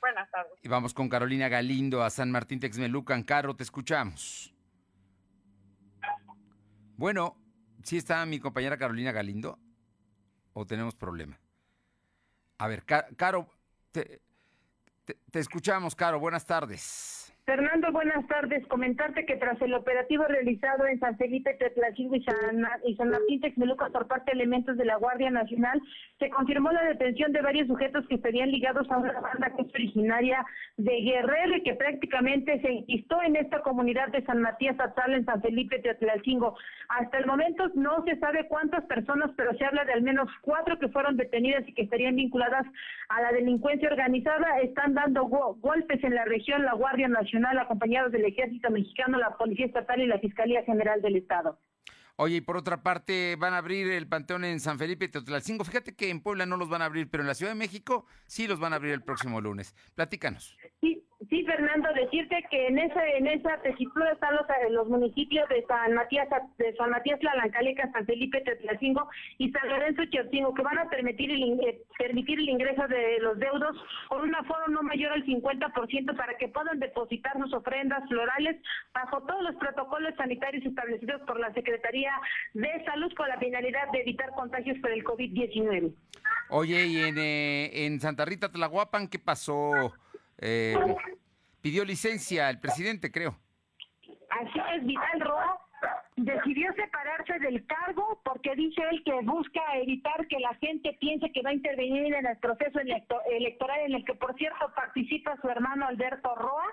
Buenas 0.00 0.30
tardes. 0.30 0.52
Y 0.62 0.68
vamos 0.68 0.94
con 0.94 1.08
Carolina 1.08 1.48
Galindo 1.48 2.02
a 2.02 2.10
San 2.10 2.30
Martín 2.30 2.58
Texmelucan. 2.58 3.22
Caro, 3.22 3.54
te 3.54 3.62
escuchamos. 3.62 4.52
Bueno, 6.96 7.36
¿sí 7.84 7.98
está 7.98 8.24
mi 8.26 8.40
compañera 8.40 8.76
Carolina 8.76 9.12
Galindo? 9.12 9.58
¿O 10.54 10.66
tenemos 10.66 10.94
problema? 10.94 11.38
A 12.58 12.68
ver, 12.68 12.84
Caro, 12.84 13.48
te, 13.90 14.20
te 15.04 15.38
escuchamos, 15.38 15.94
Caro. 15.94 16.18
Buenas 16.18 16.46
tardes. 16.46 17.21
Fernando, 17.44 17.90
buenas 17.90 18.24
tardes. 18.28 18.64
Comentarte 18.68 19.26
que 19.26 19.34
tras 19.34 19.60
el 19.62 19.74
operativo 19.74 20.24
realizado 20.26 20.86
en 20.86 21.00
San 21.00 21.16
Felipe, 21.16 21.54
Tetlacingo 21.54 22.14
y 22.14 22.22
San, 22.22 23.10
Martín 23.10 23.40
Texmeluca 23.40 23.88
por 23.88 24.06
parte 24.06 24.30
de 24.30 24.42
elementos 24.42 24.76
de 24.76 24.84
la 24.84 24.94
Guardia 24.94 25.28
Nacional, 25.28 25.80
se 26.20 26.30
confirmó 26.30 26.70
la 26.70 26.84
detención 26.84 27.32
de 27.32 27.42
varios 27.42 27.66
sujetos 27.66 28.06
que 28.06 28.14
estarían 28.14 28.52
ligados 28.52 28.88
a 28.88 28.96
una 28.96 29.20
banda 29.20 29.52
que 29.56 29.62
es 29.62 29.74
originaria 29.74 30.46
de 30.76 31.00
Guerrero 31.00 31.56
y 31.56 31.64
que 31.64 31.74
prácticamente 31.74 32.60
se 32.60 32.70
inquistó 32.70 33.20
en 33.22 33.34
esta 33.34 33.60
comunidad 33.62 34.08
de 34.10 34.24
San 34.24 34.40
Matías 34.40 34.78
Atzal 34.78 35.14
en 35.14 35.24
San 35.24 35.42
Felipe, 35.42 35.80
Tetlacingo. 35.80 36.56
Hasta 36.90 37.18
el 37.18 37.26
momento 37.26 37.68
no 37.74 38.04
se 38.04 38.20
sabe 38.20 38.46
cuántas 38.46 38.84
personas, 38.84 39.32
pero 39.36 39.52
se 39.58 39.64
habla 39.64 39.84
de 39.84 39.94
al 39.94 40.02
menos 40.02 40.28
cuatro 40.42 40.78
que 40.78 40.88
fueron 40.90 41.16
detenidas 41.16 41.66
y 41.66 41.74
que 41.74 41.82
estarían 41.82 42.14
vinculadas 42.14 42.66
a 43.08 43.20
la 43.20 43.32
delincuencia 43.32 43.88
organizada. 43.88 44.60
Están 44.60 44.94
dando 44.94 45.24
golpes 45.24 46.04
en 46.04 46.14
la 46.14 46.24
región 46.24 46.64
la 46.64 46.74
Guardia 46.74 47.08
Nacional 47.08 47.31
acompañados 47.60 48.12
del 48.12 48.24
Ejército 48.24 48.70
Mexicano, 48.70 49.18
la 49.18 49.36
Policía 49.36 49.66
Estatal 49.66 50.00
y 50.00 50.06
la 50.06 50.18
Fiscalía 50.18 50.62
General 50.64 51.00
del 51.00 51.16
Estado. 51.16 51.58
Oye, 52.16 52.36
y 52.36 52.40
por 52.40 52.56
otra 52.56 52.82
parte, 52.82 53.36
van 53.36 53.54
a 53.54 53.58
abrir 53.58 53.90
el 53.90 54.06
Panteón 54.06 54.44
en 54.44 54.60
San 54.60 54.78
Felipe 54.78 55.08
Teotihuacán. 55.08 55.64
Fíjate 55.64 55.96
que 55.96 56.10
en 56.10 56.20
Puebla 56.20 56.46
no 56.46 56.56
los 56.56 56.68
van 56.68 56.82
a 56.82 56.84
abrir, 56.84 57.08
pero 57.10 57.22
en 57.22 57.26
la 57.26 57.34
Ciudad 57.34 57.52
de 57.52 57.58
México 57.58 58.06
sí 58.26 58.46
los 58.46 58.60
van 58.60 58.72
a 58.72 58.76
abrir 58.76 58.92
el 58.92 59.02
próximo 59.02 59.40
lunes. 59.40 59.74
Platícanos. 59.94 60.56
Sí, 60.80 61.02
Sí, 61.28 61.44
Fernando, 61.44 61.88
decirte 61.94 62.44
que 62.50 62.68
en 62.68 62.78
esa 62.78 63.06
en 63.06 63.26
esa 63.26 63.56
tesitura 63.62 64.10
están 64.12 64.34
los, 64.34 64.48
eh, 64.48 64.70
los 64.70 64.88
municipios 64.88 65.48
de 65.48 65.64
San 65.66 65.94
Matías 65.94 66.28
de 66.58 66.74
San 66.74 66.90
Matías 66.90 67.20
Tlalancaleca, 67.20 67.92
San 67.92 68.06
Felipe 68.06 68.40
Tetlacingo 68.40 69.08
y 69.38 69.50
San 69.52 69.68
Lorenzo 69.68 70.04
Chiotingo, 70.06 70.52
que 70.54 70.62
van 70.62 70.78
a 70.78 70.88
permitir 70.88 71.30
el 71.30 71.60
eh, 71.60 71.82
permitir 71.98 72.40
el 72.40 72.48
ingreso 72.48 72.88
de 72.88 73.18
los 73.20 73.38
deudos 73.38 73.76
con 74.08 74.22
un 74.22 74.34
aforo 74.34 74.66
no 74.68 74.82
mayor 74.82 75.12
al 75.12 75.24
50% 75.24 76.16
para 76.16 76.36
que 76.38 76.48
puedan 76.48 76.80
depositar 76.80 77.38
sus 77.38 77.52
ofrendas 77.52 78.08
florales 78.08 78.56
bajo 78.92 79.22
todos 79.22 79.42
los 79.42 79.54
protocolos 79.56 80.14
sanitarios 80.16 80.64
establecidos 80.64 81.20
por 81.22 81.38
la 81.38 81.52
Secretaría 81.52 82.12
de 82.54 82.84
Salud 82.84 83.12
con 83.14 83.28
la 83.28 83.38
finalidad 83.38 83.90
de 83.92 84.00
evitar 84.00 84.30
contagios 84.30 84.78
por 84.78 84.90
el 84.90 85.04
COVID-19. 85.04 85.92
Oye, 86.50 86.86
y 86.86 86.98
en, 86.98 87.18
eh, 87.18 87.86
en 87.86 88.00
Santa 88.00 88.24
Rita 88.24 88.50
Tlahuapan, 88.50 89.08
¿qué 89.08 89.18
pasó? 89.18 89.92
Eh, 90.42 90.74
pidió 91.60 91.84
licencia 91.84 92.50
el 92.50 92.58
presidente, 92.58 93.10
creo. 93.10 93.38
Así 94.28 94.60
es, 94.74 94.84
Vidal 94.84 95.20
Roa 95.20 95.58
decidió 96.16 96.72
separarse 96.74 97.38
del 97.38 97.66
cargo 97.66 98.20
porque 98.24 98.54
dice 98.54 98.82
él 98.90 99.02
que 99.04 99.14
busca 99.22 99.60
evitar 99.76 100.26
que 100.28 100.38
la 100.38 100.54
gente 100.54 100.96
piense 101.00 101.30
que 101.32 101.42
va 101.42 101.50
a 101.50 101.54
intervenir 101.54 102.14
en 102.14 102.26
el 102.26 102.36
proceso 102.38 102.80
electoral 102.80 103.80
en 103.86 103.94
el 103.94 104.04
que, 104.04 104.14
por 104.14 104.36
cierto, 104.36 104.72
participa 104.74 105.36
su 105.40 105.48
hermano 105.48 105.86
Alberto 105.86 106.34
Roa. 106.34 106.66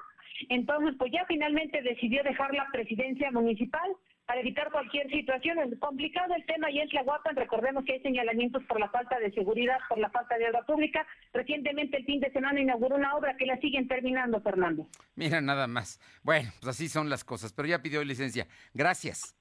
Entonces, 0.50 0.96
pues 0.98 1.12
ya 1.12 1.26
finalmente 1.26 1.82
decidió 1.82 2.24
dejar 2.24 2.54
la 2.54 2.68
presidencia 2.72 3.32
municipal 3.32 3.96
para 4.30 4.42
evitar 4.42 4.72
cualquier 4.72 5.10
situación. 5.10 5.58
Es 5.58 5.80
complicado 5.80 6.36
el 6.36 6.46
tema 6.46 6.70
y 6.70 6.80
es 6.82 6.94
la 6.94 7.02
guapa. 7.02 7.32
Recordemos 7.32 7.84
que 7.84 7.94
hay 7.94 8.02
señalamientos 8.02 8.64
por 8.66 8.80
la 8.80 8.88
falta 8.90 9.18
de 9.18 9.32
seguridad, 9.32 9.80
por 9.90 9.98
la 9.98 10.12
falta 10.12 10.38
de 10.38 10.48
obra 10.48 10.62
pública. 10.68 11.04
Recientemente, 11.34 11.98
el 11.98 12.06
fin 12.06 12.20
de 12.20 12.32
semana, 12.32 12.62
inauguró 12.62 12.96
una 12.96 13.16
obra 13.16 13.36
que 13.38 13.48
la 13.48 13.58
siguen 13.58 13.88
terminando, 13.88 14.40
Fernando. 14.42 14.88
Mira, 15.16 15.42
nada 15.42 15.66
más. 15.66 16.00
Bueno, 16.22 16.52
pues 16.60 16.76
así 16.76 16.90
son 16.90 17.10
las 17.10 17.24
cosas, 17.24 17.54
pero 17.54 17.68
ya 17.70 17.82
pidió 17.82 18.04
licencia. 18.04 18.46
Gracias. 18.72 19.36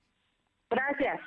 Gracias. 0.71 1.21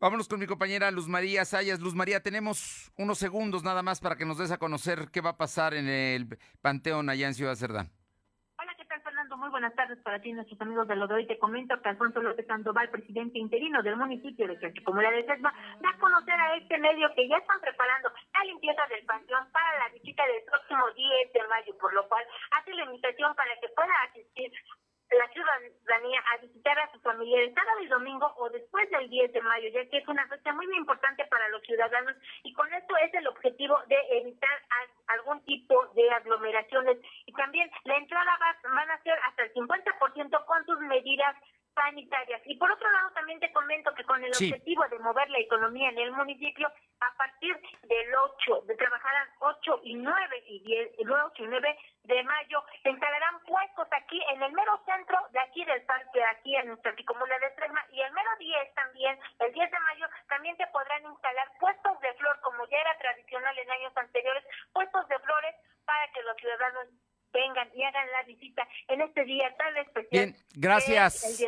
Vámonos 0.00 0.26
con 0.26 0.40
mi 0.40 0.46
compañera 0.46 0.90
Luz 0.90 1.06
María 1.06 1.44
Sayas. 1.44 1.80
Luz 1.80 1.94
María, 1.94 2.22
tenemos 2.22 2.90
unos 2.96 3.18
segundos 3.18 3.62
nada 3.62 3.82
más 3.82 4.00
para 4.00 4.16
que 4.16 4.24
nos 4.24 4.38
des 4.38 4.52
a 4.52 4.56
conocer 4.56 5.10
qué 5.12 5.20
va 5.20 5.30
a 5.30 5.36
pasar 5.36 5.74
en 5.74 5.86
el 5.86 6.38
Panteón 6.62 7.10
allá 7.10 7.26
en 7.26 7.34
Ciudad 7.34 7.56
Cerdán 7.56 7.90
muy 9.36 9.50
buenas 9.50 9.74
tardes 9.74 9.98
para 9.98 10.20
ti, 10.20 10.32
nuestros 10.32 10.60
amigos 10.60 10.88
de 10.88 10.96
lo 10.96 11.06
de 11.06 11.14
hoy. 11.14 11.26
Te 11.26 11.38
comento 11.38 11.80
que 11.80 11.88
Alfonso 11.88 12.20
López 12.22 12.46
Sandoval, 12.46 12.88
presidente 12.90 13.38
interino 13.38 13.82
del 13.82 13.96
municipio 13.96 14.46
de 14.48 14.82
Comunidad 14.82 15.12
de 15.12 15.26
Sesma, 15.26 15.52
da 15.80 15.90
a 15.90 15.98
conocer 15.98 16.34
a 16.34 16.56
este 16.56 16.78
medio 16.78 17.12
que 17.14 17.28
ya 17.28 17.36
están 17.36 17.60
preparando 17.60 18.10
la 18.34 18.44
limpieza 18.44 18.82
del 18.88 19.04
panteón 19.04 19.46
para 19.52 19.78
la 19.78 19.88
visita 19.90 20.24
del 20.26 20.42
próximo 20.44 20.84
10 20.94 21.32
de 21.32 21.48
mayo, 21.48 21.76
por 21.78 21.92
lo 21.92 22.08
cual 22.08 22.24
hace 22.52 22.72
la 22.74 22.84
invitación 22.84 23.34
para 23.34 23.50
que 23.60 23.68
pueda 23.68 23.92
asistir 24.08 24.52
la 25.10 25.28
ciudadanía 25.28 26.20
a 26.32 26.38
visitar 26.38 26.78
a 26.78 26.90
sus 26.92 27.02
familiares 27.02 27.54
sábado 27.54 27.80
y 27.80 27.86
domingo 27.86 28.32
o 28.36 28.50
después 28.50 28.90
del 28.90 29.08
10 29.08 29.32
de 29.32 29.40
mayo, 29.42 29.68
ya 29.68 29.88
que 29.88 29.98
es 29.98 30.08
una 30.08 30.26
fecha 30.28 30.52
muy, 30.52 30.66
importante 30.76 31.24
para 31.26 31.48
los 31.48 31.62
ciudadanos 31.62 32.14
y 32.42 32.52
con 32.52 32.72
esto 32.74 32.96
es 32.98 33.14
el 33.14 33.26
objetivo 33.28 33.78
de 33.86 33.96
evitar 34.18 34.62
algún 35.08 35.42
tipo 35.44 35.86
de 35.94 36.10
aglomeraciones. 36.10 36.98
Y 37.24 37.32
también 37.32 37.70
la 37.84 37.96
entrada 37.96 38.38
va, 38.40 38.70
van 38.74 38.90
a 38.90 39.02
ser 39.02 39.18
hasta 39.26 39.44
el 39.44 39.54
50% 39.54 40.44
con 40.44 40.66
sus 40.66 40.78
medidas 40.80 41.36
sanitarias. 41.76 42.40
Y 42.46 42.56
por 42.56 42.70
otro 42.72 42.90
lado, 42.90 43.10
también 43.12 43.38
te 43.38 43.52
comento 43.52 43.94
que 43.94 44.04
con 44.04 44.22
el 44.24 44.32
objetivo 44.32 44.88
de 44.88 44.98
mover 44.98 45.28
la 45.30 45.38
economía 45.38 45.90
en 45.90 45.98
el 45.98 46.12
municipio, 46.12 46.66
a 47.00 47.16
partir 47.16 47.54
del 47.82 48.14
8, 48.14 48.62
de 48.66 48.74
trabajarán 48.74 49.28
8 49.40 49.80
y 49.84 49.94
9 49.94 50.44
y 50.46 50.60
10, 50.60 50.90
8 51.06 51.44
y 51.44 51.46
9 51.46 51.78
de 52.04 52.22
mayo, 52.24 52.64
se 52.82 52.90
instalarán 52.90 53.40
puestos 53.44 53.86
aquí 53.92 54.20
en 54.32 54.42
el 54.42 54.52
mero 54.52 54.80
centro 54.86 55.18
de 55.32 55.40
aquí 55.40 55.64
del 55.64 55.82
parque, 55.82 56.24
aquí 56.24 56.56
en 56.56 56.68
nuestra 56.68 56.94
comuna 57.04 57.38
de 57.38 57.46
Extrema, 57.46 57.84
y 57.92 58.00
el 58.00 58.12
mero 58.12 58.30
10 58.38 58.74
también, 58.74 59.18
el 59.40 59.52
10 59.52 59.70
de 59.70 59.78
mayo, 59.80 60.06
también 60.28 60.56
se 60.56 60.66
podrán 60.68 61.04
instalar 61.04 61.46
puestos 61.60 62.00
de 62.00 62.14
flor, 62.14 62.40
como 62.40 62.66
ya 62.68 62.78
era 62.78 62.98
tradicional 62.98 63.58
en 63.58 63.70
años 63.70 63.92
anteriores, 63.96 64.44
puestos 64.72 65.06
de 65.08 65.18
flores 65.20 65.54
para 65.84 66.10
que 66.12 66.22
los 66.22 66.36
ciudadanos 66.36 66.88
vengan 67.32 67.68
y 67.74 67.84
hagan 67.84 68.10
la 68.12 68.22
visita 68.22 68.66
en 68.88 69.00
este 69.02 69.24
día 69.24 69.54
tan 69.56 69.76
especial. 69.76 70.08
Bien, 70.10 70.36
gracias. 70.54 71.38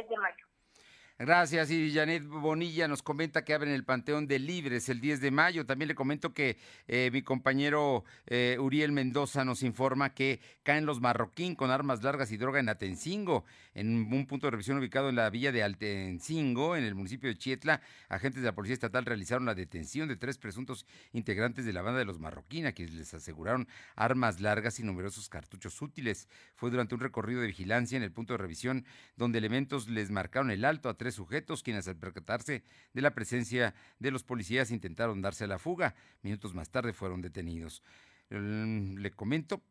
Gracias. 1.21 1.73
Y 1.73 1.93
Janet 1.93 2.25
Bonilla 2.29 2.87
nos 2.87 3.03
comenta 3.03 3.45
que 3.45 3.53
abren 3.53 3.73
el 3.73 3.83
Panteón 3.83 4.29
de 4.29 4.39
Libres 4.39 4.89
el 4.89 5.01
10 5.01 5.21
de 5.21 5.33
mayo. 5.33 5.67
También 5.67 5.89
le 5.89 5.97
comento 5.97 6.33
que 6.33 6.59
eh, 6.87 7.11
mi 7.13 7.23
compañero 7.23 8.05
eh, 8.27 8.57
Uriel 8.61 8.93
Mendoza 8.93 9.45
nos 9.45 9.65
informa 9.65 10.15
que 10.15 10.41
caen 10.63 10.87
los 10.87 11.01
marroquín 11.01 11.57
con 11.57 11.73
armas 11.73 12.05
largas 12.05 12.31
y 12.31 12.37
droga 12.37 12.61
en 12.61 12.69
Atencingo. 12.69 13.45
En 13.75 14.13
un 14.13 14.27
punto 14.29 14.47
de 14.47 14.53
revisión 14.53 14.79
ubicado 14.79 15.09
en 15.09 15.17
la 15.17 15.29
villa 15.29 15.51
de 15.51 15.65
Atencingo, 15.65 16.77
en 16.77 16.85
el 16.85 16.95
municipio 16.95 17.29
de 17.29 17.37
Chietla, 17.37 17.81
agentes 18.09 18.43
de 18.43 18.47
la 18.47 18.55
Policía 18.55 18.75
Estatal 18.75 19.05
realizaron 19.05 19.45
la 19.45 19.57
detención 19.57 20.07
de 20.07 20.17
tres 20.17 20.39
presuntos 20.39 20.87
integrantes 21.13 21.65
de 21.65 21.73
la 21.73 21.83
banda 21.83 21.99
de 21.99 22.05
los 22.05 22.21
marroquín, 22.21 22.67
a 22.67 22.73
quienes 22.73 22.95
les 22.95 23.13
aseguraron 23.15 23.67
armas 23.97 24.41
largas 24.41 24.79
y 24.79 24.85
numerosos 24.85 25.29
cartuchos 25.29 25.83
útiles. 25.83 26.29
Fue 26.55 26.71
durante 26.71 26.95
un 26.95 27.01
recorrido 27.01 27.41
de 27.41 27.49
vigilancia 27.49 27.97
en 27.97 28.05
el 28.05 28.13
punto 28.13 28.35
de 28.35 28.39
revisión 28.39 28.85
donde 29.17 29.39
elementos 29.39 29.89
les 29.89 30.13
marcaron 30.13 30.53
el 30.53 30.65
alto 30.65 30.89
a 30.89 30.97
tres 30.97 31.08
sujetos, 31.13 31.63
quienes 31.63 31.89
al 31.89 31.97
percatarse 31.97 32.63
de 32.93 33.03
la 33.03 33.15
presencia 33.15 33.75
de 33.99 34.11
los 34.11 34.25
policías 34.25 34.71
intentaron 34.71 35.23
darse 35.23 35.45
a 35.45 35.49
la 35.49 35.59
fuga. 35.59 35.95
Minutos 36.23 36.55
más 36.55 36.71
tarde 36.71 36.93
fueron 36.93 37.21
detenidos. 37.21 37.83
Le 38.31 39.11
comento, 39.13 39.63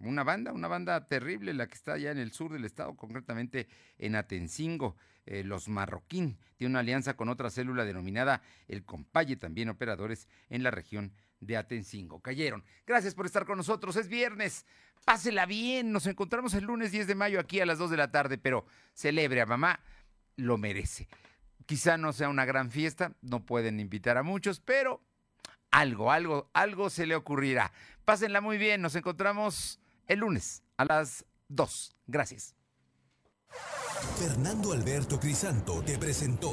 una 0.00 0.22
banda, 0.22 0.52
una 0.52 0.68
banda 0.68 1.08
terrible, 1.08 1.52
la 1.52 1.66
que 1.66 1.74
está 1.74 1.94
allá 1.94 2.12
en 2.12 2.18
el 2.18 2.30
sur 2.30 2.52
del 2.52 2.64
estado, 2.64 2.94
concretamente 2.96 3.66
en 3.98 4.14
Atencingo, 4.14 4.96
eh, 5.26 5.42
los 5.42 5.68
Marroquín, 5.68 6.38
tiene 6.56 6.72
una 6.72 6.80
alianza 6.80 7.16
con 7.16 7.28
otra 7.28 7.50
célula 7.50 7.84
denominada 7.84 8.42
el 8.68 8.84
Compaye, 8.84 9.36
también 9.36 9.68
operadores 9.68 10.28
en 10.48 10.62
la 10.62 10.70
región 10.70 11.12
de 11.40 11.56
Atencingo. 11.56 12.20
Cayeron. 12.20 12.64
Gracias 12.86 13.14
por 13.14 13.26
estar 13.26 13.44
con 13.44 13.56
nosotros. 13.56 13.96
Es 13.96 14.08
viernes. 14.08 14.64
Pásela 15.04 15.46
bien. 15.46 15.92
Nos 15.92 16.06
encontramos 16.06 16.54
el 16.54 16.64
lunes 16.64 16.92
10 16.92 17.06
de 17.06 17.14
mayo 17.14 17.40
aquí 17.40 17.60
a 17.60 17.66
las 17.66 17.78
2 17.78 17.90
de 17.90 17.96
la 17.96 18.10
tarde, 18.10 18.38
pero 18.38 18.64
celebre 18.92 19.40
a 19.40 19.46
mamá 19.46 19.80
lo 20.36 20.58
merece. 20.58 21.08
Quizá 21.66 21.96
no 21.96 22.12
sea 22.12 22.28
una 22.28 22.44
gran 22.44 22.70
fiesta, 22.70 23.12
no 23.22 23.44
pueden 23.46 23.80
invitar 23.80 24.18
a 24.18 24.22
muchos, 24.22 24.60
pero 24.60 25.02
algo, 25.70 26.12
algo, 26.12 26.50
algo 26.52 26.90
se 26.90 27.06
le 27.06 27.16
ocurrirá. 27.16 27.72
Pásenla 28.04 28.40
muy 28.40 28.58
bien, 28.58 28.82
nos 28.82 28.94
encontramos 28.94 29.80
el 30.06 30.20
lunes 30.20 30.62
a 30.76 30.84
las 30.84 31.24
2. 31.48 31.96
Gracias. 32.06 32.54
Fernando 34.18 34.72
Alberto 34.72 35.18
Crisanto 35.18 35.82
te 35.82 35.98
presentó 35.98 36.52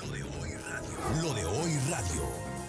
Lo 0.00 0.10
de 0.10 0.22
hoy 0.22 0.50
radio. 0.52 1.22
Lo 1.22 1.34
de 1.34 1.44
hoy 1.44 1.78
radio. 1.90 2.43